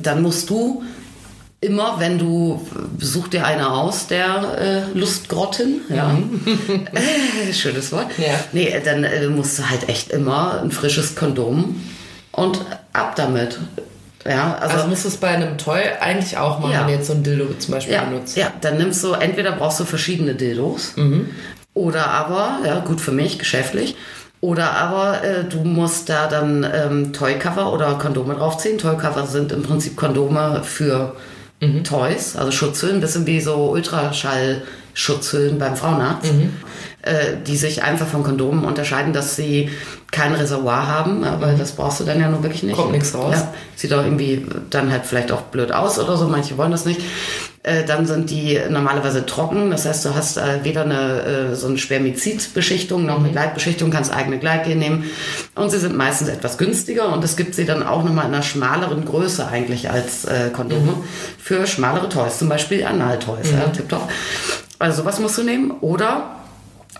dann 0.00 0.22
musst 0.22 0.48
du 0.48 0.82
immer, 1.64 1.96
wenn 1.98 2.18
du, 2.18 2.60
such 2.98 3.28
dir 3.28 3.46
eine 3.46 3.70
aus, 3.72 4.06
der 4.06 4.84
äh, 4.94 4.98
Lustgrotten, 4.98 5.80
ja, 5.88 6.16
schönes 7.52 7.92
Wort, 7.92 8.06
Ja. 8.18 8.34
nee, 8.52 8.74
dann 8.84 9.04
äh, 9.04 9.26
musst 9.28 9.58
du 9.58 9.68
halt 9.68 9.88
echt 9.88 10.10
immer 10.10 10.60
ein 10.62 10.70
frisches 10.70 11.14
Kondom 11.16 11.80
und 12.32 12.60
ab 12.92 13.14
damit. 13.16 13.58
Ja, 14.26 14.56
Also 14.58 14.86
muss 14.88 15.04
es 15.04 15.18
bei 15.18 15.28
einem 15.28 15.58
Toy 15.58 15.80
eigentlich 16.00 16.38
auch 16.38 16.58
machen, 16.58 16.72
Ja. 16.72 16.80
wenn 16.80 16.86
du 16.88 16.92
jetzt 16.94 17.06
so 17.08 17.12
ein 17.12 17.22
Dildo 17.22 17.46
zum 17.58 17.74
Beispiel 17.74 17.94
ja, 17.94 18.04
benutzt. 18.04 18.36
ja, 18.36 18.46
dann 18.62 18.78
nimmst 18.78 19.04
du, 19.04 19.12
entweder 19.12 19.52
brauchst 19.52 19.80
du 19.80 19.84
verschiedene 19.84 20.34
Dildos 20.34 20.94
oder 21.74 22.06
aber, 22.08 22.58
ja, 22.64 22.78
gut 22.80 23.00
für 23.00 23.12
mich, 23.12 23.38
geschäftlich, 23.38 23.96
oder 24.40 24.72
aber 24.72 25.24
äh, 25.24 25.44
du 25.44 25.58
musst 25.64 26.08
da 26.08 26.26
dann 26.26 26.66
ähm, 26.74 27.12
Toycover 27.12 27.72
oder 27.72 27.94
Kondome 27.94 28.34
draufziehen. 28.34 28.76
Toycover 28.78 29.26
sind 29.26 29.52
im 29.52 29.62
Prinzip 29.62 29.96
Kondome 29.96 30.60
für 30.64 31.16
Toys, 31.82 32.36
also 32.36 32.50
Schutzhüllen, 32.50 32.96
ein 32.96 33.00
bisschen 33.00 33.26
wie 33.26 33.40
so 33.40 33.76
Ultraschall-Schutzhüllen 34.94 35.58
beim 35.58 35.76
Frauenarzt, 35.76 36.30
äh, 37.02 37.36
die 37.46 37.56
sich 37.56 37.82
einfach 37.82 38.06
von 38.06 38.22
Kondomen 38.22 38.64
unterscheiden, 38.64 39.12
dass 39.12 39.36
sie 39.36 39.70
kein 40.10 40.34
Reservoir 40.34 40.86
haben, 40.86 41.24
aber 41.24 41.52
das 41.54 41.72
brauchst 41.72 42.00
du 42.00 42.04
dann 42.04 42.20
ja 42.20 42.28
nur 42.28 42.42
wirklich 42.42 42.62
nicht. 42.62 42.76
Kommt 42.76 42.92
nichts 42.92 43.14
raus. 43.14 43.34
Ja, 43.34 43.54
sieht 43.74 43.92
auch 43.92 44.04
irgendwie 44.04 44.46
dann 44.70 44.90
halt 44.90 45.04
vielleicht 45.04 45.32
auch 45.32 45.42
blöd 45.42 45.72
aus 45.72 45.98
oder 45.98 46.16
so, 46.16 46.28
manche 46.28 46.56
wollen 46.56 46.70
das 46.70 46.84
nicht. 46.84 47.00
Äh, 47.64 47.84
dann 47.84 48.06
sind 48.06 48.30
die 48.30 48.60
normalerweise 48.68 49.24
trocken, 49.24 49.70
das 49.70 49.86
heißt, 49.86 50.04
du 50.04 50.14
hast 50.14 50.36
äh, 50.36 50.62
weder 50.64 50.82
eine 50.82 51.22
äh, 51.52 51.54
so 51.56 51.66
eine 51.66 51.78
Spermizidbeschichtung 51.78 53.06
noch 53.06 53.18
eine 53.18 53.30
Gleitbeschichtung, 53.30 53.90
kannst 53.90 54.12
eigene 54.12 54.38
Gleitgel 54.38 54.76
nehmen 54.76 55.04
und 55.54 55.70
sie 55.70 55.78
sind 55.78 55.96
meistens 55.96 56.28
etwas 56.28 56.58
günstiger 56.58 57.10
und 57.12 57.24
es 57.24 57.36
gibt 57.36 57.54
sie 57.54 57.64
dann 57.64 57.82
auch 57.82 58.04
nochmal 58.04 58.26
in 58.26 58.34
einer 58.34 58.42
schmaleren 58.42 59.06
Größe 59.06 59.48
eigentlich 59.48 59.90
als 59.90 60.26
äh, 60.26 60.50
Kondome 60.52 60.94
für 61.38 61.66
schmalere 61.66 62.08
Toys, 62.10 62.38
zum 62.38 62.50
Beispiel 62.50 62.84
Anal-Toys, 62.84 63.50
ja, 63.50 63.68
tipptopp. 63.70 64.10
Also 64.84 65.00
sowas 65.00 65.18
musst 65.18 65.38
du 65.38 65.44
nehmen. 65.44 65.70
Oder 65.80 66.24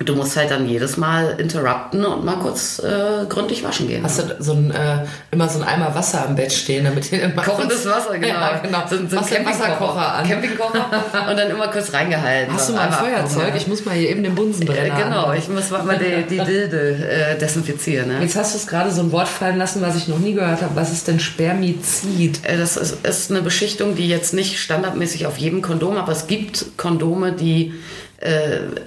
du 0.01 0.17
musst 0.17 0.37
halt 0.37 0.51
dann 0.51 0.69
jedes 0.69 0.97
Mal 0.97 1.37
interrupten 1.39 2.05
und 2.05 2.25
mal 2.25 2.37
kurz 2.37 2.81
äh, 2.81 3.27
gründlich 3.29 3.63
waschen 3.63 3.87
gehen. 3.87 4.03
Hast 4.03 4.19
du 4.19 4.37
so 4.41 4.53
ein, 4.53 4.71
äh, 4.73 5.05
immer 5.31 5.49
so 5.49 5.61
einen 5.61 5.69
Eimer 5.69 5.95
Wasser 5.95 6.27
am 6.27 6.35
Bett 6.35 6.53
stehen, 6.53 6.85
damit 6.85 7.13
ihr 7.13 7.23
immer 7.23 7.43
Kochendes 7.43 7.87
Wasser, 7.87 8.19
genau. 8.19 8.27
Ja, 8.35 8.59
genau. 8.63 8.83
So, 8.91 8.97
so 8.97 9.19
ein 9.19 9.47
Wasserkocher 9.47 10.15
an. 10.15 10.29
Campingkocher 10.29 10.87
und 11.31 11.37
dann 11.39 11.51
immer 11.51 11.69
kurz 11.69 11.93
reingehalten. 11.93 12.53
Hast 12.53 12.71
du 12.71 12.73
mal 12.73 12.89
ein 12.89 12.93
Feuerzeug? 12.93 13.39
abgucken, 13.39 13.57
Ich 13.57 13.69
muss 13.69 13.85
mal 13.85 13.95
hier 13.95 14.11
eben 14.11 14.23
den 14.25 14.33
ja. 14.33 14.37
Bunsenbrenner 14.43 14.99
Äh, 14.99 15.03
Genau, 15.05 15.33
ich 15.33 15.49
muss 15.49 15.71
mal 15.71 15.99
die, 15.99 16.23
die 16.29 16.43
Dilde 16.45 17.09
äh, 17.09 17.39
desinfizieren. 17.39 18.09
Ne? 18.09 18.21
Jetzt 18.21 18.37
hast 18.37 18.55
du 18.55 18.59
es 18.59 18.67
gerade 18.67 18.91
so 18.91 19.01
ein 19.03 19.13
Wort 19.13 19.29
fallen 19.29 19.59
lassen, 19.59 19.81
was 19.81 19.97
ich 19.97 20.09
noch 20.09 20.19
nie 20.19 20.35
gehört 20.35 20.61
habe. 20.63 20.75
Was 20.75 20.91
ist 20.93 21.07
denn 21.07 21.21
Spermizid? 21.21 22.41
Äh, 22.45 22.59
Das 22.59 22.77
ist, 22.77 23.05
ist 23.07 23.31
eine 23.31 23.43
Beschichtung, 23.43 23.95
die 23.95 24.09
jetzt 24.09 24.35
nicht 24.35 24.59
standardmäßig 24.59 25.27
auf 25.27 25.39
jedem 25.39 25.63
Kondom, 25.63 25.97
aber 25.97 26.13
es 26.13 26.27
gibt 26.27 26.77
Kondome, 26.77 27.33
die 27.33 27.75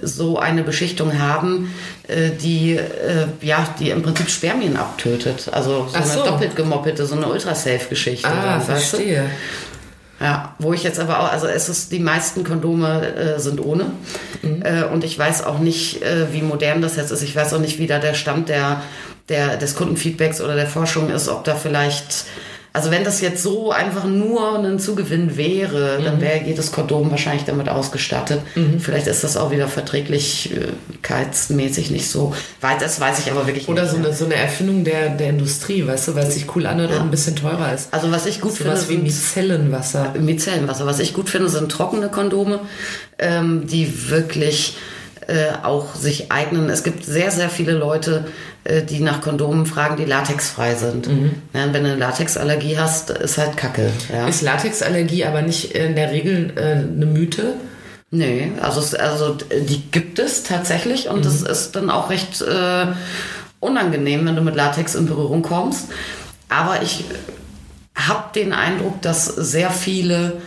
so 0.02 0.38
eine 0.38 0.62
Beschichtung 0.62 1.18
haben, 1.18 1.72
äh, 2.08 2.30
die, 2.30 2.72
äh, 2.76 3.26
ja, 3.40 3.68
die 3.78 3.90
im 3.90 4.02
Prinzip 4.02 4.28
Spermien 4.30 4.76
abtötet. 4.76 5.48
Also 5.52 5.86
so 5.88 5.94
Ach 5.94 6.00
eine 6.00 6.10
so. 6.10 6.24
doppelt 6.24 6.56
gemoppelte, 6.56 7.06
so 7.06 7.14
eine 7.14 7.26
Ultrasafe-Geschichte. 7.28 8.28
Ah, 8.28 8.58
dann, 8.58 8.58
weißt 8.58 8.68
du? 8.68 8.96
verstehe. 8.96 9.30
Ja, 10.20 10.56
wo 10.58 10.72
ich 10.72 10.82
jetzt 10.82 10.98
aber 10.98 11.20
auch, 11.20 11.30
also 11.30 11.46
es 11.46 11.68
ist, 11.68 11.92
die 11.92 12.00
meisten 12.00 12.42
Kondome 12.42 13.14
äh, 13.14 13.38
sind 13.38 13.64
ohne. 13.64 13.92
Äh, 14.42 14.84
und 14.84 15.04
ich 15.04 15.16
weiß 15.16 15.44
auch 15.44 15.60
nicht, 15.60 16.02
äh, 16.02 16.32
wie 16.32 16.42
modern 16.42 16.82
das 16.82 16.96
jetzt 16.96 17.12
ist. 17.12 17.22
Ich 17.22 17.36
weiß 17.36 17.54
auch 17.54 17.60
nicht, 17.60 17.78
wie 17.78 17.86
da 17.86 18.00
der 18.00 18.14
Stand 18.14 18.48
der, 18.48 18.82
der, 19.28 19.56
des 19.56 19.76
Kundenfeedbacks 19.76 20.40
oder 20.40 20.56
der 20.56 20.66
Forschung 20.66 21.10
ist, 21.10 21.28
ob 21.28 21.44
da 21.44 21.54
vielleicht, 21.54 22.24
also 22.72 22.90
wenn 22.90 23.04
das 23.04 23.20
jetzt 23.20 23.42
so 23.42 23.72
einfach 23.72 24.04
nur 24.04 24.58
ein 24.58 24.78
Zugewinn 24.78 25.36
wäre, 25.36 26.00
dann 26.04 26.20
wäre 26.20 26.44
jedes 26.44 26.70
Kondom 26.70 27.10
wahrscheinlich 27.10 27.44
damit 27.44 27.68
ausgestattet. 27.68 28.40
Vielleicht 28.78 29.06
ist 29.06 29.24
das 29.24 29.36
auch 29.36 29.50
wieder 29.50 29.68
verträglichkeitsmäßig 29.68 31.90
nicht 31.90 32.08
so 32.08 32.34
weit. 32.60 32.80
Das 32.82 33.00
weiß 33.00 33.18
ich 33.20 33.30
aber 33.30 33.46
wirklich 33.46 33.68
Oder 33.68 33.82
nicht. 33.82 33.92
so 33.92 33.98
ja. 33.98 34.04
eine, 34.04 34.14
so 34.14 34.24
eine 34.26 34.34
Erfindung 34.36 34.84
der, 34.84 35.10
der 35.10 35.30
Industrie, 35.30 35.86
weißt 35.86 36.08
du, 36.08 36.14
weil 36.14 36.26
es 36.26 36.34
sich 36.34 36.54
cool 36.54 36.66
anhört 36.66 36.92
und 36.92 37.00
ein 37.00 37.10
bisschen 37.10 37.36
teurer 37.36 37.72
ist. 37.74 37.92
Also 37.92 38.10
was 38.10 38.26
ich 38.26 38.40
gut 38.40 38.52
finde, 38.52 38.72
Sowas 38.76 38.88
wie 38.88 38.94
sind- 38.94 39.02
Micellenwasser. 39.04 40.14
Micellenwasser. 40.18 40.86
Was 40.86 40.98
ich 41.00 41.14
gut 41.14 41.30
finde, 41.30 41.48
sind 41.48 41.70
trockene 41.70 42.08
Kondome, 42.08 42.60
ähm, 43.18 43.66
die 43.66 44.10
wirklich 44.10 44.76
äh, 45.28 45.52
auch 45.62 45.94
sich 45.94 46.32
eignen. 46.32 46.68
Es 46.70 46.82
gibt 46.82 47.04
sehr, 47.04 47.30
sehr 47.30 47.50
viele 47.50 47.72
Leute, 47.72 48.24
äh, 48.64 48.82
die 48.82 49.00
nach 49.00 49.20
Kondomen 49.20 49.66
fragen, 49.66 49.96
die 49.96 50.04
latexfrei 50.04 50.74
sind. 50.74 51.06
Ja, 51.54 51.64
und 51.64 51.74
wenn 51.74 51.84
du 51.84 51.90
eine 51.90 51.96
Latexallergie 51.96 52.78
hast, 52.78 53.10
ist 53.10 53.38
halt 53.38 53.56
Kacke. 53.56 53.90
Ja. 54.12 54.26
Ist 54.26 54.42
Latexallergie 54.42 55.24
aber 55.24 55.42
nicht 55.42 55.72
in 55.72 55.94
der 55.94 56.10
Regel 56.10 56.52
äh, 56.56 56.72
eine 56.72 57.06
Mythe? 57.06 57.54
Nee, 58.10 58.52
also, 58.62 58.96
also 58.96 59.36
die 59.68 59.82
gibt 59.90 60.18
es 60.18 60.42
tatsächlich 60.42 61.10
und 61.10 61.26
es 61.26 61.42
ist 61.42 61.76
dann 61.76 61.90
auch 61.90 62.08
recht 62.08 62.40
äh, 62.40 62.86
unangenehm, 63.60 64.24
wenn 64.24 64.34
du 64.34 64.40
mit 64.40 64.56
Latex 64.56 64.94
in 64.94 65.06
Berührung 65.06 65.42
kommst. 65.42 65.88
Aber 66.48 66.82
ich 66.82 67.04
habe 67.94 68.32
den 68.34 68.54
Eindruck, 68.54 69.02
dass 69.02 69.26
sehr 69.26 69.70
viele 69.70 70.40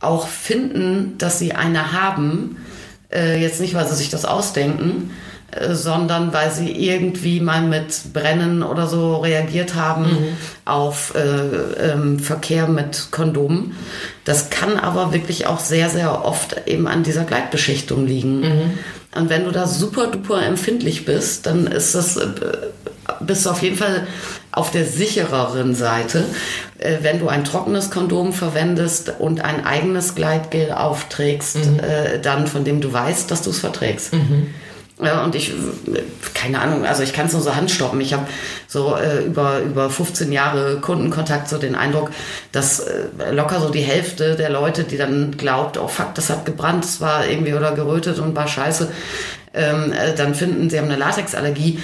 auch 0.00 0.28
finden, 0.28 1.18
dass 1.18 1.38
sie 1.38 1.52
eine 1.52 1.92
haben. 1.92 2.56
Äh, 3.12 3.40
jetzt 3.40 3.60
nicht, 3.60 3.74
weil 3.74 3.86
sie 3.86 3.94
sich 3.94 4.10
das 4.10 4.24
ausdenken, 4.24 5.10
äh, 5.50 5.74
sondern 5.74 6.32
weil 6.34 6.50
sie 6.50 6.70
irgendwie 6.70 7.40
mal 7.40 7.62
mit 7.62 8.12
Brennen 8.12 8.62
oder 8.62 8.86
so 8.86 9.16
reagiert 9.16 9.74
haben 9.74 10.18
auf 10.64 11.14
äh, 11.14 11.90
ähm, 11.92 12.18
Verkehr 12.18 12.68
mit 12.68 13.08
Kondomen. 13.10 13.74
Das 14.24 14.50
kann 14.50 14.76
aber 14.76 15.12
wirklich 15.12 15.46
auch 15.46 15.60
sehr, 15.60 15.88
sehr 15.88 16.24
oft 16.24 16.62
eben 16.66 16.86
an 16.86 17.02
dieser 17.02 17.24
Gleitbeschichtung 17.24 18.06
liegen. 18.06 18.78
Und 19.14 19.30
wenn 19.30 19.44
du 19.44 19.50
da 19.50 19.66
super 19.66 20.08
duper 20.08 20.42
empfindlich 20.42 21.06
bist, 21.06 21.46
dann 21.46 21.66
ist 21.66 21.94
das, 21.94 22.16
äh, 22.18 22.26
bist 23.20 23.46
du 23.46 23.50
auf 23.50 23.62
jeden 23.62 23.76
Fall 23.76 24.06
auf 24.52 24.70
der 24.70 24.84
sichereren 24.84 25.74
Seite, 25.74 26.24
äh, 26.78 26.98
wenn 27.02 27.18
du 27.18 27.28
ein 27.28 27.44
trockenes 27.44 27.90
Kondom 27.90 28.32
verwendest 28.32 29.12
und 29.18 29.44
ein 29.44 29.64
eigenes 29.64 30.14
Gleitgel 30.14 30.72
aufträgst, 30.72 31.56
äh, 31.56 32.20
dann 32.20 32.46
von 32.46 32.64
dem 32.64 32.80
du 32.80 32.92
weißt, 32.92 33.30
dass 33.30 33.42
du 33.42 33.50
es 33.50 33.58
verträgst. 33.58 34.12
Ja, 35.00 35.22
und 35.22 35.34
ich, 35.36 35.50
äh, 35.50 36.02
keine 36.34 36.60
Ahnung, 36.60 36.84
also 36.84 37.02
ich 37.02 37.12
kann 37.12 37.26
es 37.26 37.32
nur 37.32 37.42
so 37.42 37.54
handstoppen. 37.54 38.00
Ich 38.00 38.12
habe 38.12 38.26
so 38.66 38.96
äh, 38.96 39.24
über, 39.24 39.60
über 39.60 39.90
15 39.90 40.32
Jahre 40.32 40.80
Kundenkontakt 40.80 41.48
so 41.48 41.58
den 41.58 41.76
Eindruck, 41.76 42.10
dass 42.50 42.80
äh, 42.80 43.30
locker 43.30 43.60
so 43.60 43.70
die 43.70 43.80
Hälfte 43.80 44.34
der 44.34 44.50
Leute, 44.50 44.84
die 44.84 44.96
dann 44.96 45.36
glaubt, 45.36 45.78
oh 45.78 45.86
fuck, 45.86 46.14
das 46.14 46.30
hat 46.30 46.46
gebrannt, 46.46 46.84
es 46.84 47.00
war 47.00 47.28
irgendwie 47.28 47.54
oder 47.54 47.72
gerötet 47.72 48.18
und 48.18 48.34
war 48.34 48.48
scheiße, 48.48 48.90
ähm, 49.54 49.92
äh, 49.92 50.14
dann 50.14 50.34
finden, 50.34 50.70
sie 50.70 50.78
haben 50.78 50.88
eine 50.88 50.96
Latexallergie, 50.96 51.78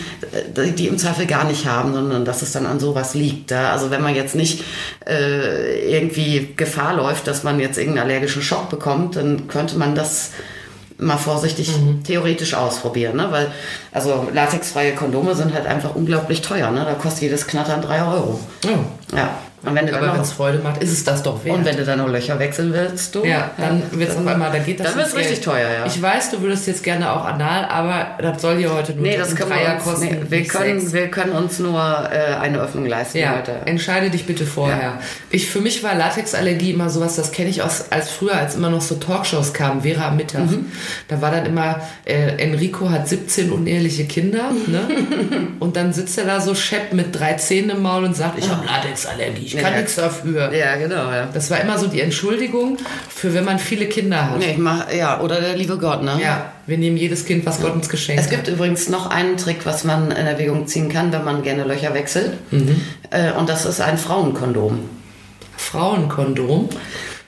äh, 0.56 0.72
die 0.72 0.88
im 0.88 0.98
Zweifel 0.98 1.26
gar 1.26 1.44
nicht 1.44 1.66
haben, 1.66 1.92
sondern 1.94 2.24
dass 2.24 2.42
es 2.42 2.52
dann 2.52 2.66
an 2.66 2.80
sowas 2.80 3.14
liegt. 3.14 3.50
Ja? 3.50 3.72
Also 3.72 3.90
wenn 3.90 4.02
man 4.02 4.14
jetzt 4.14 4.34
nicht 4.34 4.64
äh, 5.06 5.96
irgendwie 5.96 6.54
Gefahr 6.56 6.94
läuft, 6.94 7.26
dass 7.26 7.42
man 7.42 7.60
jetzt 7.60 7.78
irgendeinen 7.78 8.10
allergischen 8.10 8.42
Schock 8.42 8.70
bekommt, 8.70 9.16
dann 9.16 9.48
könnte 9.48 9.76
man 9.76 9.94
das 9.94 10.30
mal 10.98 11.16
vorsichtig 11.16 11.72
theoretisch 12.04 12.54
ausprobieren, 12.54 13.16
ne? 13.16 13.26
Weil, 13.30 13.50
also 13.92 14.28
latexfreie 14.32 14.94
Kondome 14.94 15.34
sind 15.34 15.52
halt 15.52 15.66
einfach 15.66 15.96
unglaublich 15.96 16.40
teuer, 16.40 16.70
ne? 16.70 16.84
Da 16.84 16.94
kostet 16.94 17.22
jedes 17.22 17.46
Knattern 17.48 17.82
drei 17.82 18.00
Euro. 18.04 18.38
Oh. 18.64 19.16
Ja. 19.16 19.36
Und 19.64 19.74
wenn 19.74 19.86
du 19.86 19.94
Aber 19.96 20.06
dann 20.06 20.16
wenn 20.16 20.22
es 20.22 20.32
Freude 20.32 20.58
macht, 20.58 20.82
ist 20.82 20.92
es 20.92 21.04
das 21.04 21.22
doch 21.22 21.44
wert. 21.44 21.56
und 21.56 21.64
wenn 21.64 21.76
du 21.76 21.84
dann 21.84 21.98
noch 21.98 22.08
Löcher 22.08 22.38
wechseln 22.38 22.72
willst, 22.72 23.14
du? 23.14 23.24
ja, 23.24 23.50
dann 23.56 23.82
wird 23.92 24.10
es 24.10 24.16
auf 24.16 24.26
einmal, 24.26 24.50
da 24.52 24.58
geht 24.58 24.80
das 24.80 24.92
Dann 24.92 25.00
ins 25.00 25.12
Geld. 25.14 25.24
richtig 25.26 25.44
teuer, 25.44 25.68
ja. 25.70 25.86
Ich 25.86 26.00
weiß, 26.00 26.30
du 26.30 26.40
würdest 26.42 26.66
jetzt 26.66 26.82
gerne 26.82 27.12
auch 27.12 27.24
anal, 27.24 27.64
aber 27.66 28.06
das 28.22 28.42
soll 28.42 28.56
hier 28.58 28.72
heute 28.74 28.92
nur 28.92 29.02
Nee, 29.02 29.16
das 29.16 29.34
können 29.34 29.50
Dreier 29.50 29.68
wir 29.68 29.74
uns, 29.76 29.84
kosten. 29.84 30.04
nee, 30.06 30.20
wir, 30.28 30.44
können, 30.44 30.92
wir 30.92 31.08
können 31.08 31.32
uns 31.32 31.58
nur 31.58 31.78
äh, 31.80 32.34
eine 32.34 32.58
Öffnung 32.60 32.86
leisten 32.86 33.18
Ja, 33.18 33.36
heute. 33.38 33.52
entscheide 33.64 34.10
dich 34.10 34.26
bitte 34.26 34.44
vorher. 34.46 34.98
Ich, 35.30 35.48
für 35.50 35.60
mich 35.60 35.82
war 35.82 35.94
Latexallergie 35.94 36.72
immer 36.72 36.90
sowas, 36.90 37.16
das 37.16 37.32
kenne 37.32 37.50
ich 37.50 37.62
aus, 37.62 37.86
als 37.90 38.10
früher, 38.10 38.34
als 38.36 38.54
immer 38.56 38.70
noch 38.70 38.80
so 38.82 38.96
Talkshows 38.96 39.52
kamen, 39.54 39.82
Vera 39.82 40.08
am 40.08 40.16
Mittag. 40.16 40.50
Mhm. 40.50 40.66
Da 41.08 41.20
war 41.20 41.30
dann 41.30 41.46
immer, 41.46 41.80
äh, 42.04 42.36
Enrico 42.42 42.90
hat 42.90 43.08
17 43.08 43.50
uneheliche 43.50 44.04
Kinder, 44.04 44.50
ne? 44.66 44.80
Und 45.60 45.76
dann 45.76 45.92
sitzt 45.92 46.18
er 46.18 46.24
da 46.24 46.40
so 46.40 46.54
schepp 46.54 46.92
mit 46.92 47.18
drei 47.18 47.34
Zähnen 47.34 47.70
im 47.70 47.82
Maul 47.82 48.04
und 48.04 48.14
sagt, 48.16 48.38
ich 48.38 48.48
habe 48.48 48.64
Latexallergie, 48.66 49.53
ich 49.54 49.60
kann 49.62 49.72
Ja. 49.72 49.78
nichts 49.80 49.94
dafür. 49.96 50.52
Ja, 50.52 50.76
genau, 50.76 51.10
ja. 51.10 51.28
Das 51.32 51.50
war 51.50 51.60
immer 51.60 51.78
so 51.78 51.86
die 51.86 52.00
Entschuldigung 52.00 52.78
für 53.08 53.32
wenn 53.34 53.44
man 53.44 53.58
viele 53.58 53.86
Kinder 53.86 54.30
hat. 54.30 54.38
Nee, 54.38 54.52
ich 54.52 54.58
mach, 54.58 54.92
ja, 54.92 55.20
oder 55.20 55.40
der 55.40 55.56
liebe 55.56 55.78
Gott, 55.78 56.02
ne? 56.02 56.18
Ja, 56.22 56.52
wir 56.66 56.78
nehmen 56.78 56.96
jedes 56.96 57.24
Kind, 57.24 57.44
was 57.46 57.60
Gott 57.60 57.72
uns 57.74 57.88
geschenkt 57.88 58.22
Es 58.22 58.30
gibt 58.30 58.46
hat. 58.48 58.54
übrigens 58.54 58.88
noch 58.88 59.10
einen 59.10 59.36
Trick, 59.36 59.64
was 59.64 59.84
man 59.84 60.10
in 60.10 60.26
Erwägung 60.26 60.66
ziehen 60.66 60.88
kann, 60.88 61.12
wenn 61.12 61.24
man 61.24 61.42
gerne 61.42 61.64
Löcher 61.64 61.94
wechselt. 61.94 62.32
Mhm. 62.50 62.80
Äh, 63.10 63.32
und 63.32 63.48
das 63.48 63.64
ist 63.66 63.80
ein 63.80 63.98
Frauenkondom. 63.98 64.78
Frauenkondom. 65.56 66.68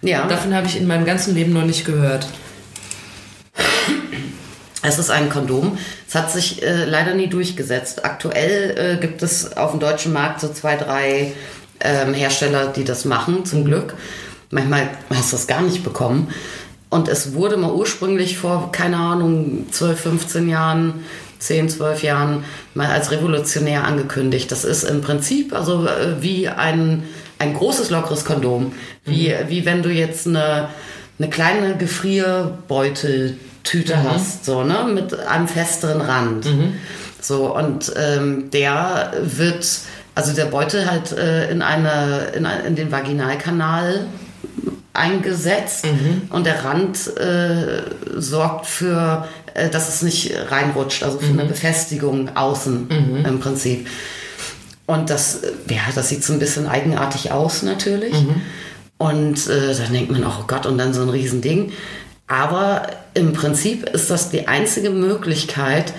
Ja, 0.03 0.27
Davon 0.27 0.55
habe 0.55 0.66
ich 0.66 0.77
in 0.79 0.87
meinem 0.87 1.05
ganzen 1.05 1.35
Leben 1.35 1.53
noch 1.53 1.64
nicht 1.64 1.85
gehört. 1.85 2.27
es 4.83 4.99
ist 4.99 5.11
ein 5.11 5.29
Kondom. 5.31 5.79
Es 6.09 6.14
hat 6.14 6.31
sich 6.31 6.62
äh, 6.62 6.85
leider 6.85 7.14
nie 7.14 7.27
durchgesetzt. 7.29 8.05
Aktuell 8.05 8.77
äh, 8.97 9.01
gibt 9.01 9.22
es 9.22 9.57
auf 9.57 9.72
dem 9.72 9.81
deutschen 9.81 10.12
Markt 10.12 10.41
so 10.41 10.49
zwei, 10.53 10.77
drei 10.77 11.33
ähm, 11.81 12.14
Hersteller, 12.14 12.68
die 12.68 12.85
das 12.85 13.05
machen, 13.05 13.45
zum 13.45 13.64
Glück. 13.64 13.95
Manchmal 14.51 14.91
hast 15.11 15.33
du 15.33 15.37
das 15.37 15.47
gar 15.47 15.62
nicht 15.62 15.85
bekommen. 15.85 16.29
Und 16.89 17.09
es 17.09 17.35
wurde 17.35 17.57
mal 17.57 17.72
ursprünglich 17.72 18.39
vor, 18.39 18.70
keine 18.72 18.97
Ahnung, 18.97 19.66
12, 19.70 20.01
15 20.01 20.49
Jahren, 20.49 21.05
10, 21.41 21.68
12 21.68 22.03
Jahren 22.03 22.45
mal 22.74 22.89
als 22.89 23.11
revolutionär 23.11 23.85
angekündigt. 23.85 24.51
Das 24.53 24.64
ist 24.64 24.85
im 24.85 25.03
Prinzip 25.03 25.53
also 25.53 25.87
äh, 25.87 26.22
wie 26.22 26.49
ein, 26.49 27.03
ein 27.39 27.53
großes, 27.55 27.91
lockeres 27.91 28.24
Kondom. 28.24 28.72
Wie, 29.05 29.35
wie 29.49 29.66
wenn 29.66 29.83
du 29.83 29.91
jetzt 29.91 30.27
eine, 30.27 30.70
eine 31.18 31.29
kleine 31.29 31.77
Gefrierbeuteltüte 31.77 34.03
hast, 34.03 34.45
so, 34.45 34.64
ne, 34.64 34.87
mit 34.93 35.16
einem 35.18 35.49
festeren 35.49 36.01
Rand. 36.01 36.47
So, 37.20 37.57
und 37.57 37.93
ähm, 37.97 38.51
der 38.53 39.12
wird, 39.22 39.66
also 40.17 40.33
der 40.33 40.47
Beutel 40.47 40.91
halt 40.91 41.12
äh, 41.12 41.49
in, 41.53 41.62
eine, 41.62 42.33
in, 42.35 42.45
ein- 42.47 42.64
in 42.64 42.75
den 42.75 42.91
Vaginalkanal 42.91 44.07
eingesetzt 44.93 45.85
und 46.31 46.47
der 46.47 46.64
Rand 46.64 47.17
äh, 47.19 47.83
sorgt 48.17 48.67
für, 48.67 49.29
äh, 49.55 49.69
dass 49.69 49.89
es 49.89 50.03
nicht 50.03 50.33
reinrutscht, 50.51 51.03
also 51.03 51.19
für 51.19 51.33
eine 51.33 51.45
Befestigung 51.45 52.35
außen 52.35 52.89
im 53.27 53.41
Prinzip. 53.41 53.89
Und 54.87 55.11
das, 55.11 55.43
äh, 55.43 55.53
ja, 55.75 55.83
das 55.95 56.09
sieht 56.09 56.25
so 56.25 56.33
ein 56.33 56.39
bisschen 56.39 56.67
eigenartig 56.67 57.31
aus 57.33 57.62
natürlich. 57.62 58.14
Und 58.99 59.47
äh, 59.49 59.75
dann 59.75 59.93
denkt 59.93 60.11
man 60.11 60.25
auch, 60.25 60.41
oh 60.41 60.45
Gott, 60.47 60.64
und 60.64 60.79
dann 60.79 60.95
so 60.95 61.03
ein 61.03 61.11
Riesending. 61.11 61.73
Aber 62.27 62.87
im 63.12 63.35
Prinzip 63.35 63.87
ist 63.91 64.11
das 64.11 64.31
die 64.31 64.49
einzige 64.49 64.89
Möglichkeit, 64.91 65.93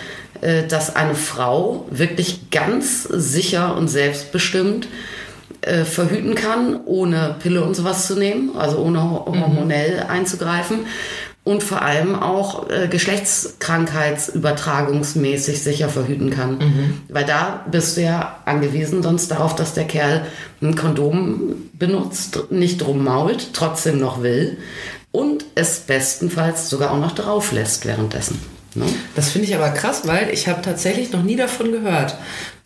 dass 0.67 0.95
eine 0.95 1.15
Frau 1.15 1.85
wirklich 1.89 2.51
ganz 2.51 3.03
sicher 3.03 3.75
und 3.75 3.88
selbstbestimmt 3.88 4.88
äh, 5.61 5.83
verhüten 5.85 6.35
kann, 6.35 6.79
ohne 6.85 7.35
Pille 7.39 7.63
und 7.63 7.75
sowas 7.75 8.05
zu 8.07 8.15
nehmen, 8.15 8.55
also 8.57 8.77
ohne 8.79 9.01
ho- 9.03 9.25
hormonell 9.27 10.05
einzugreifen 10.07 10.79
und 11.43 11.63
vor 11.63 11.81
allem 11.81 12.15
auch 12.21 12.69
äh, 12.69 12.88
geschlechtskrankheitsübertragungsmäßig 12.89 15.61
sicher 15.63 15.89
verhüten 15.89 16.29
kann. 16.29 17.01
Weil 17.09 17.25
da 17.25 17.65
bist 17.71 17.97
du 17.97 18.01
ja 18.01 18.38
angewiesen 18.45 19.03
sonst 19.03 19.31
darauf, 19.31 19.55
dass 19.55 19.73
der 19.73 19.85
Kerl 19.85 20.25
ein 20.61 20.75
Kondom 20.75 21.55
benutzt, 21.73 22.39
nicht 22.51 22.81
drum 22.81 23.03
mault, 23.03 23.53
trotzdem 23.53 23.99
noch 23.99 24.21
will 24.23 24.57
und 25.11 25.45
es 25.55 25.79
bestenfalls 25.79 26.69
sogar 26.69 26.91
auch 26.91 26.99
noch 26.99 27.13
drauf 27.15 27.51
lässt 27.51 27.85
währenddessen. 27.85 28.39
Ne? 28.78 28.86
Das 29.15 29.30
finde 29.30 29.47
ich 29.47 29.55
aber 29.55 29.69
krass, 29.69 30.01
weil 30.05 30.30
ich 30.32 30.47
habe 30.47 30.61
tatsächlich 30.61 31.11
noch 31.11 31.23
nie 31.23 31.36
davon 31.36 31.71
gehört. 31.71 32.15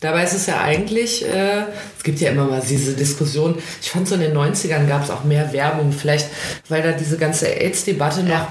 Dabei 0.00 0.24
ist 0.24 0.34
es 0.34 0.46
ja 0.46 0.60
eigentlich, 0.60 1.24
äh, 1.24 1.62
es 1.96 2.02
gibt 2.02 2.20
ja 2.20 2.30
immer 2.30 2.46
mal 2.46 2.60
diese 2.68 2.94
Diskussion, 2.94 3.56
ich 3.80 3.90
fand 3.90 4.08
so 4.08 4.16
in 4.16 4.20
den 4.20 4.36
90ern 4.36 4.88
gab 4.88 5.04
es 5.04 5.10
auch 5.10 5.22
mehr 5.22 5.52
Werbung, 5.52 5.92
vielleicht 5.92 6.26
weil 6.68 6.82
da 6.82 6.90
diese 6.90 7.18
ganze 7.18 7.46
AIDS-Debatte 7.46 8.24
noch 8.24 8.48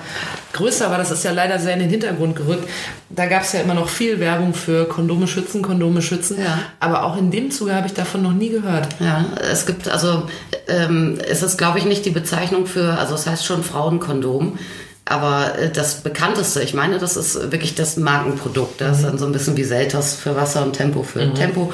größer 0.53 0.89
war, 0.89 0.97
das 0.97 1.12
ist 1.12 1.26
ja 1.26 1.32
leider 1.32 1.59
sehr 1.59 1.74
in 1.74 1.80
den 1.80 1.89
Hintergrund 1.89 2.38
gerückt. 2.38 2.70
Da 3.09 3.26
gab 3.26 3.43
es 3.43 3.51
ja 3.51 3.62
immer 3.62 3.74
noch 3.74 3.89
viel 3.89 4.22
Werbung 4.22 4.53
für 4.53 4.86
Kondome 4.86 5.28
schützen, 5.28 5.62
Kondome 5.62 6.01
schützen. 6.01 6.39
Ja. 6.39 6.59
Aber 6.80 7.03
auch 7.03 7.18
in 7.18 7.32
dem 7.32 7.51
Zuge 7.51 7.76
habe 7.76 7.88
ich 7.88 7.93
davon 7.93 8.22
noch 8.22 8.34
nie 8.34 8.49
gehört. 8.49 8.88
Ja, 9.01 9.26
es 9.41 9.66
gibt 9.66 9.89
also, 9.89 10.24
ähm, 10.68 11.20
es 11.28 11.43
ist 11.43 11.57
glaube 11.57 11.80
ich 11.80 11.86
nicht 11.86 12.05
die 12.05 12.12
Bezeichnung 12.12 12.66
für, 12.66 12.97
also 12.97 13.16
es 13.16 13.28
heißt 13.28 13.45
schon 13.45 13.64
Frauenkondom, 13.64 14.57
aber 15.06 15.58
äh, 15.58 15.70
das 15.72 16.02
bekannteste, 16.02 16.62
ich 16.62 16.74
meine, 16.74 16.97
das 16.99 17.18
ist 17.18 17.52
wirklich 17.52 17.76
das 17.76 17.97
Markenprodukt, 17.97 18.80
das 18.82 18.99
ist 18.99 19.06
dann 19.06 19.18
so 19.18 19.26
ein 19.26 19.32
bisschen 19.32 19.58
wie 19.58 19.64
Seltos 19.64 20.14
für 20.14 20.36
Wasser 20.36 20.64
und 20.64 20.74
Tempo 20.74 21.04
für 21.04 21.34
Tempo, 21.34 21.72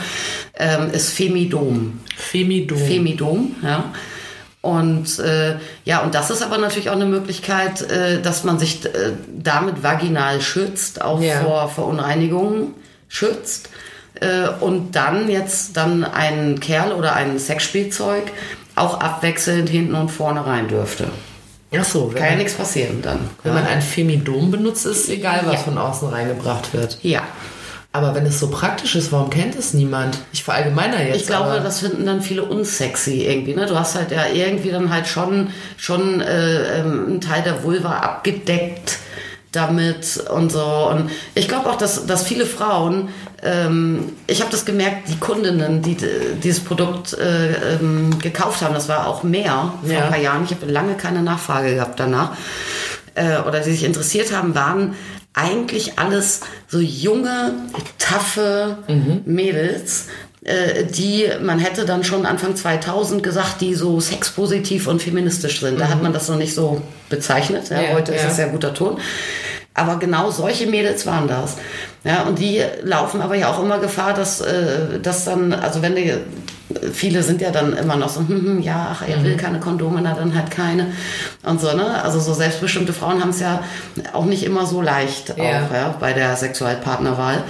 ähm, 0.58 0.92
ist 0.92 1.10
Femidom. 1.10 2.00
Femidom. 2.16 2.78
Femidom, 2.78 3.56
ja. 3.64 3.94
Und 4.62 5.20
äh, 5.20 5.56
ja, 5.86 6.00
und 6.02 6.14
das 6.16 6.30
ist 6.30 6.42
aber 6.42 6.58
natürlich 6.58 6.90
auch 6.90 6.96
eine 6.96 7.06
Möglichkeit, 7.06 7.84
äh, 7.90 8.22
dass 8.22 8.44
man 8.44 8.60
sich 8.60 8.84
äh, 8.86 9.14
damit 9.30 9.84
vaginal 9.84 10.42
schützt, 10.42 11.02
auch 11.02 11.22
Ja. 11.22 11.42
vor 11.42 11.70
Verunreinigungen 11.70 12.74
schützt. 13.08 13.70
Äh, 14.20 14.50
und 14.60 14.96
dann 14.96 15.30
jetzt 15.30 15.78
dann 15.78 16.04
ein 16.04 16.60
Kerl 16.60 16.92
oder 16.92 17.16
ein 17.16 17.38
Sexspielzeug 17.40 18.24
auch 18.76 19.00
abwechselnd 19.00 19.70
hinten 19.70 19.96
und 19.96 20.10
vorne 20.10 20.46
rein 20.46 20.68
dürfte. 20.68 21.08
Ach 21.76 21.84
so, 21.84 22.08
Kann 22.16 22.24
ja 22.32 22.36
nichts 22.36 22.54
passieren 22.54 23.02
dann. 23.02 23.20
wenn 23.44 23.54
man 23.54 23.66
ein 23.66 23.82
Femidom 23.82 24.52
benutzt, 24.52 24.86
ist 24.86 25.10
egal, 25.10 25.42
was 25.46 25.54
Ja. 25.56 25.60
von 25.60 25.78
außen 25.78 26.08
reingebracht 26.10 26.74
wird. 26.74 26.98
Ja. 27.02 27.24
Aber 27.94 28.14
wenn 28.16 28.26
es 28.26 28.40
so 28.40 28.50
praktisch 28.50 28.96
ist, 28.96 29.12
warum 29.12 29.30
kennt 29.30 29.56
es 29.56 29.74
niemand? 29.74 30.20
Ich 30.32 30.44
verallgemeiner 30.44 31.02
jetzt. 31.04 31.16
Ich 31.22 31.28
glaube, 31.28 31.60
das 31.64 31.80
finden 31.80 32.06
dann 32.06 32.22
viele 32.22 32.44
unsexy 32.44 33.24
irgendwie. 33.26 33.56
Ne? 33.56 33.66
Du 33.66 33.78
hast 33.78 33.96
halt 33.96 34.12
ja 34.12 34.28
irgendwie 34.32 34.70
dann 34.70 34.92
halt 34.94 35.08
schon, 35.08 35.50
schon 35.78 36.22
äh, 36.22 36.80
ähm, 36.80 37.06
einen 37.08 37.22
Teil 37.22 37.42
der 37.44 37.64
Vulva 37.64 37.98
abgedeckt 38.00 39.00
damit 39.52 40.18
und 40.34 40.52
so. 40.52 40.64
Und 40.92 41.10
ich 41.36 41.48
glaube 41.48 41.70
auch, 41.70 41.78
dass, 41.78 42.06
dass 42.06 42.24
viele 42.24 42.46
Frauen, 42.46 43.10
ähm, 43.44 44.14
ich 44.28 44.42
habe 44.42 44.52
das 44.52 44.66
gemerkt, 44.66 45.10
die 45.10 45.18
Kundinnen, 45.18 45.82
die 45.82 45.96
d- 45.96 46.08
dieses 46.44 46.60
Produkt 46.64 47.14
äh, 47.14 47.76
ähm, 47.76 48.20
gekauft 48.20 48.62
haben, 48.62 48.74
das 48.74 48.90
war 48.90 49.08
auch 49.08 49.24
mehr 49.24 49.74
vor 49.84 49.92
Ja. 49.92 50.04
ein 50.06 50.10
paar 50.10 50.20
Jahren. 50.20 50.44
Ich 50.44 50.52
habe 50.52 50.66
lange 50.72 50.96
keine 50.96 51.22
Nachfrage 51.24 51.76
gehabt 51.76 52.00
danach. 52.00 52.32
Äh, 53.16 53.40
oder 53.48 53.60
die 53.62 53.72
sich 53.72 53.84
interessiert 53.84 54.32
haben, 54.36 54.54
waren 54.54 54.96
eigentlich 55.34 56.00
alles 56.00 56.42
so 56.68 56.80
junge, 56.80 57.54
taffe 58.00 58.80
Mädels, 59.26 60.08
äh, 60.08 60.12
die, 60.42 61.28
man 61.42 61.60
hätte 61.60 61.86
dann 61.86 62.04
schon 62.04 62.26
Anfang 62.26 62.56
2000 62.56 63.22
gesagt, 63.24 63.60
die 63.62 63.74
so 63.76 64.00
sexpositiv 64.00 64.88
und 64.88 65.02
feministisch 65.02 65.60
sind. 65.60 65.80
Da 65.80 65.90
hat 65.90 66.02
man 66.04 66.14
das 66.14 66.30
noch 66.30 66.38
nicht 66.38 66.54
so 66.56 66.82
bezeichnet. 67.10 67.70
Ja, 67.70 67.82
Ja, 67.82 67.94
heute 67.94 68.14
ist 68.14 68.22
ja. 68.22 68.28
das 68.28 68.36
sehr 68.38 68.48
guter 68.50 68.74
Ton. 68.74 68.98
Aber 69.74 69.98
genau 69.98 70.32
solche 70.32 70.66
Mädels 70.68 71.06
waren 71.06 71.28
das. 71.28 71.58
Ja, 72.04 72.24
und 72.24 72.40
die 72.40 72.64
laufen 72.84 73.22
aber 73.22 73.36
ja 73.36 73.50
auch 73.50 73.62
immer 73.62 73.78
Gefahr, 73.78 74.14
dass, 74.14 74.42
äh, 74.42 75.00
dass 75.02 75.26
dann, 75.26 75.54
also 75.54 75.82
wenn 75.84 75.96
die, 75.96 76.14
viele 76.94 77.22
sind 77.22 77.42
ja 77.42 77.52
dann 77.52 77.74
immer 77.78 77.96
noch 77.96 78.10
so, 78.10 78.22
hm, 78.22 78.28
hm, 78.30 78.62
ja, 78.62 78.90
ach, 78.94 79.04
er 79.08 79.24
will 79.24 79.34
Mhm. 79.34 79.38
keine 79.38 79.60
Kondome, 79.60 80.02
na 80.02 80.14
dann 80.16 80.34
halt 80.34 80.50
keine. 80.50 80.88
Und 81.44 81.62
so, 81.62 81.74
ne? 81.74 82.04
Also 82.04 82.20
so 82.20 82.34
selbstbestimmte 82.34 82.92
Frauen 82.94 83.22
haben 83.22 83.30
es 83.30 83.40
ja 83.40 83.64
auch 84.14 84.26
nicht 84.26 84.44
immer 84.44 84.66
so 84.66 84.82
leicht 84.82 85.30
Ja. 85.30 85.44
auch, 85.68 85.74
ja, 85.74 85.96
bei 86.00 86.14
der 86.14 86.36
Sexualpartnerwahl. 86.36 87.44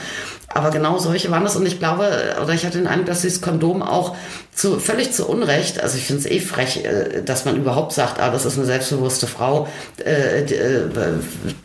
Aber 0.58 0.72
genau 0.72 0.98
solche 0.98 1.30
waren 1.30 1.44
das 1.44 1.56
und 1.56 1.68
ich 1.68 1.78
glaube, 1.78 2.10
oder 2.42 2.52
ich 2.52 2.66
hatte 2.66 2.80
den 2.80 2.88
Eindruck, 2.88 3.06
dass 3.06 3.22
dieses 3.22 3.42
Kondom 3.42 3.84
auch 3.84 4.16
zu, 4.52 4.80
völlig 4.80 5.14
zu 5.14 5.28
Unrecht, 5.28 5.84
also 5.84 6.00
ich 6.00 6.06
finde 6.06 6.22
es 6.22 6.26
eh 6.26 6.40
frech, 6.40 6.84
äh, 6.84 7.22
dass 7.24 7.46
man 7.46 7.56
überhaupt 7.56 7.94
sagt, 7.94 8.20
ah, 8.20 8.32
das 8.32 8.44
ist 8.44 8.58
eine 8.58 8.66
selbstbewusste 8.66 9.28
Frau, 9.28 9.68
äh, 10.04 10.44
die, 10.46 10.56
äh, 10.56 10.82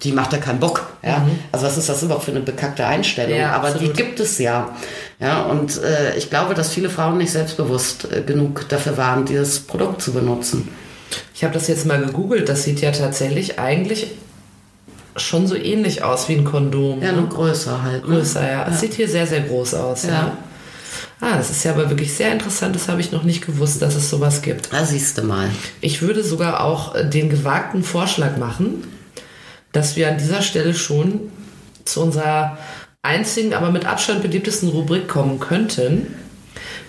die 0.03 0.13
macht 0.13 0.35
da 0.35 0.37
keinen 0.37 0.61
Bock. 0.61 0.93
Ja? 1.03 1.27
Also 1.53 1.65
was 1.65 1.79
ist 1.79 1.89
das 1.89 2.03
überhaupt 2.03 2.25
für 2.25 2.33
eine 2.33 2.41
bekackte 2.41 2.87
Einstellung? 2.87 3.33
Mhm. 3.33 3.41
Ja, 3.41 3.53
Aber 3.53 3.69
absolut. 3.69 3.97
die 3.97 4.03
gibt 4.03 4.21
es 4.21 4.39
ja. 4.39 4.77
ja 5.19 5.41
und 5.45 5.83
äh, 5.83 6.15
ich 6.19 6.29
glaube, 6.29 6.53
dass 6.53 6.69
viele 6.69 6.91
Frauen 6.91 7.17
nicht 7.17 7.33
selbstbewusst 7.33 8.09
genug 8.27 8.69
dafür 8.69 8.99
waren, 8.99 9.25
dieses 9.25 9.61
Produkt 9.61 10.03
zu 10.03 10.13
benutzen. 10.13 10.69
ich 11.35 11.45
habe 11.45 11.55
das 11.55 11.67
jetzt 11.67 11.87
mal 11.87 12.05
gegoogelt. 12.05 12.51
Das 12.51 12.65
sieht 12.65 12.83
ja 12.83 12.93
tatsächlich 12.93 13.59
eigentlich 13.59 14.09
schon 15.17 15.47
so 15.47 15.55
ähnlich 15.55 16.03
aus 16.03 16.29
wie 16.29 16.35
ein 16.35 16.45
Kondom. 16.45 17.03
Ja, 17.03 17.13
ne? 17.13 17.21
nur 17.21 17.29
größer 17.29 17.83
halt. 17.83 18.09
Ne? 18.09 18.17
Größer, 18.17 18.51
ja. 18.51 18.67
Es 18.69 18.81
sieht 18.81 18.95
hier 18.95 19.09
sehr, 19.09 19.27
sehr 19.27 19.41
groß 19.41 19.75
aus. 19.75 20.05
Ja. 20.05 20.11
Ja. 20.11 20.37
Ah, 21.21 21.37
das 21.37 21.51
ist 21.51 21.65
ja 21.65 21.73
aber 21.73 21.89
wirklich 21.89 22.13
sehr 22.13 22.33
interessant. 22.33 22.75
Das 22.75 22.89
habe 22.89 23.01
ich 23.01 23.13
noch 23.13 23.23
nicht 23.23 23.47
gewusst, 23.47 23.81
dass 23.81 23.95
es 23.95 24.11
sowas 24.11 24.43
gibt. 24.43 24.73
Da 24.73 24.85
siehst 24.85 25.19
du 25.19 25.23
mal. 25.23 25.49
Ich 25.81 26.03
würde 26.03 26.25
sogar 26.25 26.65
auch 26.65 26.95
äh, 26.95 27.09
den 27.09 27.31
gewagten 27.31 27.85
Vorschlag 27.85 28.37
machen, 28.39 28.85
dass 29.71 29.97
wir 29.97 30.09
an 30.09 30.19
dieser 30.19 30.43
Stelle 30.43 30.75
schon 30.75 31.31
zu 31.85 32.03
unserer 32.03 32.59
einzigen, 33.03 33.55
aber 33.55 33.71
mit 33.71 33.87
Abstand 33.87 34.23
beliebtesten 34.23 34.69
Rubrik 34.69 35.09
kommen 35.09 35.41
könnten, 35.41 36.09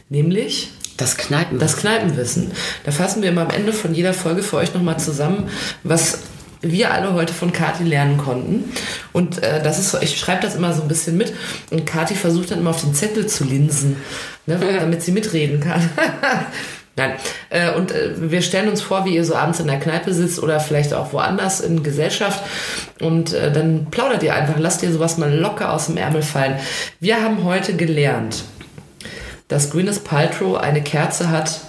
nämlich 0.09 0.71
Das 0.97 1.17
Kneipen. 1.17 1.59
das 1.59 1.77
Kneipenwissen. 1.77 2.51
Da 2.83 2.91
fassen 2.91 3.21
wir 3.21 3.29
immer 3.29 3.41
am 3.41 3.49
Ende 3.49 3.73
von 3.73 3.93
jeder 3.93 4.13
Folge 4.13 4.43
für 4.43 4.57
euch 4.57 4.73
nochmal 4.73 4.99
zusammen, 4.99 5.49
was 5.83 6.19
wir 6.63 6.91
alle 6.91 7.13
heute 7.13 7.33
von 7.33 7.51
Kati 7.51 7.83
lernen 7.83 8.17
konnten. 8.17 8.71
Und 9.11 9.43
äh, 9.43 9.61
das 9.61 9.79
ist 9.79 9.91
so, 9.91 9.99
ich 9.99 10.17
schreibe 10.17 10.41
das 10.41 10.55
immer 10.55 10.73
so 10.73 10.81
ein 10.81 10.87
bisschen 10.87 11.17
mit. 11.17 11.33
Und 11.69 11.85
Kati 11.85 12.15
versucht 12.15 12.51
dann 12.51 12.59
immer 12.59 12.71
auf 12.71 12.81
den 12.81 12.95
Zettel 12.95 13.27
zu 13.27 13.43
linsen, 13.43 13.97
ne, 14.45 14.59
damit 14.79 15.03
sie 15.03 15.11
mitreden 15.11 15.59
kann. 15.59 15.89
Nein. 16.95 17.13
Äh, 17.49 17.73
und 17.73 17.91
äh, 17.91 18.11
wir 18.31 18.41
stellen 18.41 18.69
uns 18.69 18.81
vor, 18.81 19.05
wie 19.05 19.15
ihr 19.15 19.25
so 19.25 19.35
abends 19.35 19.59
in 19.59 19.67
der 19.67 19.79
Kneipe 19.79 20.13
sitzt 20.13 20.41
oder 20.41 20.59
vielleicht 20.59 20.93
auch 20.93 21.11
woanders 21.11 21.59
in 21.59 21.83
Gesellschaft. 21.83 22.43
Und 23.01 23.33
äh, 23.33 23.51
dann 23.51 23.87
plaudert 23.89 24.23
ihr 24.23 24.35
einfach, 24.35 24.59
lasst 24.59 24.83
ihr 24.83 24.91
sowas 24.91 25.17
mal 25.17 25.33
locker 25.33 25.73
aus 25.73 25.87
dem 25.87 25.97
Ärmel 25.97 26.21
fallen. 26.21 26.55
Wir 26.99 27.21
haben 27.21 27.43
heute 27.43 27.75
gelernt, 27.75 28.43
dass 29.47 29.71
Gwyneth 29.71 30.03
Paltrow 30.03 30.57
eine 30.57 30.83
Kerze 30.83 31.29
hat, 31.29 31.61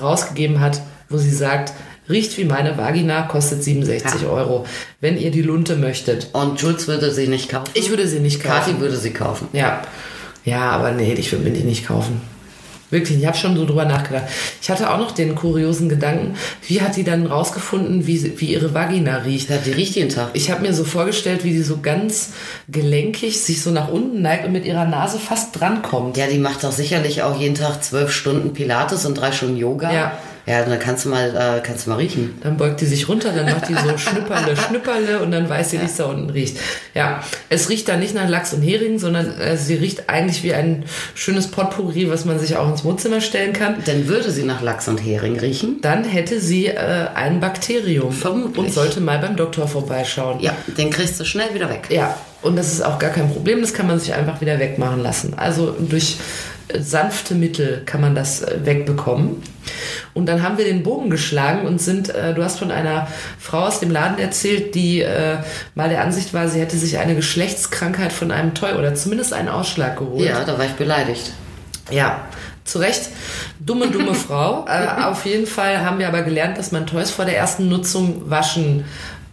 rausgegeben 0.00 0.60
hat, 0.60 0.82
wo 1.08 1.16
sie 1.16 1.30
sagt, 1.30 1.72
riecht 2.08 2.36
wie 2.38 2.44
meine 2.44 2.76
Vagina, 2.78 3.22
kostet 3.22 3.62
67 3.62 4.22
Ja. 4.22 4.28
Euro, 4.28 4.64
wenn 5.00 5.18
ihr 5.18 5.30
die 5.30 5.42
Lunte 5.42 5.76
möchtet. 5.76 6.28
Und 6.32 6.60
Jules 6.60 6.86
würde 6.88 7.12
sie 7.12 7.28
nicht 7.28 7.48
kaufen. 7.50 7.70
Ich 7.74 7.90
würde 7.90 8.06
sie 8.06 8.20
nicht 8.20 8.42
kaufen. 8.42 8.54
Kathi 8.72 8.80
würde 8.80 8.96
sie 8.96 9.10
kaufen. 9.12 9.48
Ja. 9.52 9.82
Ja, 10.44 10.70
aber 10.70 10.92
nee, 10.92 11.12
ich 11.14 11.32
würde 11.32 11.44
mir 11.44 11.50
die 11.56 11.64
nicht 11.64 11.86
kaufen. 11.86 12.20
Wirklich, 12.88 13.18
ich 13.18 13.26
habe 13.26 13.36
schon 13.36 13.56
so 13.56 13.66
drüber 13.66 13.84
nachgedacht. 13.84 14.26
Ich 14.62 14.70
hatte 14.70 14.88
auch 14.88 14.98
noch 14.98 15.10
den 15.10 15.34
kuriosen 15.34 15.88
Gedanken, 15.88 16.36
wie 16.68 16.80
hat 16.80 16.94
die 16.94 17.02
dann 17.02 17.26
rausgefunden, 17.26 18.06
wie, 18.06 18.38
wie 18.38 18.52
ihre 18.52 18.74
Vagina 18.74 19.16
riecht? 19.16 19.50
Ja, 19.50 19.56
die 19.56 19.72
riecht 19.72 19.96
jeden 19.96 20.08
Tag. 20.10 20.30
Ich 20.34 20.52
habe 20.52 20.62
mir 20.62 20.72
so 20.72 20.84
vorgestellt, 20.84 21.42
wie 21.42 21.50
die 21.50 21.62
so 21.64 21.80
ganz 21.80 22.30
gelenkig 22.68 23.40
sich 23.42 23.60
so 23.60 23.70
nach 23.72 23.88
unten 23.88 24.22
neigt 24.22 24.46
und 24.46 24.52
mit 24.52 24.64
ihrer 24.64 24.84
Nase 24.84 25.18
fast 25.18 25.58
drankommt. 25.58 26.16
Ja, 26.16 26.28
die 26.28 26.38
macht 26.38 26.62
doch 26.62 26.70
sicherlich 26.70 27.22
auch 27.22 27.40
jeden 27.40 27.56
Tag 27.56 27.82
zwölf 27.82 28.12
Stunden 28.12 28.52
Pilates 28.52 29.04
und 29.04 29.14
drei 29.14 29.32
Stunden 29.32 29.56
Yoga. 29.56 29.92
Ja. 29.92 30.18
Ja, 30.46 30.64
dann 30.64 30.78
kannst 30.78 31.04
du 31.04 31.08
mal, 31.08 31.30
äh, 31.34 31.60
kannst 31.60 31.86
du 31.86 31.90
mal 31.90 31.96
riechen. 31.96 32.38
Dann 32.40 32.56
beugt 32.56 32.80
die 32.80 32.86
sich 32.86 33.08
runter, 33.08 33.32
dann 33.32 33.46
macht 33.46 33.68
die 33.68 33.74
so 33.74 33.98
Schnipperle, 33.98 34.56
Schnipperle 34.56 35.18
und 35.20 35.32
dann 35.32 35.48
weiß 35.48 35.70
sie, 35.70 35.80
wie 35.80 35.86
es 35.86 35.96
da 35.96 36.04
unten 36.04 36.30
riecht. 36.30 36.58
Ja, 36.94 37.20
es 37.48 37.68
riecht 37.68 37.88
da 37.88 37.96
nicht 37.96 38.14
nach 38.14 38.28
Lachs 38.28 38.54
und 38.54 38.62
Hering, 38.62 39.00
sondern 39.00 39.40
äh, 39.40 39.56
sie 39.56 39.74
riecht 39.74 40.08
eigentlich 40.08 40.44
wie 40.44 40.54
ein 40.54 40.84
schönes 41.14 41.48
Potpourri, 41.48 42.08
was 42.08 42.24
man 42.24 42.38
sich 42.38 42.56
auch 42.56 42.68
ins 42.68 42.84
Wohnzimmer 42.84 43.20
stellen 43.20 43.52
kann. 43.52 43.82
Dann 43.86 44.06
würde 44.06 44.30
sie 44.30 44.44
nach 44.44 44.62
Lachs 44.62 44.86
und 44.86 44.98
Hering 44.98 45.38
riechen. 45.40 45.80
Dann 45.82 46.04
hätte 46.04 46.40
sie 46.40 46.66
äh, 46.68 47.08
ein 47.14 47.40
Bakterium 47.40 48.12
Vermutlich. 48.12 48.56
und 48.56 48.72
sollte 48.72 49.00
mal 49.00 49.18
beim 49.18 49.34
Doktor 49.34 49.66
vorbeischauen. 49.66 50.38
Ja, 50.40 50.54
den 50.78 50.90
kriegst 50.90 51.18
du 51.18 51.24
schnell 51.24 51.52
wieder 51.54 51.68
weg. 51.68 51.88
Ja, 51.90 52.16
und 52.42 52.54
das 52.54 52.72
ist 52.72 52.82
auch 52.82 53.00
gar 53.00 53.10
kein 53.10 53.28
Problem, 53.32 53.62
das 53.62 53.74
kann 53.74 53.88
man 53.88 53.98
sich 53.98 54.14
einfach 54.14 54.40
wieder 54.40 54.60
wegmachen 54.60 55.02
lassen. 55.02 55.34
Also 55.36 55.74
durch 55.76 56.18
sanfte 56.78 57.34
Mittel 57.34 57.82
kann 57.84 58.00
man 58.00 58.14
das 58.14 58.42
äh, 58.42 58.58
wegbekommen. 58.64 59.42
Und 60.14 60.26
dann 60.26 60.42
haben 60.42 60.58
wir 60.58 60.64
den 60.64 60.82
Bogen 60.82 61.10
geschlagen 61.10 61.66
und 61.66 61.80
sind, 61.80 62.14
äh, 62.14 62.34
du 62.34 62.42
hast 62.42 62.58
von 62.58 62.70
einer 62.70 63.08
Frau 63.38 63.64
aus 63.64 63.80
dem 63.80 63.90
Laden 63.90 64.18
erzählt, 64.18 64.74
die 64.74 65.00
äh, 65.00 65.38
mal 65.74 65.88
der 65.88 66.02
Ansicht 66.02 66.34
war, 66.34 66.48
sie 66.48 66.60
hätte 66.60 66.76
sich 66.76 66.98
eine 66.98 67.14
Geschlechtskrankheit 67.14 68.12
von 68.12 68.30
einem 68.30 68.54
Toy 68.54 68.72
oder 68.72 68.94
zumindest 68.94 69.32
einen 69.32 69.48
Ausschlag 69.48 69.98
geholt. 69.98 70.28
Ja, 70.28 70.44
da 70.44 70.58
war 70.58 70.64
ich 70.64 70.72
beleidigt. 70.72 71.32
Ja, 71.90 72.26
zu 72.64 72.78
Recht. 72.78 73.10
Dumme, 73.60 73.88
dumme 73.88 74.14
Frau. 74.26 74.66
Äh, 74.68 75.04
auf 75.04 75.24
jeden 75.24 75.46
Fall 75.46 75.84
haben 75.84 75.98
wir 75.98 76.08
aber 76.08 76.22
gelernt, 76.22 76.58
dass 76.58 76.72
man 76.72 76.86
Toys 76.86 77.10
vor 77.10 77.24
der 77.24 77.36
ersten 77.36 77.68
Nutzung 77.68 78.28
waschen 78.28 78.84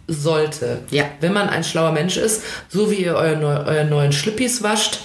sollte. 0.06 0.80
Ja. 0.90 1.04
Wenn 1.20 1.32
man 1.32 1.48
ein 1.48 1.64
schlauer 1.64 1.92
Mensch 1.92 2.16
ist, 2.16 2.42
so 2.68 2.90
wie 2.90 2.96
ihr 2.96 3.14
euer 3.14 3.36
neu, 3.36 3.56
euren 3.64 3.88
neuen 3.88 4.12
Schlippis 4.12 4.62
wascht, 4.62 5.00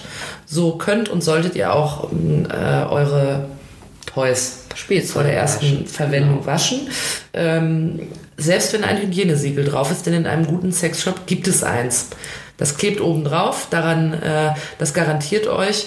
so 0.46 0.76
könnt 0.76 1.08
und 1.08 1.22
solltet 1.22 1.54
ihr 1.54 1.72
auch 1.72 2.12
ähm, 2.12 2.46
äh, 2.50 2.84
eure 2.84 3.46
Toys 4.06 4.59
Spielzeug 4.74 5.12
vor 5.12 5.22
der 5.22 5.34
ersten. 5.34 5.86
Verwendung 5.86 6.36
Genau. 6.40 6.46
waschen. 6.46 6.88
Ähm, 7.32 8.00
selbst 8.36 8.72
wenn 8.72 8.84
ein 8.84 8.98
Hygienesiegel 8.98 9.64
drauf 9.64 9.90
ist, 9.90 10.06
denn 10.06 10.14
in 10.14 10.26
einem 10.26 10.46
guten 10.46 10.72
Sexshop 10.72 11.26
gibt 11.26 11.48
es 11.48 11.62
eins. 11.62 12.08
Das 12.56 12.76
klebt 12.76 13.00
oben 13.00 13.24
drauf, 13.24 13.68
daran, 13.70 14.12
äh, 14.12 14.50
das 14.78 14.92
garantiert 14.92 15.46
euch, 15.46 15.86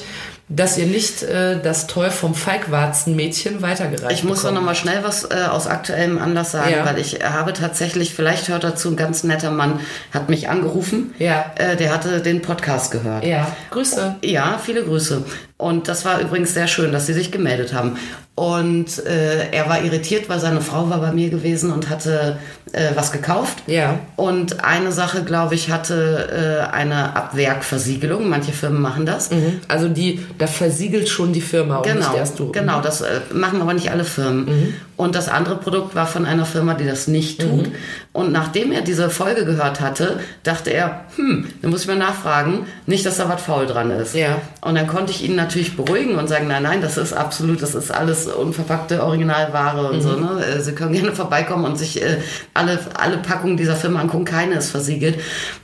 dass 0.56 0.78
ihr 0.78 0.86
nicht 0.86 1.24
äh, 1.24 1.60
das 1.62 1.88
Toy 1.88 2.10
vom 2.12 2.36
Feigwarzenmädchen 2.36 3.62
weitergereicht 3.62 4.20
Ich 4.20 4.24
muss 4.24 4.38
doch 4.38 4.50
bekommt. 4.50 4.56
noch 4.60 4.66
mal 4.66 4.76
schnell 4.76 5.00
was 5.04 5.24
äh, 5.26 5.46
aus 5.50 5.68
aktuellem 5.68 6.20
Anlass 6.20 6.52
sagen, 6.52 6.72
Ja. 6.78 6.86
weil 6.86 7.00
ich 7.00 7.20
habe 7.24 7.54
tatsächlich, 7.54 8.14
vielleicht 8.14 8.50
hört 8.50 8.64
dazu, 8.64 8.90
ein 8.90 8.96
ganz 8.96 9.24
netter 9.24 9.52
Mann 9.52 9.80
hat 10.14 10.30
mich 10.30 10.50
angerufen. 10.50 11.14
Ja. 11.18 11.46
Äh, 11.56 11.76
der 11.76 11.94
hatte 11.94 12.22
den 12.22 12.42
Podcast 12.42 12.92
gehört. 12.92 13.26
Ja, 13.26 13.48
Grüße. 13.72 14.16
Ja, 14.24 14.60
viele 14.64 14.84
Grüße. 14.84 15.24
Und 15.58 15.88
das 15.88 16.04
war 16.06 16.20
übrigens 16.20 16.54
sehr 16.54 16.68
schön, 16.68 16.92
dass 16.92 17.06
Sie 17.08 17.14
sich 17.14 17.32
gemeldet 17.32 17.74
haben. 17.74 17.98
Und 18.36 19.06
äh, 19.06 19.50
er 19.52 19.70
war 19.70 19.82
irritiert, 19.84 20.28
weil 20.28 20.40
seine 20.40 20.62
Frau 20.62 20.90
war 20.90 21.00
bei 21.00 21.12
mir 21.12 21.30
gewesen 21.30 21.72
und 21.72 21.90
hatte 21.90 22.38
äh, 22.74 22.92
was 22.96 23.12
gekauft. 23.12 23.60
Ja. 23.68 24.00
Und 24.16 24.64
eine 24.64 24.92
Sache, 24.92 25.24
glaube 25.24 25.56
ich, 25.56 25.72
hatte 25.72 26.68
äh, 26.70 26.74
eine 26.76 27.16
Abwerkversiegelung. 27.16 28.28
Manche 28.28 28.52
Firmen 28.52 28.82
machen 28.82 29.06
das. 29.06 29.32
Mhm. 29.32 29.62
Also 29.68 29.88
die, 29.88 30.26
da 30.38 30.48
versiegelt 30.48 31.08
schon 31.08 31.34
die 31.34 31.42
Firma 31.42 31.78
und 31.78 31.84
Genau, 31.86 32.10
nicht 32.10 32.18
erst 32.18 32.40
du. 32.40 32.52
genau, 32.52 32.82
das 32.82 33.02
äh, 33.02 33.22
machen 33.34 33.62
aber 33.62 33.74
nicht 33.74 33.92
alle 33.92 34.04
Firmen. 34.04 34.74
Und 34.96 35.16
das 35.16 35.28
andere 35.28 35.56
Produkt 35.56 35.96
war 35.96 36.06
von 36.06 36.26
einer 36.26 36.46
Firma, 36.46 36.76
die 36.76 36.86
das 36.86 37.08
nicht 37.08 37.42
tut. 37.42 37.72
Und 38.12 38.32
nachdem 38.32 38.72
er 38.72 38.82
diese 38.82 39.10
Folge 39.10 39.44
gehört 39.44 39.82
hatte, 39.82 40.20
dachte 40.44 40.70
er, 40.70 41.06
hm, 41.16 41.48
dann 41.62 41.72
muss 41.72 41.82
ich 41.82 41.88
mal 41.88 41.98
nachfragen, 41.98 42.68
nicht, 42.86 43.06
dass 43.06 43.18
da 43.18 43.28
was 43.28 43.42
faul 43.42 43.66
dran 43.66 43.90
ist. 43.90 44.14
Ja. 44.14 44.42
Und 44.62 44.76
dann 44.76 44.86
konnte 44.86 45.12
ich 45.12 45.28
ihn 45.28 45.36
natürlich 45.36 45.76
beruhigen 45.76 46.16
und 46.16 46.28
sagen, 46.28 46.48
nein, 46.48 46.64
nein, 46.64 46.82
das 46.82 46.98
ist 46.98 47.14
absolut, 47.14 47.62
das 47.64 47.74
ist 47.74 47.92
alles 47.92 48.28
unverpackte 48.28 49.04
Originalware 49.04 49.90
und 49.90 50.02
so. 50.02 50.12
Ne? 50.12 50.46
Äh, 50.46 50.62
Sie 50.62 50.74
können 50.74 50.94
gerne 50.94 51.14
vorbeikommen 51.14 51.66
und 51.66 51.78
sich 51.78 52.02
äh, 52.02 52.18
alle, 52.54 52.80
alle 52.94 53.18
Packungen 53.18 53.58
dieser 53.58 53.76
Firma 53.76 54.00
angucken, 54.00 54.26
keine 54.26 54.56
ist 54.56 54.70
versiegelt. 54.70 55.20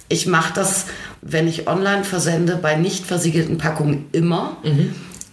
Ich 0.07 0.25
mache 0.25 0.53
das, 0.55 0.88
wenn 1.21 1.47
ich 1.47 1.67
online 1.67 2.03
versende, 2.03 2.55
bei 2.55 2.75
nicht 2.75 3.05
versiegelten 3.05 3.59
Packungen 3.59 4.07
immer. 4.11 4.57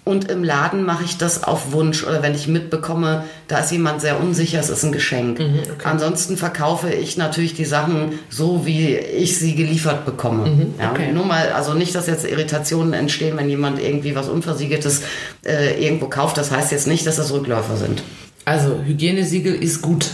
Und 0.07 0.31
im 0.31 0.45
Laden 0.45 0.85
mache 0.85 1.03
ich 1.03 1.19
das 1.19 1.43
auf 1.43 1.73
Wunsch 1.73 2.05
oder 2.05 2.23
wenn 2.23 2.33
ich 2.33 2.47
mitbekomme, 2.47 3.25
da 3.49 3.59
ist 3.59 3.73
jemand 3.73 4.01
sehr 4.01 4.21
unsicher, 4.21 4.61
es 4.61 4.71
ist 4.71 4.85
ein 4.85 4.93
Geschenk. 4.93 5.41
Ansonsten 5.83 6.37
verkaufe 6.37 6.93
ich 6.93 7.17
natürlich 7.17 7.55
die 7.55 7.65
Sachen 7.65 8.21
so, 8.31 8.65
wie 8.65 8.95
ich 8.95 9.37
sie 9.37 9.57
geliefert 9.57 10.05
bekomme. 10.05 10.69
Ja, 10.81 10.93
okay. 10.93 11.11
Nur 11.13 11.25
mal, 11.27 11.51
also 11.51 11.75
nicht, 11.75 11.93
dass 11.97 12.07
jetzt 12.07 12.25
Irritationen 12.25 12.93
entstehen, 12.93 13.37
wenn 13.37 13.49
jemand 13.49 13.83
irgendwie 13.83 14.15
was 14.15 14.29
Unversiegeltes 14.29 15.03
äh, 15.45 15.85
irgendwo 15.85 16.07
kauft. 16.07 16.37
Das 16.37 16.53
heißt 16.53 16.71
jetzt 16.71 16.87
nicht, 16.87 17.05
dass 17.05 17.17
das 17.17 17.33
Rückläufer 17.33 17.77
sind. 17.77 18.05
Also 18.45 18.79
Hygienesiegel 18.85 19.57
ist 19.57 19.83
gut, 19.83 20.07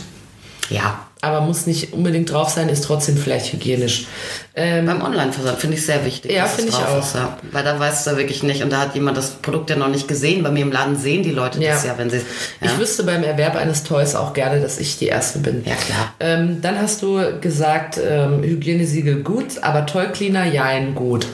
Ja. 0.70 1.06
Aber 1.22 1.40
muss 1.40 1.66
nicht 1.66 1.92
unbedingt 1.92 2.32
drauf 2.32 2.48
sein, 2.50 2.68
ist 2.68 2.82
trotzdem 2.82 3.16
vielleicht 3.16 3.52
hygienisch. 3.52 4.06
Ähm, 4.56 4.86
Beim 4.86 5.00
Online-Versand 5.02 5.56
finde 5.60 5.76
ich 5.76 5.86
sehr 5.86 6.04
wichtig. 6.04 6.32
Ja, 6.32 6.46
finde 6.46 6.70
ich 6.70 6.76
auch. 6.76 6.98
Ist, 6.98 7.14
ja. 7.14 7.38
Weil 7.52 7.62
da 7.62 7.78
weißt 7.78 8.08
du 8.08 8.16
wirklich 8.16 8.42
nicht. 8.42 8.64
Und 8.64 8.70
da 8.70 8.80
hat 8.80 8.96
jemand 8.96 9.16
das 9.16 9.30
Produkt 9.30 9.70
ja 9.70 9.76
noch 9.76 9.88
nicht 9.88 10.08
gesehen. 10.08 10.42
Bei 10.42 10.50
mir 10.50 10.62
im 10.62 10.72
Laden 10.72 10.96
sehen 10.96 11.22
die 11.22 11.30
Leute 11.30 11.60
das 11.60 11.84
ja, 11.84 11.96
wenn 11.96 12.10
sie. 12.10 12.16
Ja. 12.60 12.66
Ich 12.66 12.78
wüsste 12.78 13.04
beim 13.04 13.22
Erwerb 13.22 13.54
eines 13.54 13.84
Toys 13.84 14.16
auch 14.16 14.32
gerne, 14.32 14.60
dass 14.60 14.78
ich 14.78 14.98
die 14.98 15.06
Erste 15.06 15.38
bin. 15.38 15.62
Ja, 15.64 15.76
klar. 15.76 16.12
Ähm, 16.18 16.60
dann 16.60 16.80
hast 16.80 17.02
du 17.02 17.38
gesagt, 17.40 18.00
ähm, 18.04 18.42
Hygienesiegel 18.42 19.22
gut, 19.22 19.62
aber 19.62 19.86
Toy 19.86 20.08
Cleaner 20.08 20.46
jein 20.46 20.96
gut. 20.96 21.28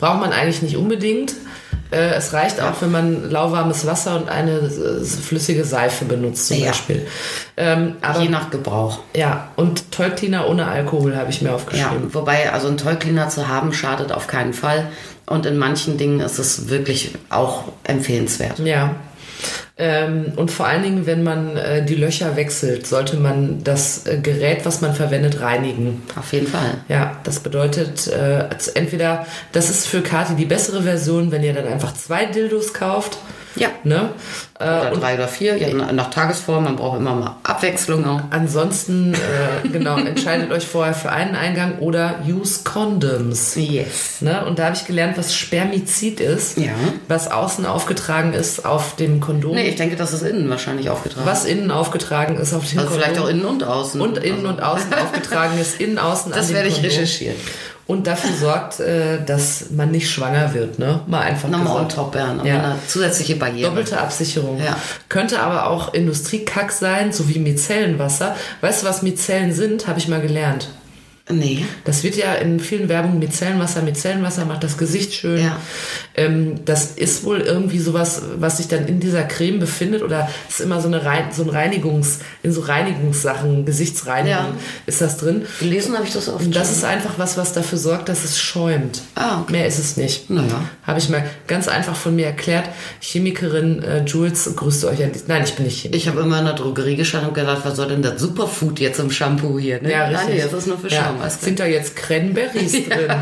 Braucht 0.00 0.20
man 0.20 0.32
eigentlich 0.32 0.62
nicht 0.62 0.76
unbedingt. 0.76 1.34
Äh, 1.90 2.14
es 2.16 2.32
reicht 2.34 2.60
auch, 2.60 2.80
wenn 2.80 2.90
man 2.90 3.30
lauwarmes 3.30 3.86
Wasser 3.86 4.16
und 4.16 4.28
eine 4.28 4.52
äh, 4.58 5.04
flüssige 5.04 5.64
Seife 5.64 6.04
benutzt 6.04 6.48
zum 6.48 6.58
Ja. 6.58 6.68
Beispiel. 6.68 7.06
Ähm, 7.56 7.96
aber 8.02 8.20
Je 8.20 8.28
nach 8.28 8.50
Gebrauch. 8.50 9.00
ja, 9.16 9.48
und 9.56 9.90
Toy 9.90 10.10
Cleaner 10.10 10.48
ohne 10.48 10.66
Alkohol 10.66 11.16
habe 11.16 11.30
ich 11.30 11.40
mir 11.42 11.48
Ja, 11.48 11.54
aufgeschrieben. 11.54 12.12
wobei, 12.12 12.52
also 12.52 12.68
einen 12.68 12.76
Toy-Cleaner 12.76 13.28
zu 13.30 13.48
haben, 13.48 13.72
schadet 13.72 14.12
auf 14.12 14.26
keinen 14.26 14.52
Fall. 14.52 14.86
Und 15.26 15.44
in 15.46 15.56
manchen 15.58 15.96
Dingen 15.98 16.20
ist 16.20 16.38
es 16.38 16.68
wirklich 16.68 17.12
auch 17.30 17.64
empfehlenswert. 17.84 18.58
Ja. 18.60 18.94
Ähm, 19.80 20.32
und 20.34 20.50
vor 20.50 20.66
allen 20.66 20.82
Dingen, 20.82 21.06
wenn 21.06 21.22
man 21.22 21.56
äh, 21.56 21.84
die 21.84 21.94
Löcher 21.94 22.34
wechselt, 22.34 22.86
sollte 22.86 23.16
man 23.16 23.62
das 23.62 24.06
äh, 24.06 24.18
Gerät, 24.18 24.66
was 24.66 24.80
man 24.80 24.92
verwendet, 24.92 25.40
reinigen. 25.40 26.02
Auf 26.16 26.32
jeden 26.32 26.48
Fall. 26.48 26.78
Ja, 26.88 27.20
das 27.22 27.38
bedeutet, 27.38 28.08
äh, 28.08 28.48
entweder, 28.74 29.24
das 29.52 29.70
ist 29.70 29.86
für 29.86 30.02
Kati 30.02 30.34
die 30.34 30.46
bessere 30.46 30.82
Version, 30.82 31.30
wenn 31.30 31.44
ihr 31.44 31.52
dann 31.52 31.68
einfach 31.68 31.94
zwei 31.94 32.24
Dildos 32.26 32.74
kauft. 32.74 33.18
Ja. 33.58 33.68
Ne? 33.84 34.10
oder 34.60 34.90
drei 34.90 35.14
oder 35.14 35.28
vier, 35.28 35.56
ja, 35.56 35.68
nach 35.92 36.10
Tagesform, 36.10 36.64
man 36.64 36.74
braucht 36.74 36.98
immer 36.98 37.14
mal 37.14 37.36
Abwechslung 37.44 38.04
auch. 38.06 38.20
Ansonsten, 38.30 39.14
äh, 39.14 39.68
genau, 39.72 39.96
entscheidet 39.98 40.50
euch 40.50 40.66
vorher 40.66 40.94
für 40.94 41.10
einen 41.12 41.36
Eingang 41.36 41.78
oder 41.78 42.16
use 42.26 42.64
Condoms. 42.64 43.54
Yes. 43.54 44.20
Ne? 44.20 44.44
Und 44.44 44.58
da 44.58 44.64
habe 44.64 44.74
ich 44.76 44.84
gelernt, 44.84 45.16
was 45.16 45.32
Spermizid 45.34 46.18
ist, 46.20 46.58
Ja. 46.58 46.72
was 47.06 47.30
außen 47.30 47.66
aufgetragen 47.66 48.32
ist 48.32 48.64
auf 48.64 48.96
dem 48.96 49.20
Kondom, 49.20 49.54
Nee, 49.54 49.68
ich 49.68 49.76
denke, 49.76 49.94
das 49.94 50.12
ist 50.12 50.22
innen 50.22 50.50
wahrscheinlich 50.50 50.90
aufgetragen. 50.90 51.24
was 51.26 51.44
innen 51.44 51.70
aufgetragen 51.70 52.36
ist 52.36 52.52
auf 52.52 52.68
dem 52.68 52.80
Also 52.80 52.90
Kondom. 52.90 53.04
vielleicht 53.08 53.20
auch 53.24 53.28
innen 53.28 53.44
und 53.44 53.62
außen. 53.62 54.00
und 54.00 54.18
innen 54.18 54.44
und 54.46 54.60
außen 54.60 54.92
aufgetragen 55.02 55.56
ist, 55.60 55.80
innen, 55.80 55.98
außen 55.98 56.32
Das 56.32 56.52
werde 56.52 56.68
ich 56.68 56.82
recherchieren. 56.82 57.36
Und 57.88 58.06
dafür 58.06 58.36
sorgt, 58.36 58.80
äh, 58.80 59.24
dass 59.24 59.70
man 59.70 59.90
nicht 59.90 60.10
schwanger 60.10 60.52
wird, 60.52 60.78
ne? 60.78 61.00
Mal 61.06 61.22
einfach 61.22 61.48
Nochmal 61.48 61.68
on 61.78 61.88
gesagt. 61.88 61.94
top, 61.94 62.14
ja. 62.14 62.26
Nochmal 62.34 62.46
Ja. 62.46 62.62
eine 62.62 62.74
zusätzliche 62.86 63.36
Barriere. 63.36 63.70
Doppelte 63.70 63.98
Absicherung. 63.98 64.62
Ja. 64.62 64.76
Könnte 65.08 65.40
aber 65.40 65.68
auch 65.68 65.94
Industriekack 65.94 66.70
sein, 66.70 67.12
so 67.12 67.30
wie 67.30 67.38
Micellenwasser. 67.38 68.36
Weißt 68.60 68.82
du, 68.82 68.86
was 68.86 69.00
Mizellen 69.00 69.54
sind? 69.54 69.86
Habe 69.88 69.98
ich 69.98 70.06
mal 70.06 70.20
gelernt. 70.20 70.68
Nee. 71.30 71.64
Das 71.84 72.02
wird 72.04 72.16
ja 72.16 72.34
in 72.34 72.58
vielen 72.60 72.88
Werbungen 72.88 73.18
Micellenwasser, 73.18 73.82
Micellenwasser 73.82 74.44
macht 74.44 74.64
das 74.64 74.78
Gesicht 74.78 75.12
schön. 75.14 75.42
Ja. 75.42 75.58
Ähm, 76.14 76.64
das 76.64 76.92
ist 76.92 77.24
wohl 77.24 77.40
irgendwie 77.40 77.78
sowas, 77.78 78.22
was 78.38 78.56
sich 78.58 78.68
dann 78.68 78.86
in 78.86 78.98
dieser 79.00 79.22
Creme 79.24 79.58
befindet 79.58 80.02
oder 80.02 80.28
ist 80.48 80.60
immer 80.60 80.80
so 80.80 80.88
eine 80.88 81.04
Rein, 81.04 81.24
so 81.34 81.42
ein 81.42 81.50
Reinigungs, 81.50 82.20
in 82.42 82.52
so 82.52 82.62
Reinigungssachen, 82.62 83.64
Gesichtsreinigung 83.66 84.28
Ja. 84.28 84.48
ist 84.86 85.00
das 85.00 85.16
drin. 85.18 85.42
Gelesen 85.60 85.94
habe 85.94 86.06
ich 86.06 86.12
das 86.12 86.28
oft. 86.28 86.44
Und 86.44 86.56
das 86.56 86.68
schon. 86.68 86.76
ist 86.78 86.84
einfach 86.84 87.18
was, 87.18 87.36
was 87.36 87.52
dafür 87.52 87.78
sorgt, 87.78 88.08
dass 88.08 88.24
es 88.24 88.38
schäumt. 88.38 89.02
Ah, 89.14 89.40
okay. 89.42 89.52
Mehr 89.52 89.66
ist 89.66 89.78
es 89.78 89.96
nicht. 89.96 90.30
Naja. 90.30 90.62
Habe 90.86 90.98
ich 90.98 91.08
mal 91.08 91.24
ganz 91.46 91.68
einfach 91.68 91.94
von 91.96 92.16
mir 92.16 92.26
erklärt. 92.26 92.64
Chemikerin 93.00 93.82
äh, 93.82 94.04
Jules, 94.04 94.50
grüßt 94.56 94.84
euch. 94.86 94.98
Nein, 95.26 95.42
ich 95.44 95.54
bin 95.54 95.64
nicht 95.66 95.80
Chemikerin. 95.82 95.98
Ich 95.98 96.08
habe 96.08 96.20
immer 96.20 96.38
in 96.38 96.44
der 96.44 96.54
Drogerie 96.54 96.96
gestanden 96.96 97.28
und 97.28 97.34
gedacht, 97.34 97.60
was 97.64 97.76
soll 97.76 97.88
denn 97.88 98.02
das 98.02 98.20
Superfood 98.20 98.80
jetzt 98.80 98.98
im 99.00 99.10
Shampoo 99.10 99.58
hier? 99.58 99.80
Ne? 99.82 99.90
Ja, 99.92 100.10
Nein, 100.10 100.16
richtig. 100.16 100.34
nee, 100.36 100.42
das 100.42 100.52
ist 100.52 100.66
nur 100.66 100.78
für 100.78 100.88
ja. 100.88 101.04
Schaum. 101.04 101.17
Alles 101.20 101.38
klar. 101.38 101.44
Sind 101.44 101.60
da 101.60 101.66
jetzt 101.66 101.96
Cranberries 101.96 102.72
drin? 102.88 103.12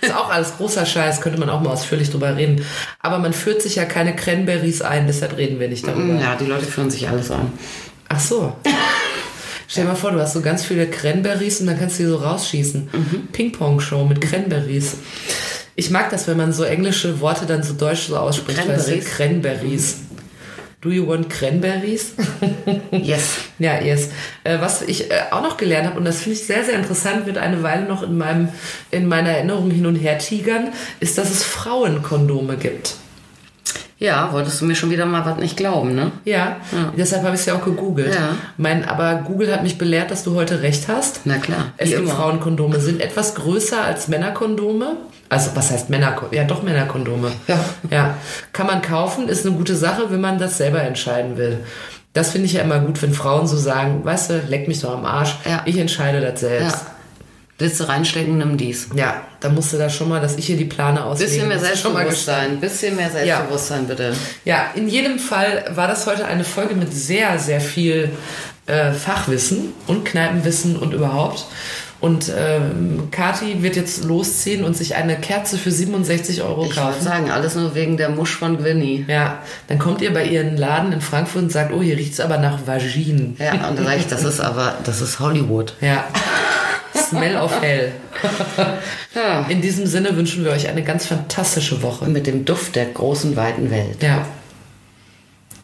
ist 0.00 0.14
auch 0.14 0.30
alles 0.30 0.56
großer 0.56 0.84
Scheiß, 0.86 1.20
könnte 1.20 1.38
man 1.38 1.48
auch 1.50 1.60
mal 1.60 1.70
ausführlich 1.70 2.10
drüber 2.10 2.36
reden. 2.36 2.64
Aber 3.00 3.18
man 3.18 3.32
führt 3.32 3.62
sich 3.62 3.76
ja 3.76 3.84
keine 3.84 4.14
Cranberries 4.16 4.82
ein, 4.82 5.06
deshalb 5.06 5.36
reden 5.36 5.60
wir 5.60 5.68
nicht 5.68 5.86
darüber. 5.86 6.14
Ja, 6.20 6.34
die 6.36 6.46
Leute 6.46 6.66
führen 6.66 6.90
sich 6.90 7.08
alles 7.08 7.30
an. 7.30 7.52
Ach 8.08 8.20
so. 8.20 8.54
Stell 9.68 9.84
dir 9.84 9.90
mal 9.90 9.96
vor, 9.96 10.10
du 10.10 10.20
hast 10.20 10.34
so 10.34 10.42
ganz 10.42 10.64
viele 10.64 10.86
Cranberries 10.86 11.60
und 11.60 11.66
dann 11.66 11.78
kannst 11.78 11.98
du 11.98 12.02
die 12.02 12.08
so 12.10 12.16
rausschießen. 12.16 12.90
Mhm. 12.92 13.28
Ping-Pong-Show 13.32 14.04
mit 14.04 14.20
Cranberries. 14.20 14.96
Ich 15.76 15.90
mag 15.90 16.10
das, 16.10 16.26
wenn 16.28 16.36
man 16.36 16.52
so 16.52 16.64
englische 16.64 17.20
Worte 17.20 17.46
dann 17.46 17.62
so 17.62 17.72
deutsch 17.72 18.08
so 18.08 18.16
ausspricht. 18.18 18.58
weißt 18.68 18.88
du? 18.88 18.98
Cranberries? 18.98 19.16
Cranberries. 19.16 19.96
Do 20.82 20.90
you 20.90 21.06
want 21.06 21.30
Cranberries? 21.30 22.14
Yes. 22.90 23.38
Ja, 23.58 23.80
yes. 23.80 24.10
Äh, 24.42 24.60
was 24.60 24.82
ich 24.82 25.10
äh, 25.10 25.22
auch 25.30 25.42
noch 25.42 25.56
gelernt 25.56 25.86
habe, 25.86 25.98
und 25.98 26.04
das 26.04 26.20
finde 26.20 26.38
ich 26.38 26.44
sehr, 26.44 26.64
sehr 26.64 26.74
interessant, 26.74 27.24
wird 27.24 27.38
eine 27.38 27.62
Weile 27.62 27.86
noch 27.86 28.02
in, 28.02 28.18
meinem, 28.18 28.48
in 28.90 29.06
meiner 29.06 29.30
Erinnerung 29.30 29.70
hin 29.70 29.86
und 29.86 29.94
her 29.94 30.18
tigern, 30.18 30.72
ist, 30.98 31.18
dass 31.18 31.30
es 31.30 31.44
Frauenkondome 31.44 32.56
gibt. 32.56 32.96
Ja, 33.98 34.32
wolltest 34.32 34.60
du 34.60 34.64
mir 34.64 34.74
schon 34.74 34.90
wieder 34.90 35.06
mal 35.06 35.24
was 35.24 35.36
nicht 35.36 35.56
glauben, 35.56 35.94
ne? 35.94 36.10
Ja, 36.24 36.56
deshalb 36.96 37.22
habe 37.22 37.34
ich 37.36 37.40
es 37.42 37.46
ja 37.46 37.54
auch 37.54 37.64
gegoogelt. 37.64 38.12
Ja. 38.14 38.30
Mein, 38.56 38.84
aber 38.84 39.22
Google 39.24 39.52
hat 39.52 39.62
mich 39.62 39.78
belehrt, 39.78 40.10
dass 40.10 40.24
du 40.24 40.34
heute 40.34 40.60
recht 40.62 40.88
hast. 40.88 41.20
Na 41.24 41.36
klar. 41.38 41.66
Es 41.76 41.90
gibt 41.90 42.02
immer. 42.02 42.10
Frauenkondome, 42.10 42.80
sind 42.80 43.00
etwas 43.00 43.36
größer 43.36 43.80
als 43.84 44.08
Männerkondome. 44.08 44.96
Also 45.28 45.50
was 45.54 45.70
heißt 45.70 45.88
Männerkondome? 45.88 46.36
Ja, 46.36 46.44
doch 46.44 46.64
Männerkondome. 46.64 47.30
Ja. 47.46 47.60
ja. 47.90 48.14
Kann 48.52 48.66
man 48.66 48.82
kaufen, 48.82 49.28
ist 49.28 49.46
eine 49.46 49.54
gute 49.54 49.76
Sache, 49.76 50.10
wenn 50.10 50.20
man 50.20 50.38
das 50.38 50.58
selber 50.58 50.82
entscheiden 50.82 51.36
will. 51.36 51.60
Das 52.12 52.30
finde 52.32 52.46
ich 52.46 52.54
ja 52.54 52.62
immer 52.62 52.80
gut, 52.80 53.00
wenn 53.02 53.12
Frauen 53.14 53.46
so 53.46 53.56
sagen, 53.56 54.04
weißt 54.04 54.30
du, 54.30 54.42
leck 54.48 54.66
mich 54.66 54.80
doch 54.80 54.92
am 54.92 55.06
Arsch, 55.06 55.36
Ja. 55.48 55.62
ich 55.64 55.78
entscheide 55.78 56.20
das 56.20 56.40
selbst. 56.40 56.76
Ja. 56.76 56.86
Willst 57.58 57.78
du 57.78 57.84
reinstecken, 57.84 58.38
nimm 58.38 58.56
dies. 58.56 58.88
Ja, 58.96 59.22
da 59.40 59.48
musst 59.48 59.72
du 59.72 59.78
da 59.78 59.88
schon 59.88 60.08
mal, 60.08 60.20
dass 60.20 60.36
ich 60.36 60.46
hier 60.46 60.56
die 60.56 60.64
Plane 60.64 61.04
auslege. 61.04 61.30
Bisschen 61.30 61.48
mehr 61.48 61.58
Selbstbewusstsein. 61.60 62.60
Bisschen 62.60 62.96
mehr 62.96 63.10
Selbstbewusstsein, 63.10 63.86
bitte. 63.86 64.14
Ja, 64.44 64.70
in 64.74 64.88
jedem 64.88 65.18
Fall 65.18 65.64
war 65.74 65.86
das 65.86 66.06
heute 66.06 66.24
eine 66.24 66.44
Folge 66.44 66.74
mit 66.74 66.92
sehr, 66.92 67.38
sehr 67.38 67.60
viel 67.60 68.10
äh, 68.66 68.92
Fachwissen 68.92 69.74
und 69.86 70.04
Kneipenwissen 70.04 70.76
und 70.76 70.92
überhaupt. 70.92 71.46
Und 72.00 72.32
ähm, 72.36 73.08
Kati 73.12 73.62
wird 73.62 73.76
jetzt 73.76 74.02
losziehen 74.02 74.64
und 74.64 74.76
sich 74.76 74.96
eine 74.96 75.14
Kerze 75.16 75.56
für 75.56 75.70
67 75.70 76.42
Euro 76.42 76.62
Ich 76.64 76.76
wollte 76.76 76.80
kaufen. 76.80 77.02
sagen, 77.04 77.30
alles 77.30 77.54
nur 77.54 77.76
wegen 77.76 77.96
der 77.96 78.08
Musch 78.08 78.34
von 78.36 78.56
Gwynny. 78.58 79.04
Ja, 79.06 79.38
dann 79.68 79.78
kommt 79.78 80.00
ihr 80.02 80.12
bei 80.12 80.24
ihren 80.24 80.56
Laden 80.56 80.92
in 80.92 81.00
Frankfurt 81.00 81.42
und 81.44 81.52
sagt, 81.52 81.72
oh, 81.72 81.80
hier 81.80 81.96
riecht's 81.96 82.18
aber 82.18 82.38
nach 82.38 82.66
Vagin. 82.66 83.36
Ja, 83.38 83.68
und 83.68 83.78
da 83.78 83.84
sage 83.84 83.98
ich, 84.00 84.06
das 84.08 84.24
ist 84.24 84.40
aber, 84.40 84.78
das 84.82 85.00
ist 85.00 85.20
Hollywood. 85.20 85.74
Ja. 85.80 86.04
Smell 86.94 87.36
of 87.36 87.60
Hell. 87.60 87.92
Ja. 89.14 89.46
In 89.48 89.60
diesem 89.60 89.86
Sinne 89.86 90.16
wünschen 90.16 90.44
wir 90.44 90.52
euch 90.52 90.68
eine 90.68 90.82
ganz 90.82 91.06
fantastische 91.06 91.82
Woche. 91.82 92.06
Mit 92.06 92.26
dem 92.26 92.44
Duft 92.46 92.76
der 92.76 92.86
großen, 92.86 93.36
weiten 93.36 93.70
Welt. 93.70 94.02
Ja. 94.02 94.26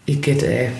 Igitt, 0.04 0.42
ey. 0.42 0.70